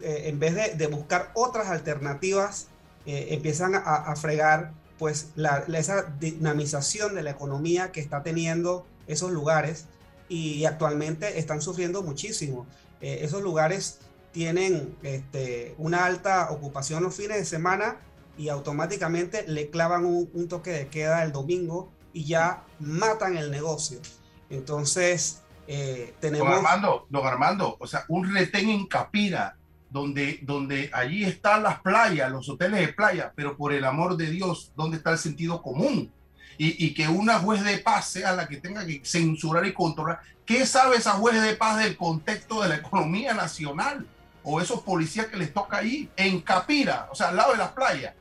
en 0.00 0.38
vez 0.38 0.54
de, 0.54 0.74
de 0.76 0.86
buscar 0.86 1.32
otras 1.34 1.66
alternativas 1.68 2.68
eh, 3.08 3.28
empiezan 3.30 3.72
a, 3.74 4.14
fregar 4.16 4.74
pues 4.98 5.30
la, 5.34 5.64
esa 5.72 6.02
dinamización 6.20 7.14
de 7.14 7.22
la 7.22 7.30
economía 7.30 7.90
que 7.90 8.00
está 8.00 8.22
teniendo 8.22 8.86
esos 9.06 9.30
lugares 9.30 9.86
y, 10.28 10.66
actualmente 10.66 11.38
están 11.38 11.62
sufriendo 11.62 12.02
muchísimo. 12.02 12.66
Eh, 13.00 13.20
esos 13.22 13.40
lugares 13.40 14.00
tienen 14.32 14.94
este, 15.02 15.74
una 15.78 16.04
alta 16.04 16.50
ocupación 16.50 17.02
los 17.02 17.14
fines 17.14 17.38
de 17.38 17.46
semana 17.46 17.96
y 18.36 18.50
automáticamente 18.50 19.48
le 19.48 19.70
clavan 19.70 20.04
un, 20.04 20.46
toque 20.46 20.70
de 20.70 20.88
queda 20.88 21.24
el 21.24 21.32
domingo 21.32 21.90
y 22.12 22.26
ya 22.26 22.64
matan 22.78 23.38
el 23.38 23.50
negocio. 23.50 24.00
Entonces, 24.50 25.40
eh, 25.66 26.12
tenemos... 26.20 26.46
Don 26.46 26.58
Armando, 26.58 27.06
don 27.08 27.26
Armando, 27.26 27.78
o 27.80 27.86
sea, 27.86 28.04
un 28.08 28.30
retén 28.34 28.68
en 28.68 28.86
Capira 28.86 29.57
donde, 29.90 30.40
donde 30.42 30.90
allí 30.92 31.24
están 31.24 31.62
las 31.62 31.80
playas, 31.80 32.30
los 32.30 32.48
hoteles 32.48 32.80
de 32.80 32.92
playa, 32.92 33.32
pero 33.34 33.56
por 33.56 33.72
el 33.72 33.84
amor 33.84 34.16
de 34.16 34.30
Dios, 34.30 34.72
¿dónde 34.76 34.98
está 34.98 35.12
el 35.12 35.18
sentido 35.18 35.62
común? 35.62 36.12
Y, 36.58 36.86
y, 36.86 36.92
que 36.92 37.06
una 37.06 37.38
juez 37.38 37.62
de 37.62 37.78
paz 37.78 38.08
sea 38.08 38.32
la 38.32 38.48
que 38.48 38.56
tenga 38.56 38.84
que 38.84 39.00
censurar 39.04 39.64
y 39.64 39.72
controlar. 39.72 40.20
¿Qué 40.44 40.66
sabe 40.66 40.96
esa 40.96 41.12
juez 41.12 41.40
de 41.40 41.54
paz 41.54 41.78
del 41.78 41.96
contexto 41.96 42.62
de 42.62 42.70
la 42.70 42.76
economía 42.76 43.32
nacional? 43.32 44.04
O 44.42 44.60
esos 44.60 44.80
policías 44.82 45.26
que 45.26 45.36
les 45.36 45.54
toca 45.54 45.78
ahí, 45.78 46.10
en 46.16 46.40
Capira, 46.40 47.08
o 47.12 47.14
sea, 47.14 47.28
al 47.28 47.36
lado 47.36 47.52
de 47.52 47.58
las 47.58 47.70
playas. 47.72 48.14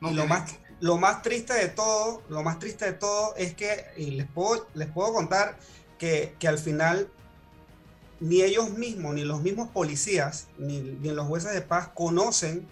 No 0.00 0.10
lo, 0.10 0.26
más, 0.26 0.54
lo 0.80 0.96
más 0.96 1.20
triste 1.20 1.52
de 1.52 1.68
todo, 1.68 2.22
lo 2.30 2.42
más 2.42 2.58
triste 2.58 2.86
de 2.86 2.92
todo 2.94 3.34
es 3.36 3.54
que, 3.54 3.84
y 3.98 4.12
les 4.12 4.26
puedo, 4.26 4.66
les 4.72 4.88
puedo 4.88 5.12
contar 5.12 5.58
que, 5.98 6.34
que 6.38 6.48
al 6.48 6.58
final 6.58 7.10
ni 8.20 8.42
ellos 8.42 8.70
mismos, 8.70 9.14
ni 9.14 9.24
los 9.24 9.42
mismos 9.42 9.68
policías, 9.68 10.48
ni, 10.58 10.80
los 10.80 11.26
jueces 11.26 11.52
de 11.52 11.62
paz 11.62 11.88
conocen 11.94 12.66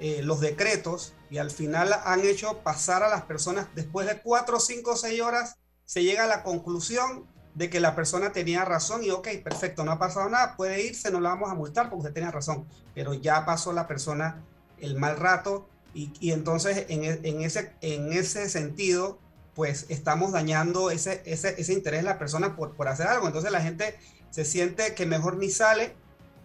eh, 0.00 0.22
los 0.22 0.40
decretos 0.40 1.14
y 1.30 1.38
al 1.38 1.50
final 1.50 1.92
han 2.04 2.24
hecho 2.24 2.58
pasar 2.58 3.02
a 3.02 3.08
las 3.08 3.22
personas, 3.22 3.68
después 3.74 4.06
de 4.06 4.20
cuatro, 4.20 4.60
cinco, 4.60 4.96
seis 4.96 5.20
horas, 5.20 5.56
se 5.84 6.02
llega 6.02 6.24
a 6.24 6.28
la 6.28 6.42
conclusión 6.42 7.26
de 7.54 7.70
que 7.70 7.80
la 7.80 7.96
persona 7.96 8.32
tenía 8.32 8.64
razón 8.64 9.02
y 9.02 9.10
ok, 9.10 9.28
perfecto, 9.42 9.84
no 9.84 9.92
ha 9.92 9.98
pasado 9.98 10.28
nada, 10.28 10.56
puede 10.56 10.84
irse, 10.84 11.10
no 11.10 11.20
la 11.20 11.30
vamos 11.30 11.50
a 11.50 11.54
multar 11.54 11.88
porque 11.88 12.02
usted 12.02 12.14
tenía 12.14 12.30
razón, 12.30 12.66
pero 12.94 13.14
ya 13.14 13.44
pasó 13.44 13.72
la 13.72 13.88
persona 13.88 14.44
el 14.78 14.96
mal 14.96 15.16
rato 15.16 15.68
y, 15.94 16.30
entonces 16.30 16.86
en, 16.88 17.04
en, 17.04 17.40
ese, 17.40 17.72
en 17.80 18.12
ese 18.12 18.48
sentido, 18.48 19.18
pues 19.54 19.86
estamos 19.88 20.30
dañando 20.30 20.90
ese, 20.90 21.22
ese, 21.24 21.60
ese 21.60 21.72
interés 21.72 22.02
de 22.02 22.08
la 22.08 22.18
persona 22.18 22.54
por, 22.54 22.76
por 22.76 22.86
hacer 22.86 23.08
algo. 23.08 23.26
Entonces 23.26 23.50
la 23.50 23.60
gente 23.60 23.98
se 24.30 24.44
siente 24.44 24.94
que 24.94 25.06
mejor 25.06 25.36
ni 25.36 25.50
sale 25.50 25.94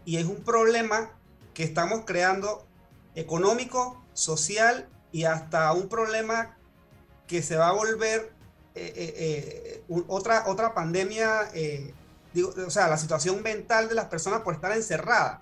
y 0.05 0.17
es 0.17 0.25
un 0.25 0.43
problema 0.43 1.11
que 1.53 1.63
estamos 1.63 2.03
creando 2.05 2.65
económico, 3.15 4.03
social 4.13 4.88
y 5.11 5.25
hasta 5.25 5.71
un 5.73 5.88
problema 5.88 6.57
que 7.27 7.41
se 7.41 7.55
va 7.55 7.69
a 7.69 7.73
volver 7.73 8.34
eh, 8.75 8.93
eh, 8.95 9.84
eh, 9.88 10.03
otra, 10.07 10.45
otra 10.47 10.73
pandemia, 10.73 11.51
digo, 12.34 12.53
o 12.65 12.69
sea, 12.71 12.88
la 12.88 12.97
situación 12.97 13.43
mental 13.43 13.88
de 13.88 13.95
las 13.95 14.05
personas 14.05 14.41
por 14.41 14.55
estar 14.55 14.71
encerradas. 14.71 15.39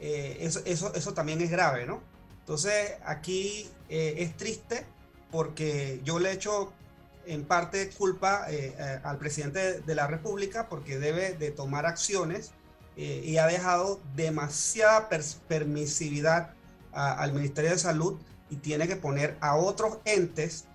eso, 0.00 0.60
eso, 0.64 0.92
eso 0.94 1.14
también 1.14 1.40
es 1.40 1.50
grave, 1.50 1.86
¿no? 1.86 2.00
Entonces, 2.40 2.92
aquí 3.04 3.68
es 3.88 4.36
triste 4.36 4.86
porque 5.30 6.00
yo 6.04 6.18
le 6.18 6.32
echo 6.32 6.72
en 7.26 7.44
parte 7.44 7.90
culpa 7.90 8.46
eh, 8.50 8.74
eh, 8.78 9.00
al 9.04 9.18
presidente 9.18 9.80
de 9.80 9.94
la 9.94 10.06
República 10.06 10.68
porque 10.68 10.98
debe 10.98 11.34
de 11.34 11.50
tomar 11.50 11.86
acciones 11.86 12.52
eh, 12.96 13.22
y 13.24 13.38
ha 13.38 13.46
dejado 13.46 14.00
demasiada 14.14 15.08
permisividad 15.48 16.54
al 16.92 17.32
Ministerio 17.32 17.70
de 17.70 17.78
Salud 17.78 18.18
y 18.50 18.56
tiene 18.56 18.86
que 18.86 18.96
poner 18.96 19.38
a 19.40 19.56
otros 19.56 19.98
entes 20.04 20.66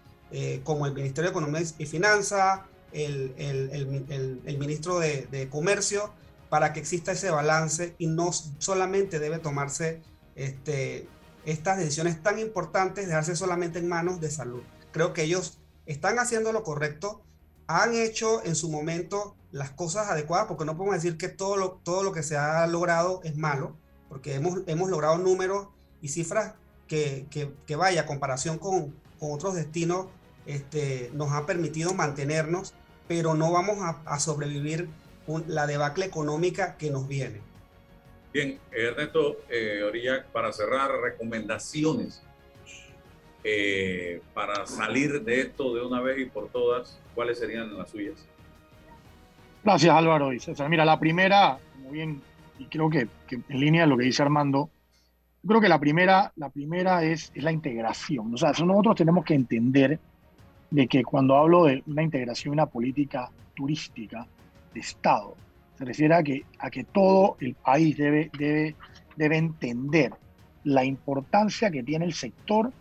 como 0.63 0.87
el 0.87 0.93
Ministerio 0.93 1.29
de 1.29 1.37
Economía 1.37 1.61
y 1.77 1.85
Finanzas, 1.85 2.61
el, 2.91 3.33
el, 3.37 4.41
el, 4.45 4.57
ministro 4.57 4.99
de, 4.99 5.27
de, 5.31 5.47
Comercio, 5.47 6.11
para 6.49 6.73
que 6.73 6.79
exista 6.79 7.11
ese 7.11 7.29
balance 7.29 7.93
y 7.99 8.07
no 8.07 8.31
solamente 8.57 9.19
debe 9.19 9.37
tomarse 9.37 10.01
este, 10.35 11.07
estas 11.45 11.77
decisiones 11.77 12.21
tan 12.21 12.39
importantes, 12.39 13.07
dejarse 13.07 13.35
solamente 13.35 13.79
en 13.79 13.87
manos 13.87 14.19
de 14.19 14.31
salud. 14.31 14.63
Creo 14.91 15.13
que 15.13 15.23
ellos 15.23 15.59
están 15.87 16.19
haciendo 16.19 16.51
lo 16.51 16.63
correcto, 16.63 17.23
han 17.65 17.95
hecho 17.95 18.43
en 18.43 18.55
su 18.55 18.69
momento 18.69 19.35
las 19.51 19.71
cosas 19.71 20.09
adecuadas, 20.09 20.47
porque 20.47 20.65
no 20.65 20.77
podemos 20.77 21.01
decir 21.01 21.17
que 21.17 21.29
todo 21.29 21.57
lo, 21.57 21.71
todo 21.83 22.03
lo 22.03 22.11
que 22.11 22.23
se 22.23 22.37
ha 22.37 22.67
logrado 22.67 23.21
es 23.23 23.35
malo, 23.35 23.75
porque 24.09 24.35
hemos, 24.35 24.59
hemos 24.67 24.89
logrado 24.89 25.17
números 25.17 25.69
y 26.01 26.09
cifras 26.09 26.53
que, 26.87 27.25
que, 27.65 27.75
vaya, 27.75 28.01
a 28.01 28.05
comparación 28.05 28.59
con, 28.59 28.93
con 29.19 29.31
otros 29.31 29.55
destinos, 29.55 30.07
este, 30.45 31.09
nos 31.13 31.31
ha 31.31 31.45
permitido 31.45 31.93
mantenernos, 31.93 32.73
pero 33.07 33.33
no 33.33 33.51
vamos 33.51 33.77
a, 33.81 34.19
sobrevivir 34.19 34.89
la 35.47 35.67
debacle 35.67 36.05
económica 36.05 36.77
que 36.77 36.89
nos 36.89 37.07
viene. 37.07 37.41
Bien, 38.33 38.59
Ernesto 38.71 39.37
eh, 39.49 39.81
para 40.31 40.53
cerrar, 40.53 40.91
recomendaciones 41.01 42.21
eh, 43.49 44.21
para 44.33 44.65
salir 44.65 45.23
de 45.23 45.39
esto 45.39 45.73
de 45.73 45.81
una 45.81 46.01
vez 46.01 46.19
y 46.19 46.25
por 46.25 46.49
todas, 46.49 46.99
¿cuáles 47.15 47.39
serían 47.39 47.77
las 47.77 47.89
suyas? 47.89 48.27
Gracias 49.63 49.95
Álvaro 49.95 50.33
y 50.33 50.39
César. 50.41 50.67
Mira, 50.67 50.83
la 50.83 50.99
primera, 50.99 51.57
como 51.73 51.91
bien, 51.91 52.21
y 52.59 52.65
creo 52.65 52.89
que, 52.89 53.07
en 53.31 53.59
línea 53.59 53.83
de 53.83 53.87
lo 53.87 53.95
que 53.95 54.03
dice 54.03 54.21
Armando, 54.21 54.69
creo 55.47 55.61
que 55.61 55.69
la 55.69 55.79
primera, 55.79 56.33
la 56.35 56.49
primera 56.49 57.05
es, 57.05 57.31
es 57.33 57.41
la 57.41 57.53
integración. 57.53 58.33
O 58.33 58.37
sea, 58.37 58.49
nosotros 58.49 58.97
tenemos 58.97 59.23
que 59.23 59.35
entender 59.35 59.97
de 60.69 60.87
que 60.89 61.05
cuando 61.05 61.37
hablo 61.37 61.63
de 61.63 61.83
una 61.87 62.03
integración, 62.03 62.51
una 62.51 62.65
política 62.65 63.31
turística 63.55 64.27
de 64.73 64.81
Estado, 64.81 65.35
se 65.77 65.85
refiere 65.85 66.15
a 66.15 66.21
que, 66.21 66.43
a 66.59 66.69
que 66.69 66.83
todo 66.83 67.37
el 67.39 67.53
país 67.53 67.95
debe, 67.95 68.29
debe, 68.37 68.75
debe 69.15 69.37
entender 69.37 70.11
la 70.65 70.83
importancia 70.83 71.71
que 71.71 71.81
tiene 71.81 72.03
el 72.03 72.13
sector 72.13 72.73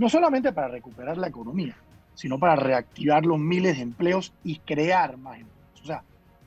no 0.00 0.08
solamente 0.08 0.54
para 0.54 0.68
recuperar 0.68 1.18
la 1.18 1.28
economía, 1.28 1.76
sino 2.14 2.38
para 2.38 2.56
reactivar 2.56 3.26
los 3.26 3.38
miles 3.38 3.76
de 3.76 3.82
empleos 3.82 4.32
y 4.42 4.56
crear 4.56 5.18
más 5.18 5.38
empleos. 5.38 5.82
O 5.82 5.84
sea, 5.84 6.02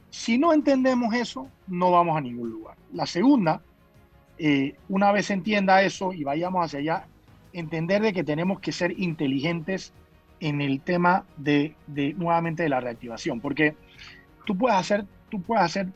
si 0.10 0.40
no 0.40 0.54
entendemos 0.54 1.14
eso, 1.14 1.48
no 1.68 1.92
vamos 1.92 2.18
a 2.18 2.22
ningún 2.22 2.50
lugar. 2.50 2.76
La 2.94 3.06
segunda, 3.06 3.62
eh, 4.40 4.76
una 4.90 5.12
vez 5.12 5.30
entienda 5.30 5.84
eso 5.84 6.14
y 6.14 6.24
vayamos 6.24 6.66
hacia 6.66 6.80
allá, 6.80 7.06
entender 7.54 8.02
de 8.02 8.12
que 8.12 8.24
tenemos 8.24 8.60
que 8.60 8.72
ser 8.72 9.00
inteligentes 9.00 9.94
en 10.40 10.60
el 10.60 10.82
tema 10.82 11.24
de, 11.38 11.76
de 11.86 12.16
nuevamente 12.16 12.64
de 12.64 12.70
la 12.70 12.80
reactivación, 12.80 13.40
porque 13.40 13.76
tú 14.48 14.58
puedes 14.58 14.80
hacer, 14.80 15.06
tú 15.30 15.40
puedes 15.44 15.64
hacer 15.64 15.90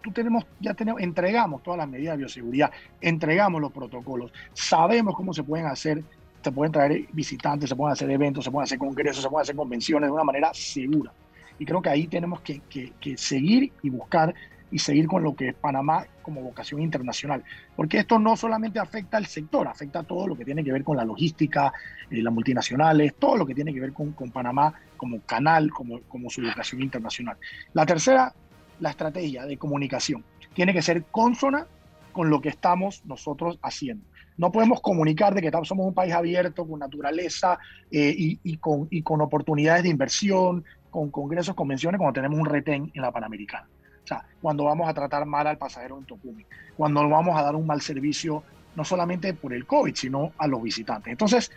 tú 0.00 0.12
tenemos, 0.12 0.46
ya 0.60 0.74
tenemos, 0.74 1.02
entregamos 1.02 1.62
todas 1.62 1.78
las 1.78 1.88
medidas 1.88 2.14
de 2.14 2.18
bioseguridad, 2.18 2.70
entregamos 3.00 3.60
los 3.60 3.72
protocolos, 3.72 4.32
sabemos 4.52 5.14
cómo 5.14 5.34
se 5.34 5.42
pueden 5.42 5.66
hacer 5.66 6.04
se 6.42 6.52
pueden 6.52 6.72
traer 6.72 7.06
visitantes, 7.12 7.68
se 7.68 7.76
pueden 7.76 7.92
hacer 7.92 8.10
eventos, 8.10 8.44
se 8.44 8.50
pueden 8.50 8.64
hacer 8.64 8.78
congresos, 8.78 9.22
se 9.22 9.28
pueden 9.28 9.42
hacer 9.42 9.56
convenciones 9.56 10.08
de 10.08 10.12
una 10.12 10.24
manera 10.24 10.50
segura. 10.54 11.12
Y 11.58 11.66
creo 11.66 11.82
que 11.82 11.90
ahí 11.90 12.06
tenemos 12.06 12.40
que, 12.40 12.60
que, 12.68 13.16
seguir 13.16 13.70
y 13.82 13.90
buscar 13.90 14.34
y 14.70 14.78
seguir 14.78 15.06
con 15.06 15.22
lo 15.22 15.34
que 15.34 15.48
es 15.48 15.54
Panamá 15.54 16.06
como 16.22 16.40
vocación 16.40 16.80
internacional. 16.80 17.44
Porque 17.76 17.98
esto 17.98 18.18
no 18.18 18.36
solamente 18.36 18.78
afecta 18.78 19.18
al 19.18 19.26
sector, 19.26 19.68
afecta 19.68 19.98
a 19.98 20.02
todo 20.04 20.26
lo 20.26 20.36
que 20.36 20.44
tiene 20.44 20.64
que 20.64 20.72
ver 20.72 20.84
con 20.84 20.96
la 20.96 21.04
logística, 21.04 21.72
eh, 22.10 22.22
las 22.22 22.32
multinacionales, 22.32 23.14
todo 23.16 23.36
lo 23.36 23.44
que 23.44 23.54
tiene 23.54 23.74
que 23.74 23.80
ver 23.80 23.92
con, 23.92 24.12
con 24.12 24.30
Panamá 24.30 24.72
como 24.96 25.20
canal, 25.20 25.70
como, 25.70 26.00
como 26.02 26.30
su 26.30 26.40
vocación 26.40 26.82
internacional. 26.82 27.36
La 27.74 27.84
tercera, 27.84 28.32
la 28.78 28.90
estrategia 28.90 29.44
de 29.44 29.58
comunicación. 29.58 30.24
Tiene 30.54 30.72
que 30.72 30.80
ser 30.80 31.04
consona 31.04 31.66
con 32.12 32.30
lo 32.30 32.40
que 32.40 32.48
estamos 32.48 33.04
nosotros 33.04 33.58
haciendo. 33.62 34.04
No 34.40 34.50
podemos 34.50 34.80
comunicar 34.80 35.34
de 35.34 35.42
que 35.42 35.50
somos 35.64 35.86
un 35.86 35.92
país 35.92 36.14
abierto, 36.14 36.66
con 36.66 36.80
naturaleza 36.80 37.58
eh, 37.90 38.38
y, 38.42 38.56
con, 38.56 38.88
y 38.90 39.02
con 39.02 39.20
oportunidades 39.20 39.82
de 39.82 39.90
inversión, 39.90 40.64
con 40.88 41.10
congresos, 41.10 41.54
convenciones, 41.54 41.98
cuando 41.98 42.14
tenemos 42.14 42.38
un 42.38 42.46
retén 42.46 42.90
en 42.94 43.02
la 43.02 43.12
Panamericana. 43.12 43.68
O 44.02 44.06
sea, 44.06 44.24
cuando 44.40 44.64
vamos 44.64 44.88
a 44.88 44.94
tratar 44.94 45.26
mal 45.26 45.46
al 45.46 45.58
pasajero 45.58 45.98
en 45.98 46.06
Tocumen, 46.06 46.46
cuando 46.74 47.06
vamos 47.06 47.38
a 47.38 47.42
dar 47.42 47.54
un 47.54 47.66
mal 47.66 47.82
servicio, 47.82 48.42
no 48.76 48.82
solamente 48.82 49.34
por 49.34 49.52
el 49.52 49.66
COVID, 49.66 49.94
sino 49.94 50.32
a 50.38 50.46
los 50.46 50.62
visitantes. 50.62 51.12
Entonces, 51.12 51.52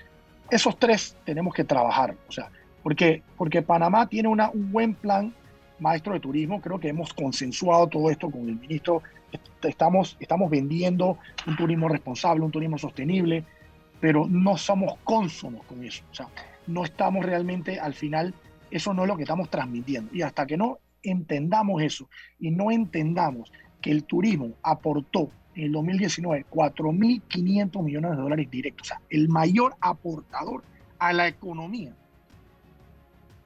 esos 0.51 0.77
tres 0.77 1.15
tenemos 1.23 1.53
que 1.53 1.63
trabajar. 1.63 2.17
O 2.27 2.33
sea, 2.33 2.49
porque, 2.83 3.23
porque 3.37 3.61
Panamá 3.61 4.09
tiene 4.09 4.27
una, 4.27 4.49
un 4.49 4.73
buen 4.73 4.93
plan 4.93 5.33
maestro 5.79 6.13
de 6.13 6.19
turismo. 6.19 6.61
Creo 6.61 6.79
que 6.79 6.89
hemos 6.89 7.13
consensuado 7.13 7.87
todo 7.87 8.09
esto 8.09 8.29
con 8.29 8.47
el 8.47 8.59
ministro 8.59 9.01
estamos, 9.63 10.17
estamos 10.19 10.49
vendiendo 10.49 11.17
un 11.47 11.55
turismo 11.55 11.87
responsable, 11.87 12.43
un 12.43 12.51
turismo 12.51 12.77
sostenible, 12.77 13.43
pero 13.99 14.27
no 14.27 14.57
somos 14.57 14.97
cónsonos 15.03 15.63
con 15.65 15.83
eso. 15.83 16.03
O 16.11 16.15
sea, 16.15 16.27
no 16.67 16.83
estamos 16.83 17.25
realmente 17.25 17.79
al 17.79 17.93
final, 17.93 18.33
eso 18.71 18.93
no 18.93 19.03
es 19.03 19.07
lo 19.07 19.15
que 19.15 19.23
estamos 19.23 19.49
transmitiendo. 19.49 20.13
Y 20.13 20.21
hasta 20.21 20.45
que 20.45 20.57
no 20.57 20.79
entendamos 21.01 21.81
eso 21.81 22.09
y 22.39 22.51
no 22.51 22.71
entendamos 22.71 23.51
que 23.81 23.91
el 23.91 24.05
turismo 24.05 24.53
aportó 24.61 25.29
en 25.55 25.65
el 25.65 25.71
2019 25.73 26.45
4.500 26.49 27.83
millones 27.83 28.11
de 28.11 28.17
dólares 28.17 28.49
directos, 28.49 28.87
o 28.87 28.89
sea, 28.89 29.01
el 29.09 29.29
mayor 29.29 29.75
aportador 29.81 30.63
a 30.97 31.13
la 31.13 31.27
economía. 31.27 31.93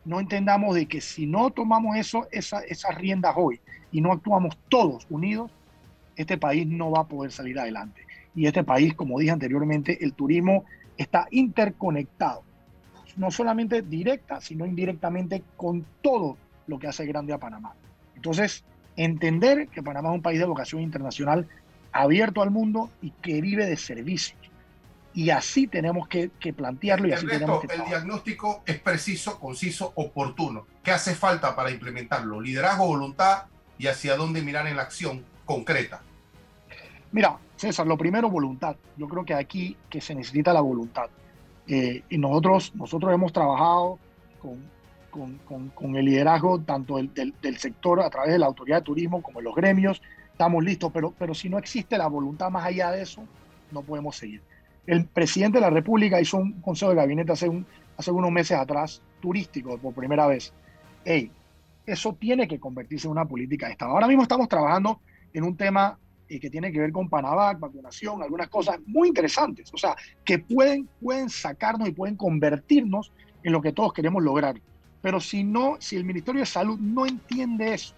No 0.07 0.21
entendamos 0.21 0.73
de 0.73 0.85
que 0.85 1.01
si 1.01 1.27
no 1.27 1.49
tomamos 1.49 1.97
eso, 1.97 2.29
esa, 2.31 2.61
esas 2.61 2.95
riendas 2.95 3.33
hoy 3.35 3.59
y 3.91 3.99
no 3.99 4.13
actuamos 4.13 4.57
todos 4.69 5.05
unidos, 5.09 5.51
este 6.15 6.37
país 6.37 6.65
no 6.65 6.91
va 6.91 7.01
a 7.01 7.07
poder 7.07 7.29
salir 7.29 7.59
adelante. 7.59 8.07
Y 8.33 8.47
este 8.47 8.63
país, 8.63 8.93
como 8.93 9.19
dije 9.19 9.31
anteriormente, 9.31 10.01
el 10.05 10.13
turismo 10.13 10.63
está 10.95 11.27
interconectado, 11.29 12.43
no 13.17 13.31
solamente 13.31 13.81
directa, 13.81 14.39
sino 14.39 14.65
indirectamente 14.65 15.43
con 15.57 15.85
todo 16.01 16.37
lo 16.67 16.79
que 16.79 16.87
hace 16.87 17.05
grande 17.05 17.33
a 17.33 17.37
Panamá. 17.37 17.73
Entonces, 18.15 18.63
entender 18.95 19.67
que 19.67 19.83
Panamá 19.83 20.07
es 20.07 20.15
un 20.15 20.21
país 20.21 20.39
de 20.39 20.45
vocación 20.45 20.81
internacional 20.83 21.49
abierto 21.91 22.41
al 22.41 22.51
mundo 22.51 22.89
y 23.01 23.11
que 23.11 23.41
vive 23.41 23.65
de 23.65 23.75
servicios. 23.75 24.39
Y 25.17 25.31
así 25.31 25.65
tenemos 25.65 26.07
que, 26.07 26.29
plantearlo 26.55 27.07
y 27.07 27.11
así 27.11 27.25
tenemos 27.25 27.61
que 27.61 27.73
El 27.73 27.85
diagnóstico 27.85 28.61
es 28.67 28.79
preciso, 28.79 29.39
conciso, 29.39 29.91
oportuno. 29.95 30.67
¿Qué 30.83 30.91
hace 30.91 31.15
falta 31.15 31.55
para 31.55 31.71
implementarlo? 31.71 32.39
Liderazgo, 32.39 32.85
voluntad 32.85 33.45
y 33.79 33.87
hacia 33.87 34.15
dónde 34.15 34.43
mirar 34.43 34.67
en 34.67 34.75
la 34.75 34.83
acción 34.83 35.25
concreta. 35.43 36.03
Mira, 37.11 37.35
César, 37.55 37.87
lo 37.87 37.97
primero, 37.97 38.29
voluntad. 38.29 38.75
Yo 38.95 39.07
creo 39.07 39.25
que 39.25 39.33
aquí 39.33 39.75
que 39.89 40.01
se 40.01 40.13
necesita 40.13 40.53
la 40.53 40.61
voluntad. 40.61 41.09
Eh, 41.67 42.03
y 42.07 42.17
nosotros, 42.19 42.75
nosotros 42.75 43.11
hemos 43.11 43.33
trabajado 43.33 43.97
con, 44.39 45.39
con, 45.47 45.69
con, 45.69 45.95
el 45.95 46.05
liderazgo 46.05 46.59
tanto 46.59 46.97
del, 46.97 47.33
del, 47.41 47.57
sector 47.57 48.01
a 48.01 48.11
través 48.11 48.33
de 48.33 48.37
la 48.37 48.45
autoridad 48.45 48.77
de 48.77 48.83
turismo 48.83 49.23
como 49.23 49.41
los 49.41 49.55
gremios. 49.55 49.99
Estamos 50.31 50.63
listos, 50.63 50.91
pero, 50.93 51.11
pero 51.17 51.33
si 51.33 51.49
no 51.49 51.57
existe 51.57 51.97
la 51.97 52.05
voluntad 52.05 52.51
más 52.51 52.67
allá 52.67 52.91
de 52.91 53.01
eso, 53.01 53.23
no 53.71 53.81
podemos 53.81 54.15
seguir. 54.15 54.43
El 54.87 55.05
presidente 55.05 55.57
de 55.57 55.61
la 55.61 55.69
República 55.69 56.19
hizo 56.19 56.37
un 56.37 56.61
consejo 56.61 56.91
de 56.91 56.97
gabinete 56.97 57.33
hace, 57.33 57.49
un, 57.49 57.65
hace 57.97 58.09
unos 58.09 58.31
meses 58.31 58.57
atrás, 58.57 59.01
turístico 59.19 59.77
por 59.77 59.93
primera 59.93 60.25
vez. 60.27 60.53
Eso 61.85 62.13
tiene 62.19 62.47
que 62.47 62.59
convertirse 62.59 63.07
en 63.07 63.11
una 63.11 63.25
política 63.25 63.67
de 63.67 63.73
Estado. 63.73 63.91
Ahora 63.91 64.07
mismo 64.07 64.23
estamos 64.23 64.47
trabajando 64.47 65.01
en 65.33 65.43
un 65.43 65.55
tema 65.55 65.99
y 66.29 66.39
que 66.39 66.49
tiene 66.49 66.71
que 66.71 66.79
ver 66.79 66.91
con 66.91 67.09
Panavac, 67.09 67.59
vacunación, 67.59 68.21
algunas 68.21 68.49
cosas 68.49 68.79
muy 68.85 69.09
interesantes, 69.09 69.73
o 69.73 69.77
sea, 69.77 69.95
que 70.25 70.39
pueden, 70.39 70.89
pueden 71.01 71.29
sacarnos 71.29 71.87
y 71.87 71.91
pueden 71.91 72.15
convertirnos 72.15 73.11
en 73.43 73.53
lo 73.53 73.61
que 73.61 73.71
todos 73.71 73.93
queremos 73.93 74.23
lograr. 74.23 74.59
Pero 75.01 75.19
si 75.19 75.43
no, 75.43 75.77
si 75.79 75.95
el 75.95 76.03
Ministerio 76.03 76.41
de 76.41 76.45
Salud 76.45 76.77
no 76.79 77.05
entiende 77.05 77.73
eso 77.73 77.93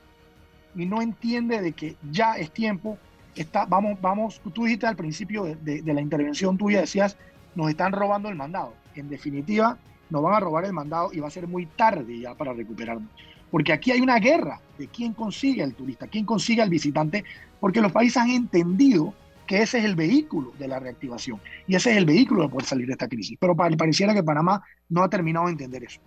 y 0.76 0.86
no 0.86 1.02
entiende 1.02 1.62
de 1.62 1.72
que 1.72 1.96
ya 2.12 2.34
es 2.34 2.52
tiempo, 2.52 2.98
está, 3.42 3.66
vamos, 3.66 4.00
vamos, 4.02 4.42
tú 4.54 4.66
dijiste 4.66 4.88
al 4.88 4.96
principio 4.96 5.44
de, 5.44 5.82
de 5.82 5.94
la 5.94 6.02
intervención 6.02 6.58
tuya, 6.58 6.82
decías, 6.82 7.18
nos 7.56 7.70
están 7.70 7.92
robando 7.92 8.30
el 8.30 8.36
mandado. 8.36 8.74
En 8.96 9.10
definitiva, 9.10 9.78
nos 10.10 10.22
van 10.22 10.34
a 10.34 10.40
robar 10.40 10.66
el 10.66 10.74
mandado 10.74 11.12
y 11.14 11.20
va 11.20 11.28
a 11.28 11.32
ser 11.32 11.48
muy 11.48 11.66
tarde 11.66 12.20
ya 12.20 12.36
para 12.36 12.54
recuperarnos. 12.54 13.10
Porque 13.52 13.74
aquí 13.74 13.92
hay 13.92 14.02
una 14.02 14.20
guerra 14.20 14.60
de 14.78 14.88
quién 14.88 15.14
consigue 15.14 15.64
al 15.64 15.74
turista, 15.74 16.08
quién 16.08 16.26
consigue 16.26 16.62
al 16.62 16.70
visitante, 16.70 17.24
porque 17.60 17.82
los 17.82 17.92
países 17.92 18.18
han 18.18 18.30
entendido 18.30 19.14
que 19.48 19.64
ese 19.64 19.80
es 19.80 19.86
el 19.86 19.96
vehículo 19.96 20.54
de 20.60 20.68
la 20.68 20.80
reactivación 20.80 21.42
y 21.68 21.76
ese 21.76 21.90
es 21.92 21.98
el 21.98 22.06
vehículo 22.06 22.44
de 22.44 22.50
poder 22.50 22.66
salir 22.66 22.86
de 22.86 22.94
esta 22.94 23.08
crisis. 23.08 23.36
Pero 23.40 23.56
pareciera 23.56 24.14
que 24.14 24.22
Panamá 24.22 24.64
no 24.90 25.04
ha 25.04 25.10
terminado 25.10 25.48
de 25.48 25.54
entender 25.54 25.84
eso. 25.84 26.00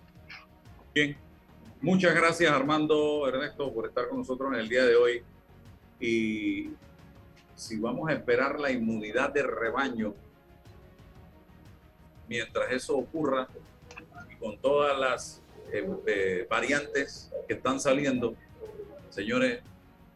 Bien, 0.95 1.17
muchas 1.81 2.15
gracias 2.15 2.49
Armando, 2.51 3.27
Ernesto, 3.27 3.73
por 3.73 3.87
estar 3.87 4.07
con 4.07 4.19
nosotros 4.19 4.53
en 4.53 4.59
el 4.59 4.69
día 4.69 4.85
de 4.85 4.95
hoy. 4.95 5.23
Y 5.99 6.69
si 7.55 7.79
vamos 7.79 8.09
a 8.09 8.13
esperar 8.13 8.59
la 8.59 8.71
inmunidad 8.71 9.31
de 9.31 9.43
rebaño, 9.43 10.13
mientras 12.27 12.71
eso 12.71 12.97
ocurra, 12.97 13.47
y 14.31 14.35
con 14.35 14.57
todas 14.57 14.97
las 14.97 15.41
eh, 15.71 15.89
eh, 16.07 16.47
variantes 16.49 17.31
que 17.47 17.55
están 17.55 17.79
saliendo, 17.79 18.35
señores, 19.09 19.61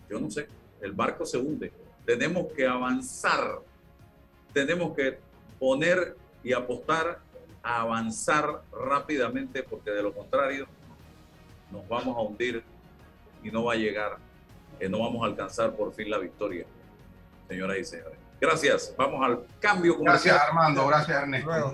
yo 0.09 0.19
no 0.19 0.29
sé, 0.31 0.47
el 0.81 0.91
barco 0.91 1.25
se 1.25 1.37
hunde. 1.37 1.71
Tenemos 2.05 2.51
que 2.53 2.65
avanzar, 2.65 3.59
tenemos 4.53 4.95
que 4.95 5.19
poner 5.59 6.15
y 6.43 6.53
apostar 6.53 7.19
a 7.61 7.81
avanzar 7.81 8.61
rápidamente 8.71 9.63
porque 9.63 9.91
de 9.91 10.01
lo 10.01 10.13
contrario 10.13 10.67
nos 11.71 11.87
vamos 11.87 12.15
a 12.15 12.21
hundir 12.21 12.63
y 13.43 13.51
no 13.51 13.65
va 13.65 13.73
a 13.73 13.75
llegar, 13.75 14.17
que 14.79 14.87
no 14.87 14.99
vamos 14.99 15.23
a 15.23 15.25
alcanzar 15.25 15.75
por 15.75 15.93
fin 15.93 16.09
la 16.09 16.17
victoria, 16.17 16.65
señoras 17.47 17.77
y 17.77 17.85
señores. 17.85 18.17
Gracias, 18.39 18.93
vamos 18.97 19.25
al 19.25 19.39
cambio 19.59 19.97
Gracias 19.99 20.39
Armando, 20.39 20.85
gracias. 20.87 21.21
Ernesto. 21.21 21.73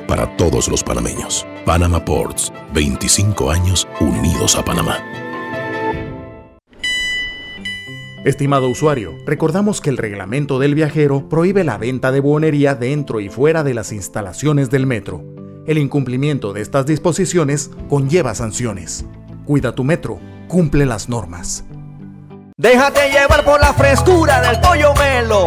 para 0.00 0.36
todos 0.36 0.68
los 0.68 0.82
panameños. 0.82 1.46
Panama 1.64 2.04
Ports, 2.04 2.52
25 2.72 3.50
años 3.50 3.88
unidos 4.00 4.56
a 4.56 4.64
Panamá. 4.64 4.98
Estimado 8.26 8.68
usuario, 8.68 9.16
recordamos 9.24 9.80
que 9.80 9.88
el 9.88 9.98
reglamento 9.98 10.58
del 10.58 10.74
viajero 10.74 11.28
prohíbe 11.28 11.62
la 11.62 11.78
venta 11.78 12.10
de 12.10 12.18
buonería 12.18 12.74
dentro 12.74 13.20
y 13.20 13.28
fuera 13.28 13.62
de 13.62 13.72
las 13.72 13.92
instalaciones 13.92 14.68
del 14.68 14.84
metro. 14.84 15.22
El 15.64 15.78
incumplimiento 15.78 16.52
de 16.52 16.60
estas 16.60 16.86
disposiciones 16.86 17.70
conlleva 17.88 18.34
sanciones. 18.34 19.04
Cuida 19.44 19.76
tu 19.76 19.84
metro, 19.84 20.18
cumple 20.48 20.86
las 20.86 21.08
normas. 21.08 21.64
Déjate 22.56 23.10
llevar 23.10 23.44
por 23.44 23.60
la 23.60 23.72
frescura 23.74 24.40
del 24.40 24.60
pollo 24.60 24.92
melo, 24.94 25.46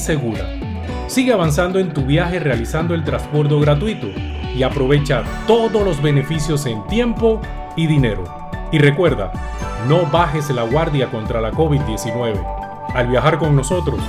segura. 0.00 0.48
Sigue 1.06 1.32
avanzando 1.32 1.78
en 1.78 1.92
tu 1.92 2.04
viaje 2.04 2.38
realizando 2.38 2.94
el 2.94 3.04
transporte 3.04 3.58
gratuito 3.60 4.08
y 4.56 4.62
aprovecha 4.62 5.24
todos 5.46 5.84
los 5.84 6.02
beneficios 6.02 6.66
en 6.66 6.86
tiempo 6.86 7.40
y 7.76 7.86
dinero. 7.86 8.24
Y 8.70 8.78
recuerda, 8.78 9.32
no 9.88 10.06
bajes 10.06 10.50
la 10.50 10.62
guardia 10.62 11.10
contra 11.10 11.40
la 11.40 11.52
COVID-19. 11.52 12.42
Al 12.94 13.08
viajar 13.08 13.38
con 13.38 13.56
nosotros, 13.56 14.00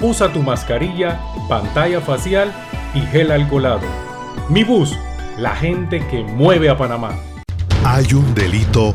usa 0.00 0.32
tu 0.32 0.42
mascarilla, 0.42 1.20
pantalla 1.48 2.00
facial 2.00 2.52
y 2.94 3.00
gel 3.00 3.30
alcoholado. 3.30 3.86
Mi 4.48 4.64
bus, 4.64 4.96
la 5.38 5.54
gente 5.54 6.06
que 6.08 6.22
mueve 6.22 6.68
a 6.68 6.76
Panamá. 6.76 7.10
Hay 7.84 8.12
un 8.12 8.34
delito 8.34 8.94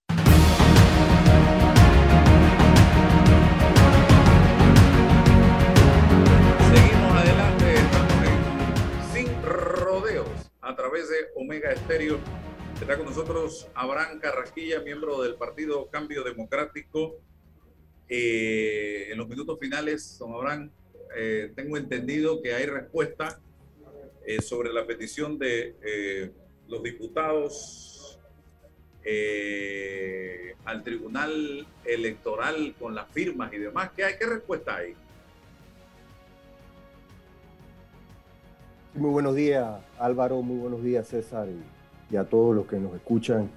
Omega 11.51 11.73
Estéreo. 11.73 12.17
Está 12.79 12.95
con 12.95 13.07
nosotros 13.07 13.67
Abraham 13.73 14.19
Carrasquilla, 14.21 14.79
miembro 14.79 15.21
del 15.21 15.35
Partido 15.35 15.89
Cambio 15.89 16.23
Democrático. 16.23 17.19
Eh, 18.07 19.09
en 19.11 19.17
los 19.17 19.27
minutos 19.27 19.59
finales, 19.59 20.17
don 20.17 20.33
Abraham, 20.33 20.71
eh, 21.13 21.51
tengo 21.53 21.75
entendido 21.75 22.41
que 22.41 22.53
hay 22.53 22.67
respuesta 22.67 23.41
eh, 24.25 24.41
sobre 24.41 24.71
la 24.71 24.87
petición 24.87 25.37
de 25.37 25.75
eh, 25.83 26.31
los 26.69 26.81
diputados 26.81 28.17
al 30.63 30.83
Tribunal 30.85 31.67
Electoral 31.83 32.73
con 32.79 32.95
las 32.95 33.11
firmas 33.11 33.51
y 33.51 33.57
demás. 33.57 33.91
¿Qué, 33.93 34.05
hay, 34.05 34.17
¿Qué 34.17 34.25
respuesta 34.25 34.77
hay? 34.77 34.95
Muy 38.93 39.09
buenos 39.09 39.35
días, 39.35 39.79
Álvaro. 39.97 40.41
Muy 40.41 40.57
buenos 40.57 40.83
días, 40.83 41.07
César. 41.07 41.47
Y, 42.11 42.17
a 42.17 42.25
todos 42.25 42.53
los 42.53 42.67
que 42.67 42.77
nos 42.77 42.93
escuchan 42.93 43.49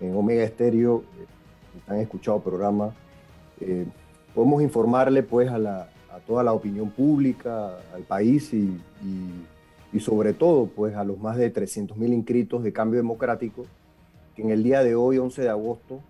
en 0.00 0.14
Omega 0.14 0.44
Estéreo, 0.44 1.02
eh, 1.18 1.24
que 1.86 1.92
han 1.94 1.98
escuchado 2.00 2.36
el 2.36 2.42
programa. 2.42 2.94
Eh, 3.58 3.86
podemos 4.34 4.62
informarle 4.62 5.22
pues 5.22 5.50
a, 5.50 5.56
la, 5.56 5.88
toda 6.26 6.44
la 6.44 6.52
opinión 6.52 6.90
pública, 6.90 7.78
al 7.94 8.02
país 8.02 8.52
y, 8.52 8.78
y, 9.94 10.00
sobre 10.00 10.34
todo 10.34 10.66
pues 10.66 10.94
a 10.94 11.04
los 11.04 11.18
más 11.18 11.38
de 11.38 11.48
300 11.48 11.96
mil 11.96 12.12
inscritos 12.12 12.62
de 12.62 12.70
Cambio 12.70 12.98
Democrático, 12.98 13.64
que 14.36 14.42
en 14.42 14.50
el 14.50 14.62
día 14.62 14.84
de 14.84 14.94
hoy, 14.94 15.16
11 15.16 15.40
de 15.40 15.48
agosto 15.48 16.00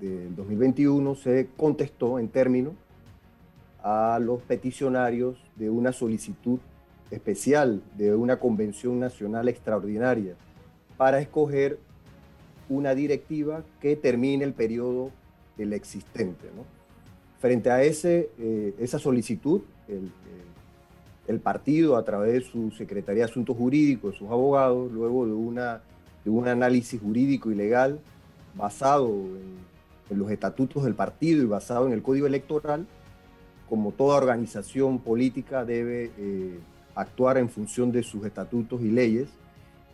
del 0.00 0.34
2021, 0.34 1.14
se 1.14 1.50
contestó 1.56 2.18
en 2.18 2.28
términos 2.28 2.74
a 3.80 4.18
los 4.20 4.42
peticionarios 4.42 5.36
de 5.54 5.70
una 5.70 5.92
solicitud 5.92 6.58
especial 7.12 7.82
de 7.96 8.14
una 8.14 8.38
convención 8.38 8.98
nacional 8.98 9.48
extraordinaria 9.48 10.34
para 10.96 11.20
escoger 11.20 11.78
una 12.68 12.94
directiva 12.94 13.62
que 13.80 13.96
termine 13.96 14.44
el 14.44 14.54
periodo 14.54 15.10
del 15.56 15.74
existente. 15.74 16.48
Frente 17.38 17.70
a 17.70 17.82
ese, 17.82 18.30
eh, 18.38 18.74
esa 18.78 18.98
solicitud, 18.98 19.60
el, 19.88 20.10
el, 21.26 21.40
partido, 21.40 21.96
a 21.96 22.04
través 22.04 22.32
de 22.32 22.40
su 22.40 22.70
Secretaría 22.70 23.24
de 23.24 23.30
Asuntos 23.30 23.56
Jurídicos, 23.56 24.16
sus 24.16 24.28
abogados, 24.28 24.90
luego 24.90 25.26
de, 25.26 25.32
una, 25.32 25.82
de 26.24 26.30
un 26.30 26.48
análisis 26.48 27.00
jurídico 27.00 27.50
y 27.50 27.54
legal 27.54 28.00
basado 28.54 29.08
en, 29.08 29.58
en 30.08 30.18
los 30.18 30.30
estatutos 30.30 30.84
del 30.84 30.94
partido 30.94 31.42
y 31.42 31.46
basado 31.46 31.86
en 31.86 31.92
el 31.92 32.02
Código 32.02 32.26
Electoral, 32.26 32.86
como 33.68 33.92
toda 33.92 34.18
organización 34.18 34.98
política 34.98 35.64
debe 35.64 36.10
eh, 36.18 36.58
actuar 36.94 37.38
en 37.38 37.48
función 37.48 37.92
de 37.92 38.02
sus 38.02 38.24
estatutos 38.24 38.80
y 38.82 38.90
leyes. 38.90 39.28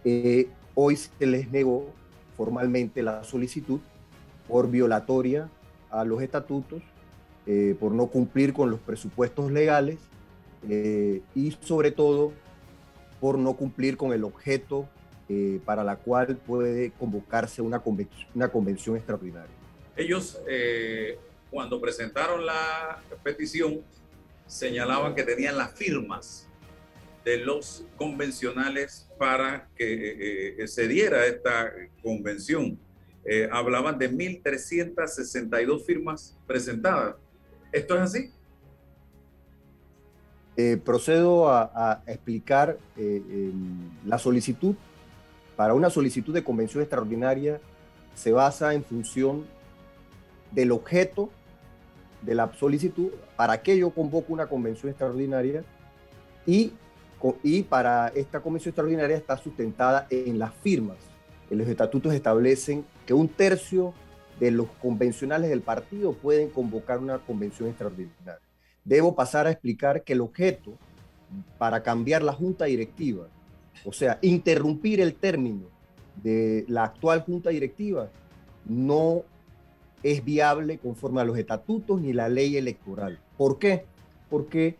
Eh, 0.04 0.48
hoy 0.74 0.96
se 0.96 1.26
les 1.26 1.50
negó 1.50 1.92
formalmente 2.36 3.02
la 3.02 3.24
solicitud 3.24 3.80
por 4.46 4.70
violatoria 4.70 5.50
a 5.90 6.04
los 6.04 6.22
estatutos, 6.22 6.82
eh, 7.46 7.76
por 7.78 7.92
no 7.92 8.06
cumplir 8.06 8.52
con 8.52 8.70
los 8.70 8.80
presupuestos 8.80 9.50
legales 9.50 9.98
eh, 10.68 11.20
y 11.34 11.50
sobre 11.60 11.90
todo 11.90 12.32
por 13.20 13.38
no 13.38 13.54
cumplir 13.54 13.96
con 13.96 14.12
el 14.12 14.24
objeto 14.24 14.88
eh, 15.28 15.60
para 15.64 15.84
la 15.84 15.96
cual 15.96 16.36
puede 16.36 16.92
convocarse 16.92 17.60
una 17.60 17.80
convención, 17.80 18.28
una 18.34 18.48
convención 18.48 18.96
extraordinaria. 18.96 19.54
Ellos, 19.96 20.40
cuando 21.50 21.80
presentaron 21.80 22.46
la 22.46 23.02
petición, 23.24 23.80
señalaban 24.46 25.16
que 25.16 25.24
tenían 25.24 25.58
las 25.58 25.72
firmas 25.72 26.47
de 27.28 27.36
los 27.36 27.84
convencionales 27.98 29.06
para 29.18 29.68
que 29.76 30.62
eh, 30.62 30.66
se 30.66 30.88
diera 30.88 31.26
esta 31.26 31.70
convención. 32.02 32.78
Eh, 33.26 33.46
hablaban 33.52 33.98
de 33.98 34.10
1.362 34.10 35.84
firmas 35.84 36.38
presentadas. 36.46 37.16
¿Esto 37.70 37.96
es 37.96 38.00
así? 38.00 38.32
Eh, 40.56 40.78
procedo 40.82 41.50
a, 41.50 41.70
a 41.74 42.02
explicar 42.06 42.78
el, 42.96 43.52
la 44.06 44.18
solicitud. 44.18 44.74
Para 45.54 45.74
una 45.74 45.90
solicitud 45.90 46.32
de 46.32 46.42
convención 46.42 46.82
extraordinaria 46.82 47.60
se 48.14 48.32
basa 48.32 48.72
en 48.72 48.82
función 48.82 49.44
del 50.50 50.72
objeto 50.72 51.28
de 52.22 52.34
la 52.34 52.50
solicitud, 52.54 53.10
para 53.36 53.60
que 53.60 53.76
yo 53.76 53.90
convoco 53.90 54.32
una 54.32 54.46
convención 54.46 54.88
extraordinaria 54.88 55.62
y 56.46 56.72
y 57.42 57.62
para 57.62 58.08
esta 58.08 58.40
convención 58.40 58.70
extraordinaria 58.70 59.16
está 59.16 59.36
sustentada 59.36 60.06
en 60.10 60.38
las 60.38 60.54
firmas. 60.54 60.96
En 61.50 61.58
los 61.58 61.68
estatutos 61.68 62.14
establecen 62.14 62.84
que 63.06 63.14
un 63.14 63.28
tercio 63.28 63.94
de 64.38 64.50
los 64.50 64.68
convencionales 64.80 65.50
del 65.50 65.62
partido 65.62 66.12
pueden 66.12 66.50
convocar 66.50 66.98
una 66.98 67.18
convención 67.18 67.68
extraordinaria. 67.68 68.40
Debo 68.84 69.14
pasar 69.14 69.46
a 69.46 69.50
explicar 69.50 70.04
que 70.04 70.12
el 70.12 70.20
objeto 70.20 70.74
para 71.58 71.82
cambiar 71.82 72.22
la 72.22 72.32
junta 72.32 72.66
directiva, 72.66 73.26
o 73.84 73.92
sea, 73.92 74.18
interrumpir 74.22 75.00
el 75.00 75.14
término 75.14 75.66
de 76.22 76.64
la 76.68 76.84
actual 76.84 77.22
junta 77.22 77.50
directiva, 77.50 78.08
no 78.64 79.24
es 80.02 80.24
viable 80.24 80.78
conforme 80.78 81.20
a 81.20 81.24
los 81.24 81.36
estatutos 81.36 82.00
ni 82.00 82.12
la 82.12 82.28
ley 82.28 82.56
electoral. 82.56 83.18
¿Por 83.36 83.58
qué? 83.58 83.84
Porque 84.30 84.76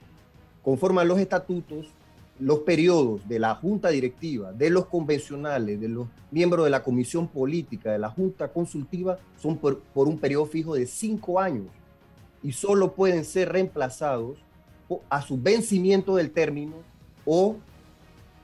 conforme 0.63 1.01
a 1.01 1.05
los 1.05 1.19
estatutos, 1.19 1.93
los 2.41 2.61
periodos 2.61 3.27
de 3.29 3.39
la 3.39 3.55
junta 3.55 3.89
directiva, 3.89 4.53
de 4.53 4.71
los 4.71 4.87
convencionales, 4.87 5.81
de 5.81 5.89
los 5.89 6.07
miembros 6.31 6.65
de 6.65 6.71
la 6.71 6.83
comisión 6.83 7.29
política, 7.29 7.93
de 7.93 7.99
la 7.99 8.11
junta 8.11 8.49
consultiva, 8.49 9.19
son 9.41 9.59
por, 9.59 9.83
un 9.95 10.19
periodo 10.19 10.47
fijo 10.47 10.75
de 10.75 10.87
cinco 10.87 11.41
años 11.41 11.67
y 12.43 12.53
solo 12.53 12.93
pueden 12.93 13.25
ser 13.25 13.51
reemplazados 13.51 14.39
a 15.11 15.23
su 15.23 15.41
vencimiento 15.41 16.17
del 16.17 16.31
término 16.31 16.77
o 17.25 17.57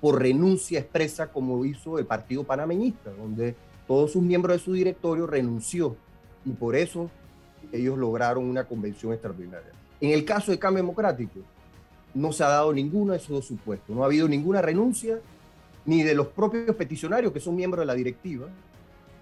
por 0.01 0.21
renuncia 0.21 0.81
expresa 0.81 1.29
como 1.29 1.65
hizo 1.65 1.99
el 1.99 2.05
Partido 2.05 2.45
Panameñista, 2.45 3.11
donde 3.13 3.55
todos 3.87 4.13
sus 4.13 4.23
miembros 4.23 4.57
de 4.57 4.65
su 4.65 4.73
directorio 4.73 5.27
renunció 5.27 5.97
y 6.45 6.51
por 6.51 6.75
eso 6.75 7.11
ellos 7.73 7.97
lograron 7.97 8.45
una 8.45 8.65
convención 8.65 9.13
extraordinaria. 9.13 9.71
En 10.01 10.11
el 10.11 10.25
caso 10.25 10.51
de 10.51 10.59
Cambio 10.59 10.83
Democrático, 10.83 11.41
no 12.15 12.33
se 12.33 12.45
ha 12.45 12.49
dado 12.49 12.73
ninguno 12.73 13.13
de 13.13 13.19
esos 13.19 13.31
dos 13.31 13.47
supuestos. 13.47 13.95
No 13.95 14.03
ha 14.03 14.07
habido 14.07 14.29
ninguna 14.29 14.63
renuncia 14.63 15.21
ni 15.85 16.03
de 16.03 16.15
los 16.15 16.29
propios 16.29 16.75
peticionarios 16.77 17.33
que 17.33 17.41
son 17.41 17.57
miembros 17.57 17.83
de 17.83 17.87
la 17.87 17.95
directiva, 17.95 18.49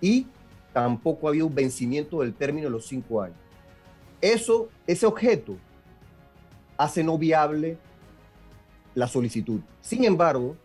y 0.00 0.26
tampoco 0.72 1.26
ha 1.26 1.30
habido 1.30 1.46
un 1.46 1.54
vencimiento 1.54 2.20
del 2.20 2.34
término 2.34 2.66
de 2.66 2.70
los 2.70 2.86
cinco 2.86 3.22
años. 3.22 3.36
Eso, 4.20 4.68
ese 4.86 5.06
objeto 5.06 5.56
hace 6.76 7.02
no 7.02 7.18
viable 7.18 7.78
la 8.94 9.08
solicitud. 9.08 9.60
Sin 9.80 10.04
embargo, 10.04 10.56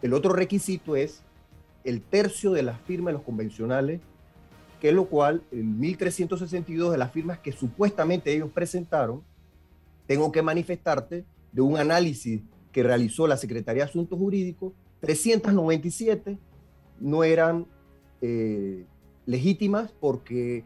el 0.00 0.14
otro 0.14 0.32
requisito 0.32 0.96
es 0.96 1.22
el 1.84 2.00
tercio 2.02 2.52
de 2.52 2.62
las 2.62 2.80
firmas 2.80 3.12
de 3.12 3.18
los 3.18 3.22
convencionales, 3.22 4.00
que 4.80 4.88
es 4.88 4.94
lo 4.94 5.06
cual, 5.06 5.42
en 5.52 5.78
1362 5.78 6.92
de 6.92 6.98
las 6.98 7.12
firmas 7.12 7.38
que 7.38 7.52
supuestamente 7.52 8.32
ellos 8.32 8.50
presentaron, 8.50 9.22
tengo 10.06 10.32
que 10.32 10.42
manifestarte 10.42 11.24
de 11.52 11.60
un 11.60 11.76
análisis 11.76 12.42
que 12.72 12.82
realizó 12.82 13.26
la 13.26 13.36
Secretaría 13.36 13.84
de 13.84 13.90
Asuntos 13.90 14.18
Jurídicos, 14.18 14.72
397 15.00 16.38
no 17.00 17.24
eran 17.24 17.66
eh, 18.20 18.84
legítimas 19.26 19.92
porque 20.00 20.64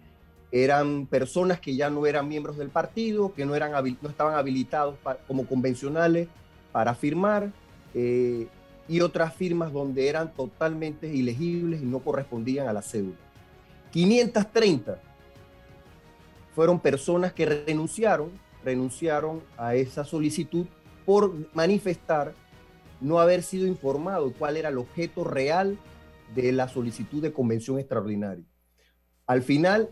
eran 0.53 1.07
personas 1.07 1.61
que 1.61 1.75
ya 1.75 1.91
no 1.91 2.07
eran 2.07 2.29
miembros 2.29 2.57
del 2.57 2.71
partido, 2.71 3.35
que 3.35 3.45
no, 3.45 3.55
eran, 3.55 3.73
no 4.01 4.09
estaban 4.09 4.35
habilitados 4.35 4.97
como 5.27 5.47
convencionales 5.47 6.29
para 6.73 6.95
firmar, 6.95 7.51
eh, 7.95 8.47
y 8.89 9.01
otras 9.01 9.35
firmas 9.35 9.73
donde 9.73 10.09
eran 10.09 10.33
totalmente 10.33 11.13
ilegibles 11.13 11.83
y 11.83 11.85
no 11.85 12.01
correspondían 12.01 12.69
a 12.69 12.73
la 12.73 12.83
cédula. 12.83 13.17
530 13.91 15.01
fueron 16.55 16.79
personas 16.79 17.33
que 17.33 17.47
renunciaron, 17.47 18.31
renunciaron 18.67 19.43
a 19.57 19.77
esa 19.77 20.05
solicitud 20.05 20.67
por 21.07 21.33
manifestar 21.55 22.35
no 23.01 23.21
haber 23.21 23.45
sido 23.45 23.67
informado 23.67 24.33
cuál 24.33 24.57
era 24.57 24.71
el 24.71 24.79
objeto 24.79 25.23
real 25.23 25.79
de 26.35 26.51
la 26.51 26.67
solicitud 26.67 27.23
de 27.23 27.33
convención 27.33 27.79
extraordinaria. 27.79 28.45
Al 29.27 29.43
final, 29.43 29.89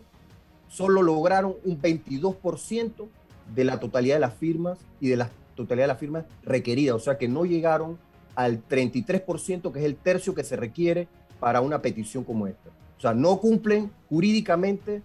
solo 0.67 1.01
lograron 1.01 1.55
un 1.63 1.81
22% 1.81 3.07
de 3.53 3.63
la 3.63 3.79
totalidad 3.79 4.15
de 4.15 4.19
las 4.19 4.33
firmas 4.33 4.77
y 4.99 5.07
de 5.07 5.17
la 5.17 5.29
totalidad 5.55 5.85
de 5.85 5.93
las 5.93 5.99
firmas 5.99 6.25
requeridas, 6.43 6.95
o 6.95 6.99
sea 6.99 7.17
que 7.17 7.29
no 7.29 7.45
llegaron 7.45 7.97
al 8.35 8.67
33%, 8.67 9.71
que 9.71 9.79
es 9.79 9.85
el 9.85 9.95
tercio 9.95 10.35
que 10.35 10.43
se 10.43 10.57
requiere 10.57 11.07
para 11.39 11.61
una 11.61 11.81
petición 11.81 12.25
como 12.25 12.47
esta. 12.47 12.71
O 12.97 13.01
sea, 13.01 13.13
no 13.13 13.37
cumplen 13.39 13.89
jurídicamente 14.09 15.01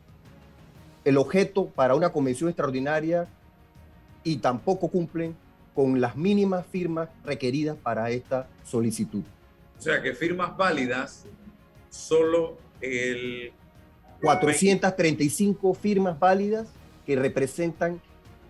el 1.04 1.18
objeto 1.18 1.66
para 1.66 1.94
una 1.94 2.10
convención 2.10 2.48
extraordinaria 2.48 3.28
y 4.24 4.36
tampoco 4.36 4.88
cumplen 4.88 5.34
con 5.74 6.00
las 6.00 6.16
mínimas 6.16 6.66
firmas 6.66 7.08
requeridas 7.24 7.76
para 7.76 8.10
esta 8.10 8.48
solicitud. 8.64 9.22
O 9.78 9.82
sea 9.82 10.02
que 10.02 10.14
firmas 10.14 10.56
válidas, 10.56 11.24
solo 11.88 12.58
el 12.80 13.52
435 14.20 15.74
firmas 15.74 16.18
válidas 16.18 16.68
que 17.06 17.16
representan 17.16 18.00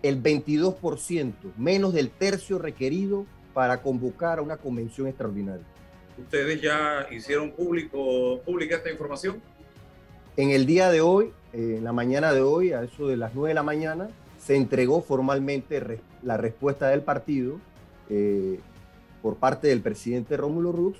el 0.03 0.21
22%, 0.21 1.33
menos 1.57 1.93
del 1.93 2.09
tercio 2.09 2.57
requerido 2.57 3.25
para 3.53 3.81
convocar 3.81 4.39
a 4.39 4.41
una 4.41 4.57
convención 4.57 5.07
extraordinaria. 5.07 5.65
¿Ustedes 6.17 6.61
ya 6.61 7.07
hicieron 7.11 7.51
público, 7.51 8.41
pública 8.45 8.77
esta 8.77 8.91
información? 8.91 9.41
En 10.37 10.49
el 10.49 10.65
día 10.65 10.89
de 10.89 11.01
hoy, 11.01 11.31
eh, 11.53 11.75
en 11.77 11.83
la 11.83 11.93
mañana 11.93 12.33
de 12.33 12.41
hoy, 12.41 12.73
a 12.73 12.83
eso 12.83 13.07
de 13.07 13.17
las 13.17 13.33
9 13.33 13.49
de 13.49 13.53
la 13.53 13.63
mañana, 13.63 14.09
se 14.43 14.55
entregó 14.55 15.01
formalmente 15.01 16.01
la 16.23 16.37
respuesta 16.37 16.89
del 16.89 17.01
partido 17.01 17.59
eh, 18.09 18.59
por 19.21 19.37
parte 19.37 19.67
del 19.67 19.81
presidente 19.81 20.37
Rómulo 20.37 20.71
Rux 20.71 20.97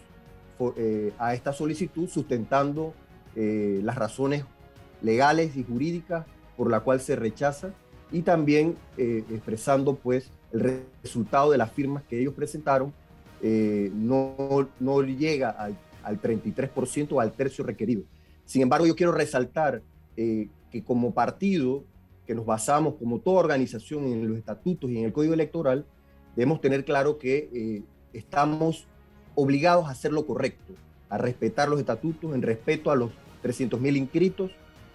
eh, 0.78 1.12
a 1.18 1.34
esta 1.34 1.54
solicitud, 1.54 2.08
sustentando 2.08 2.94
las 3.34 3.96
razones 3.96 4.44
legales 5.02 5.56
y 5.56 5.64
jurídicas 5.64 6.26
por 6.58 6.70
la 6.70 6.82
cual 6.82 7.00
se 7.00 7.16
rechaza 7.16 7.72
y 8.12 8.22
también 8.22 8.76
eh, 8.98 9.24
expresando 9.32 9.96
pues 9.96 10.30
el 10.52 10.84
resultado 11.02 11.52
de 11.52 11.58
las 11.58 11.72
firmas 11.72 12.04
que 12.04 12.20
ellos 12.20 12.34
presentaron 12.34 12.94
eh, 13.42 13.90
no, 13.94 14.70
no 14.80 15.02
llega 15.02 15.50
al, 15.50 15.78
al 16.04 16.22
33% 16.22 17.08
o 17.12 17.22
al 17.22 17.32
tercio 17.32 17.64
requerido. 17.64 18.04
Sin 18.46 18.62
embargo, 18.62 18.86
yo 18.86 18.96
quiero 18.96 19.12
resaltar 19.14 19.82
eh, 20.18 20.50
que 20.70 20.84
como 20.84 21.14
partido, 21.14 21.84
que 22.26 22.36
nos 22.36 22.46
basamos 22.46 22.96
como 22.96 23.20
toda 23.20 23.40
organización 23.40 24.06
en 24.06 24.28
los 24.28 24.38
estatutos 24.38 24.90
y 24.90 25.00
en 25.00 25.06
el 25.06 25.14
código 25.14 25.34
electoral, 25.34 25.86
debemos 26.36 26.62
tener 26.62 26.86
claro 26.86 27.18
que 27.18 27.84
estamos 28.14 28.88
obligados 29.36 29.86
a 29.86 29.92
hacer 29.92 30.12
lo 30.12 30.26
correcto, 30.26 30.74
a 31.10 31.18
respetar 31.18 31.70
los 31.70 31.80
estatutos 31.80 32.34
en 32.34 32.42
respeto 32.42 32.92
a 32.92 32.96
los 32.96 33.12
300.000 33.44 33.98
inscritos. 33.98 34.52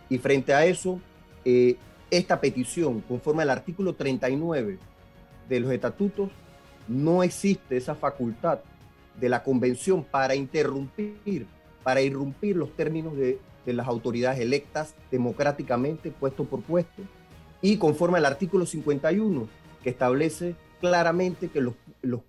Y 0.09 0.19
frente 0.19 0.55
a 0.55 0.65
eso, 0.65 1.01
eh, 1.45 1.77
esta 2.11 2.41
petición, 2.41 3.01
conforme 3.01 3.43
al 3.43 3.51
artículo 3.51 3.95
39 3.95 4.79
de 5.49 5.61
los 5.61 5.73
estatutos, 5.73 6.31
no 6.89 7.23
existe 7.23 7.77
esa 7.77 7.95
facultad 7.95 8.61
de 9.21 9.29
la 9.29 9.43
convención 9.43 10.05
para 10.05 10.35
interrumpir, 10.35 11.47
para 11.83 12.01
irrumpir 12.03 12.57
los 12.57 12.75
términos 12.77 13.17
de, 13.17 13.39
las 13.65 13.89
autoridades 13.89 14.39
electas 14.39 14.95
democráticamente, 15.11 16.13
puesto 16.13 16.45
por 16.45 16.63
puesto, 16.63 17.03
y 17.63 17.79
conforme 17.79 18.19
al 18.19 18.27
artículo 18.27 18.67
51, 18.67 19.49
que 19.83 19.91
establece 19.91 20.55
claramente 20.81 21.49
que 21.49 21.63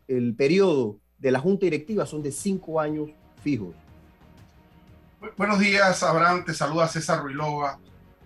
el 0.08 0.36
periodo 0.36 0.98
de 1.18 1.32
la 1.32 1.40
Junta 1.40 1.66
Directiva 1.66 2.06
son 2.06 2.24
de 2.24 2.32
cinco 2.32 2.80
años 2.80 3.10
fijos. 3.44 3.76
Buenos 5.36 5.60
días, 5.60 6.04
Abraham. 6.04 6.46
Te 6.46 6.54
saluda 6.54 6.88
César 6.88 7.22
Ruilova. 7.22 7.80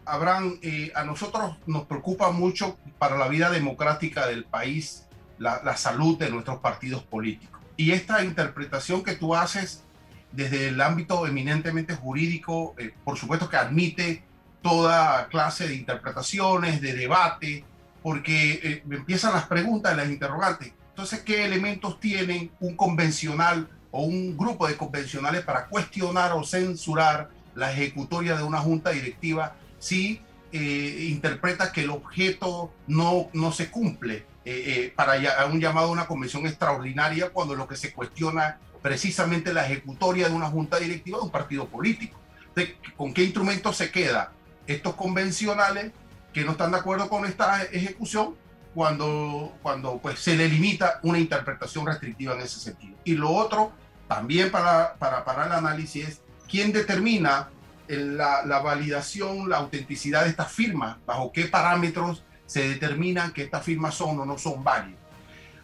Abraham, 0.06 0.60
eh, 0.62 0.92
a 0.94 1.04
nosotros 1.04 1.56
nos 1.66 1.86
preocupa 1.86 2.32
mucho 2.32 2.78
para 2.98 3.18
la 3.18 3.28
vida 3.28 3.50
democrática 3.50 4.28
del 4.28 4.44
país 4.44 5.08
la, 5.38 5.76
salud 5.78 6.18
de 6.18 6.30
nuestros 6.30 6.60
partidos 6.60 7.04
políticos. 7.04 7.60
Y 7.78 7.92
esta 7.92 8.24
interpretación 8.24 9.04
que 9.04 9.16
tú 9.16 9.36
haces 9.36 9.84
desde 10.32 10.68
el 10.68 10.82
ámbito 10.82 11.26
eminentemente 11.26 11.96
jurídico, 11.96 12.76
eh, 12.78 12.94
por 13.04 13.18
supuesto 13.18 13.50
que 13.50 13.58
admite 13.58 14.24
toda 14.62 15.28
clase 15.28 15.68
de 15.68 15.76
interpretaciones, 15.76 16.82
de 16.82 16.94
debate, 16.94 17.64
porque 18.04 18.60
eh, 18.64 18.84
empiezan 18.90 19.34
las 19.34 19.46
preguntas, 19.46 19.96
las 19.96 20.10
interrogantes. 20.10 20.74
Entonces, 20.90 21.22
¿qué 21.22 21.46
elementos 21.46 22.00
tienen 22.00 22.52
un 22.60 22.76
convencional 22.76 23.68
o 23.92 24.04
un 24.04 24.38
grupo 24.38 24.68
de 24.68 24.78
convencionales 24.78 25.44
para 25.44 25.68
cuestionar 25.68 26.32
o 26.34 26.44
censurar 26.44 27.30
la 27.56 27.72
ejecutoria 27.72 28.36
de 28.36 28.44
una 28.44 28.60
junta 28.60 28.92
directiva 28.92 29.56
si 29.80 30.22
eh, 30.54 31.08
interpreta 31.10 31.72
que 31.72 31.82
el 31.82 31.90
objeto 31.90 32.74
no, 32.88 33.30
no 33.34 33.52
se 33.52 33.70
cumple 33.70 34.26
eh, 34.44 34.64
eh, 34.66 34.94
para 34.96 35.48
un 35.48 35.60
llamado 35.60 35.88
a 35.88 35.92
una 35.92 36.08
convención 36.08 36.46
extraordinaria 36.46 37.30
cuando 37.30 37.56
lo 37.56 37.68
que 37.68 37.76
se 37.76 37.94
cuestiona 37.94 38.60
precisamente 38.82 39.54
la 39.54 39.66
ejecutoria 39.66 40.28
de 40.28 40.36
una 40.36 40.48
junta 40.48 40.78
directiva 40.78 41.20
de 41.20 41.24
un 41.24 41.32
partido 41.32 41.68
político. 41.68 42.20
¿Con 42.98 43.14
qué 43.14 43.24
instrumento 43.24 43.72
se 43.72 43.92
queda 43.92 44.34
estos 44.68 44.96
convencionales 44.96 45.92
que 46.34 46.44
no 46.44 46.52
están 46.52 46.72
de 46.72 46.78
acuerdo 46.78 47.10
con 47.10 47.26
esta 47.26 47.64
ejecución 47.64 48.36
cuando, 48.74 49.54
cuando 49.62 49.98
pues, 49.98 50.20
se 50.20 50.36
le 50.36 50.48
limita 50.48 51.00
una 51.04 51.20
interpretación 51.20 51.86
restrictiva 51.86 52.34
en 52.36 52.42
ese 52.42 52.60
sentido? 52.60 52.96
Y 53.04 53.16
lo 53.16 53.32
otro 53.32 53.74
también 54.08 54.52
para, 54.52 54.96
para, 54.96 55.24
para 55.24 55.46
el 55.46 55.52
análisis 55.52 56.08
es 56.08 56.22
quién 56.50 56.72
determina 56.72 57.50
la, 57.88 58.46
la, 58.46 58.60
validación, 58.60 59.50
la 59.50 59.58
autenticidad 59.58 60.24
de 60.24 60.30
estas 60.30 60.52
firmas, 60.52 60.98
bajo 61.06 61.32
qué 61.32 61.46
parámetros 61.46 62.24
se 62.46 62.68
determinan 62.68 63.32
que 63.32 63.44
estas 63.44 63.64
firmas 63.64 63.96
son 63.96 64.20
o 64.20 64.26
no 64.26 64.38
son 64.38 64.64
válidas. 64.64 65.00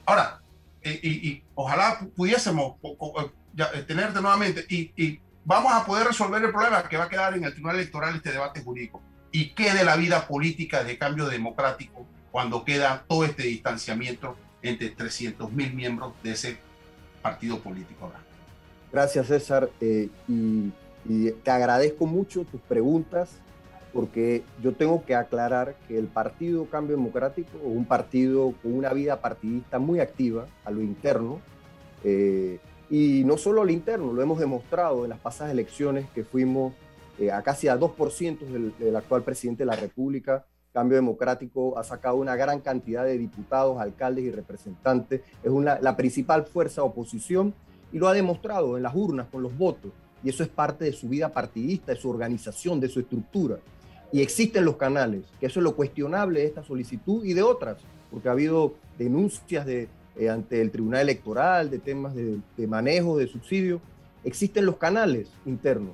Ahora, 0.05 0.41
eh, 0.81 0.99
y, 1.03 1.43
ojalá 1.55 1.99
pudiésemos 2.15 2.75
eh, 2.83 3.81
tenerte 3.85 4.21
nuevamente 4.21 4.65
y, 4.69 4.91
y, 4.95 5.19
vamos 5.47 5.71
a 5.71 5.85
poder 5.85 6.07
resolver 6.07 6.43
el 6.43 6.51
problema 6.51 6.83
que 6.87 6.97
va 6.97 7.05
a 7.05 7.09
quedar 7.09 7.35
en 7.35 7.45
el 7.45 7.53
Tribunal 7.53 7.77
Electoral 7.77 8.15
este 8.15 8.31
debate 8.31 8.61
jurídico. 8.61 9.01
¿Y 9.31 9.51
qué 9.51 9.73
de 9.73 9.85
la 9.85 9.95
vida 9.95 10.27
política 10.27 10.83
de 10.83 10.97
cambio 10.97 11.27
democrático 11.27 12.05
cuando 12.31 12.65
queda 12.65 13.05
todo 13.07 13.23
este 13.23 13.43
distanciamiento 13.43 14.35
entre 14.61 14.89
300 14.89 15.51
mil 15.53 15.73
miembros 15.73 16.13
de 16.21 16.31
ese 16.31 16.57
partido 17.21 17.59
político? 17.59 18.11
Gracias, 18.91 19.27
César. 19.27 19.69
Eh, 19.79 20.09
y, 20.27 20.71
te 21.43 21.51
agradezco 21.51 22.05
mucho 22.05 22.43
tus 22.43 22.59
preguntas, 22.59 23.29
porque 23.93 24.43
yo 24.61 24.73
tengo 24.73 25.05
que 25.05 25.15
aclarar 25.15 25.75
que 25.87 25.97
el 25.97 26.07
Partido 26.07 26.65
Cambio 26.65 26.97
Democrático 26.97 27.57
es 27.57 27.63
un 27.63 27.85
partido 27.85 28.53
con 28.61 28.73
una 28.73 28.91
vida 28.91 29.21
partidista 29.21 29.79
muy 29.79 30.01
activa 30.01 30.47
a 30.65 30.71
lo 30.71 30.81
interno. 30.81 31.39
Eh, 32.03 32.59
y 32.89 33.23
no 33.25 33.37
solo 33.37 33.61
a 33.61 33.65
lo 33.65 33.71
interno, 33.71 34.13
lo 34.13 34.21
hemos 34.21 34.39
demostrado 34.39 35.03
en 35.03 35.09
las 35.09 35.19
pasadas 35.19 35.51
elecciones 35.51 36.05
que 36.15 36.23
fuimos 36.23 36.73
eh, 37.19 37.31
a 37.31 37.41
casi 37.41 37.67
a 37.67 37.77
2% 37.77 38.39
del, 38.39 38.73
del 38.77 38.95
actual 38.95 39.23
presidente 39.23 39.63
de 39.63 39.67
la 39.67 39.75
República. 39.75 40.45
Cambio 40.71 40.95
Democrático 40.95 41.77
ha 41.77 41.83
sacado 41.83 42.15
una 42.15 42.35
gran 42.35 42.61
cantidad 42.61 43.03
de 43.03 43.17
diputados, 43.17 43.79
alcaldes 43.79 44.25
y 44.25 44.31
representantes. 44.31 45.21
Es 45.43 45.49
una, 45.49 45.79
la 45.81 45.97
principal 45.97 46.45
fuerza 46.45 46.81
de 46.81 46.87
oposición 46.87 47.53
y 47.91 47.97
lo 47.97 48.07
ha 48.07 48.13
demostrado 48.13 48.77
en 48.77 48.83
las 48.83 48.95
urnas 48.95 49.27
con 49.31 49.41
los 49.41 49.57
votos. 49.57 49.91
Y 50.23 50.29
eso 50.29 50.43
es 50.43 50.49
parte 50.49 50.85
de 50.85 50.93
su 50.93 51.09
vida 51.09 51.29
partidista, 51.29 51.93
de 51.93 51.99
su 51.99 52.09
organización, 52.09 52.79
de 52.79 52.89
su 52.89 52.99
estructura. 52.99 53.57
Y 54.11 54.21
existen 54.21 54.65
los 54.65 54.77
canales, 54.77 55.25
que 55.39 55.47
eso 55.47 55.59
es 55.59 55.63
lo 55.63 55.75
cuestionable 55.75 56.39
de 56.39 56.45
esta 56.45 56.63
solicitud 56.63 57.25
y 57.25 57.33
de 57.33 57.43
otras, 57.43 57.77
porque 58.09 58.29
ha 58.29 58.31
habido 58.31 58.75
denuncias 58.97 59.65
de, 59.65 59.89
eh, 60.19 60.29
ante 60.29 60.61
el 60.61 60.71
Tribunal 60.71 61.01
Electoral 61.01 61.69
de 61.69 61.79
temas 61.79 62.15
de, 62.15 62.39
de 62.55 62.67
manejo 62.67 63.17
de 63.17 63.27
subsidios. 63.27 63.81
Existen 64.23 64.65
los 64.65 64.77
canales 64.77 65.29
internos. 65.45 65.93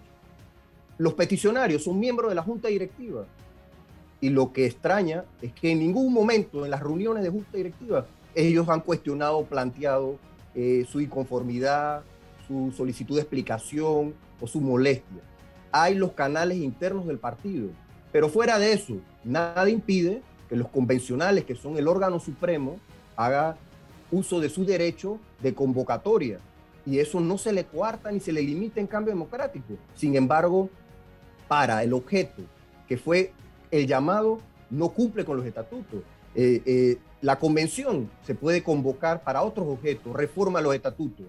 Los 0.98 1.14
peticionarios 1.14 1.84
son 1.84 2.00
miembros 2.00 2.30
de 2.30 2.36
la 2.36 2.44
Junta 2.44 2.68
Directiva. 2.68 3.26
Y 4.22 4.30
lo 4.30 4.54
que 4.54 4.66
extraña 4.66 5.26
es 5.42 5.52
que 5.52 5.72
en 5.72 5.80
ningún 5.80 6.14
momento 6.14 6.64
en 6.64 6.72
las 6.72 6.82
reuniones 6.82 7.24
de 7.24 7.30
Junta 7.30 7.58
Directiva 7.58 8.06
ellos 8.36 8.70
han 8.70 8.82
cuestionado, 8.82 9.44
planteado 9.46 10.18
eh, 10.56 10.86
su 10.90 11.02
inconformidad, 11.02 12.04
su 12.48 12.72
solicitud 12.76 13.16
de 13.16 13.22
explicación 13.22 14.14
o 14.40 14.48
su 14.48 14.62
molestia. 14.62 15.22
Hay 15.72 15.96
los 15.96 16.12
canales 16.12 16.58
internos 16.58 17.08
del 17.08 17.18
partido, 17.18 17.70
pero 18.12 18.30
fuera 18.30 18.60
de 18.60 18.74
eso, 18.74 18.98
nada 19.24 19.70
impide 19.70 20.22
que 20.48 20.56
los 20.56 20.70
convencionales, 20.70 21.46
que 21.46 21.56
son 21.56 21.78
el 21.78 21.88
órgano 21.88 22.20
supremo, 22.20 22.78
haga 23.16 23.58
uso 24.14 24.40
de 24.40 24.50
su 24.50 24.64
derecho 24.66 25.20
de 25.42 25.54
convocatoria. 25.54 26.40
Y 26.86 27.00
eso 27.00 27.20
no 27.20 27.38
se 27.38 27.54
le 27.54 27.66
coarta 27.66 28.12
ni 28.12 28.20
se 28.20 28.32
le 28.32 28.42
limita 28.42 28.80
en 28.80 28.88
cambio 28.88 29.14
democrático. 29.14 29.76
Sin 29.96 30.16
embargo, 30.16 30.70
para 31.48 31.84
el 31.84 31.94
objeto 31.94 32.44
que 32.88 32.98
fue 32.98 33.32
el 33.72 33.88
llamado, 33.88 34.40
no 34.70 34.90
cumple 34.90 35.26
con 35.26 35.38
los 35.38 35.46
estatutos. 35.46 36.02
Eh, 36.36 36.62
eh, 36.66 36.98
la 37.22 37.40
convención 37.40 38.10
se 38.24 38.36
puede 38.36 38.64
convocar 38.64 39.24
para 39.24 39.44
otros 39.44 39.68
objetos, 39.68 40.14
reforma 40.14 40.62
los 40.62 40.76
estatutos, 40.76 41.26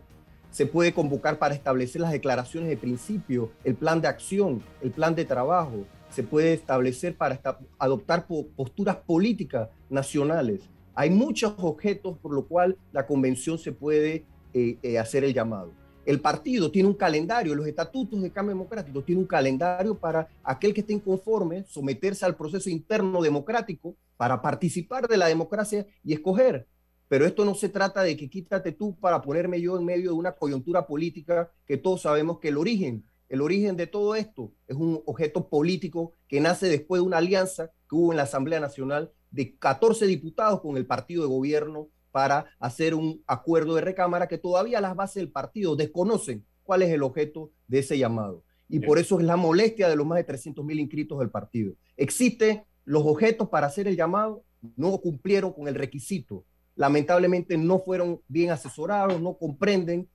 se 0.50 0.66
puede 0.66 0.92
convocar 0.92 1.38
para 1.38 1.54
establecer 1.54 2.00
las 2.00 2.10
declaraciones 2.10 2.68
de 2.68 2.76
principio, 2.76 3.52
el 3.64 3.74
plan 3.74 4.00
de 4.00 4.08
acción, 4.08 4.62
el 4.82 4.90
plan 4.90 5.14
de 5.14 5.24
trabajo, 5.24 5.84
se 6.10 6.22
puede 6.22 6.54
establecer 6.54 7.16
para 7.16 7.40
adoptar 7.78 8.26
posturas 8.26 8.96
políticas 8.96 9.68
nacionales. 9.90 10.62
Hay 10.94 11.10
muchos 11.10 11.54
objetos 11.58 12.18
por 12.18 12.32
lo 12.32 12.46
cual 12.46 12.76
la 12.92 13.06
convención 13.06 13.58
se 13.58 13.72
puede 13.72 14.24
eh, 14.52 14.78
eh, 14.82 14.98
hacer 14.98 15.24
el 15.24 15.34
llamado. 15.34 15.72
El 16.06 16.20
partido 16.20 16.70
tiene 16.70 16.88
un 16.88 16.94
calendario, 16.94 17.54
los 17.54 17.66
estatutos 17.66 18.22
de 18.22 18.30
cambio 18.30 18.54
democrático 18.54 19.02
tienen 19.02 19.22
un 19.22 19.26
calendario 19.26 19.98
para 19.98 20.28
aquel 20.42 20.74
que 20.74 20.82
esté 20.82 20.92
inconforme 20.92 21.64
someterse 21.64 22.26
al 22.26 22.36
proceso 22.36 22.68
interno 22.68 23.22
democrático 23.22 23.96
para 24.16 24.40
participar 24.40 25.08
de 25.08 25.16
la 25.16 25.26
democracia 25.26 25.86
y 26.04 26.12
escoger. 26.12 26.68
Pero 27.08 27.26
esto 27.26 27.44
no 27.44 27.54
se 27.54 27.70
trata 27.70 28.02
de 28.02 28.16
que 28.16 28.28
quítate 28.28 28.72
tú 28.72 28.96
para 29.00 29.22
ponerme 29.22 29.60
yo 29.60 29.78
en 29.78 29.84
medio 29.84 30.10
de 30.10 30.16
una 30.16 30.32
coyuntura 30.32 30.86
política 30.86 31.50
que 31.66 31.76
todos 31.76 32.02
sabemos 32.02 32.38
que 32.38 32.48
el 32.48 32.58
origen, 32.58 33.04
el 33.28 33.40
origen 33.40 33.76
de 33.76 33.86
todo 33.86 34.14
esto 34.14 34.52
es 34.68 34.76
un 34.76 35.02
objeto 35.06 35.48
político 35.48 36.12
que 36.28 36.40
nace 36.40 36.68
después 36.68 37.00
de 37.00 37.06
una 37.06 37.18
alianza 37.18 37.70
que 37.88 37.96
hubo 37.96 38.12
en 38.12 38.18
la 38.18 38.24
Asamblea 38.24 38.60
Nacional 38.60 39.10
de 39.34 39.56
14 39.56 40.06
diputados 40.06 40.60
con 40.60 40.76
el 40.76 40.86
partido 40.86 41.22
de 41.22 41.28
gobierno 41.28 41.88
para 42.12 42.46
hacer 42.60 42.94
un 42.94 43.22
acuerdo 43.26 43.74
de 43.74 43.80
recámara 43.80 44.28
que 44.28 44.38
todavía 44.38 44.80
las 44.80 44.94
bases 44.94 45.16
del 45.16 45.32
partido 45.32 45.74
desconocen 45.74 46.46
cuál 46.62 46.82
es 46.82 46.90
el 46.90 47.02
objeto 47.02 47.50
de 47.66 47.80
ese 47.80 47.98
llamado. 47.98 48.44
Y 48.68 48.78
por 48.78 48.98
eso 48.98 49.18
es 49.18 49.26
la 49.26 49.36
molestia 49.36 49.88
de 49.88 49.96
los 49.96 50.06
más 50.06 50.16
de 50.16 50.24
300 50.24 50.64
mil 50.64 50.78
inscritos 50.78 51.18
del 51.18 51.30
partido. 51.30 51.74
Existe 51.96 52.64
los 52.84 53.02
objetos 53.04 53.48
para 53.48 53.66
hacer 53.66 53.88
el 53.88 53.96
llamado 53.96 54.44
no 54.76 54.96
cumplieron 54.98 55.52
con 55.52 55.68
el 55.68 55.74
requisito. 55.74 56.44
Lamentablemente 56.76 57.58
no 57.58 57.80
fueron 57.80 58.20
bien 58.28 58.50
asesorados, 58.50 59.20
no 59.20 59.36
comprenden, 59.36 60.08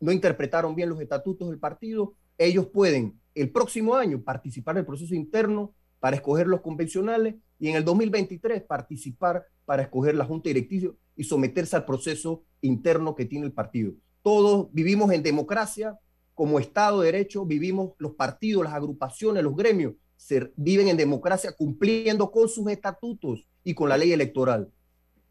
no 0.00 0.12
interpretaron 0.12 0.74
bien 0.74 0.88
los 0.88 1.00
estatutos 1.00 1.48
del 1.48 1.58
partido. 1.58 2.14
Ellos 2.36 2.66
pueden 2.66 3.18
el 3.34 3.50
próximo 3.50 3.94
año 3.94 4.20
participar 4.20 4.76
en 4.76 4.80
el 4.80 4.86
proceso 4.86 5.14
interno 5.14 5.74
para 6.04 6.16
escoger 6.16 6.46
los 6.46 6.60
convencionales 6.60 7.36
y 7.58 7.68
en 7.70 7.76
el 7.76 7.84
2023 7.86 8.64
participar 8.64 9.46
para 9.64 9.84
escoger 9.84 10.14
la 10.14 10.26
junta 10.26 10.50
directiva 10.50 10.92
y 11.16 11.24
someterse 11.24 11.76
al 11.76 11.86
proceso 11.86 12.44
interno 12.60 13.14
que 13.14 13.24
tiene 13.24 13.46
el 13.46 13.54
partido. 13.54 13.94
Todos 14.20 14.68
vivimos 14.70 15.10
en 15.12 15.22
democracia, 15.22 15.98
como 16.34 16.58
Estado 16.58 17.00
de 17.00 17.06
Derecho, 17.06 17.46
vivimos 17.46 17.92
los 17.96 18.12
partidos, 18.16 18.64
las 18.64 18.74
agrupaciones, 18.74 19.42
los 19.42 19.56
gremios, 19.56 19.94
viven 20.56 20.88
en 20.88 20.98
democracia 20.98 21.52
cumpliendo 21.52 22.30
con 22.30 22.50
sus 22.50 22.70
estatutos 22.70 23.46
y 23.64 23.72
con 23.72 23.88
la 23.88 23.96
ley 23.96 24.12
electoral. 24.12 24.70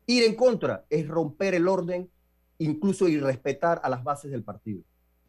Ir 0.07 0.23
en 0.23 0.33
contra 0.33 0.87
es 0.89 1.07
romper 1.07 1.53
el 1.53 1.67
orden, 1.67 2.09
incluso 2.57 3.07
y 3.07 3.19
respetar 3.19 3.79
a 3.83 3.89
las 3.89 4.03
bases 4.03 4.31
del 4.31 4.43
partido. 4.43 4.81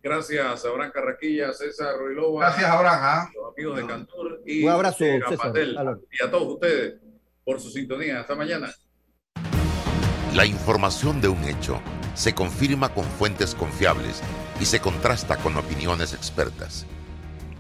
Gracias, 0.05 0.67
Abraham 0.67 0.91
Carraquilla, 0.93 1.51
César 1.55 1.97
Ruilova. 1.97 2.51
Gracias, 2.51 2.71
Abraham. 2.71 3.01
¿ah? 3.01 3.31
Los 3.35 3.55
amigos 3.55 3.77
de 3.79 3.87
Cantor 3.87 4.43
y 4.45 4.63
Un 4.63 4.71
abrazo, 4.71 5.03
y 5.03 6.23
a 6.23 6.31
todos 6.31 6.47
ustedes 6.47 6.97
por 7.43 7.59
su 7.59 7.71
sintonía. 7.71 8.21
Hasta 8.21 8.35
mañana. 8.35 8.71
La 10.35 10.45
información 10.45 11.23
de 11.23 11.29
un 11.29 11.43
hecho 11.45 11.81
se 12.13 12.35
confirma 12.35 12.93
con 12.93 13.05
fuentes 13.05 13.55
confiables 13.55 14.23
y 14.61 14.67
se 14.67 14.79
contrasta 14.79 15.39
con 15.39 15.57
opiniones 15.57 16.13
expertas. 16.13 16.85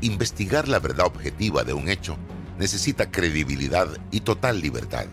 Investigar 0.02 0.68
la 0.68 0.80
verdad 0.80 1.06
objetiva 1.06 1.64
de 1.64 1.72
un 1.72 1.88
hecho 1.88 2.18
necesita 2.58 3.10
credibilidad 3.10 3.88
y 4.10 4.20
total 4.20 4.60
libertad. 4.60 5.06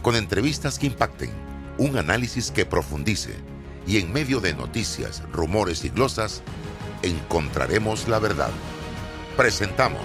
Con 0.00 0.14
entrevistas 0.14 0.78
que 0.78 0.86
impacten, 0.86 1.30
un 1.76 1.96
análisis 1.96 2.52
que 2.52 2.66
profundice 2.66 3.34
y 3.86 3.98
en 3.98 4.12
medio 4.12 4.40
de 4.40 4.54
noticias, 4.54 5.22
rumores 5.32 5.84
y 5.84 5.90
glosas, 5.90 6.42
encontraremos 7.02 8.08
la 8.08 8.18
verdad. 8.18 8.50
Presentamos 9.36 10.02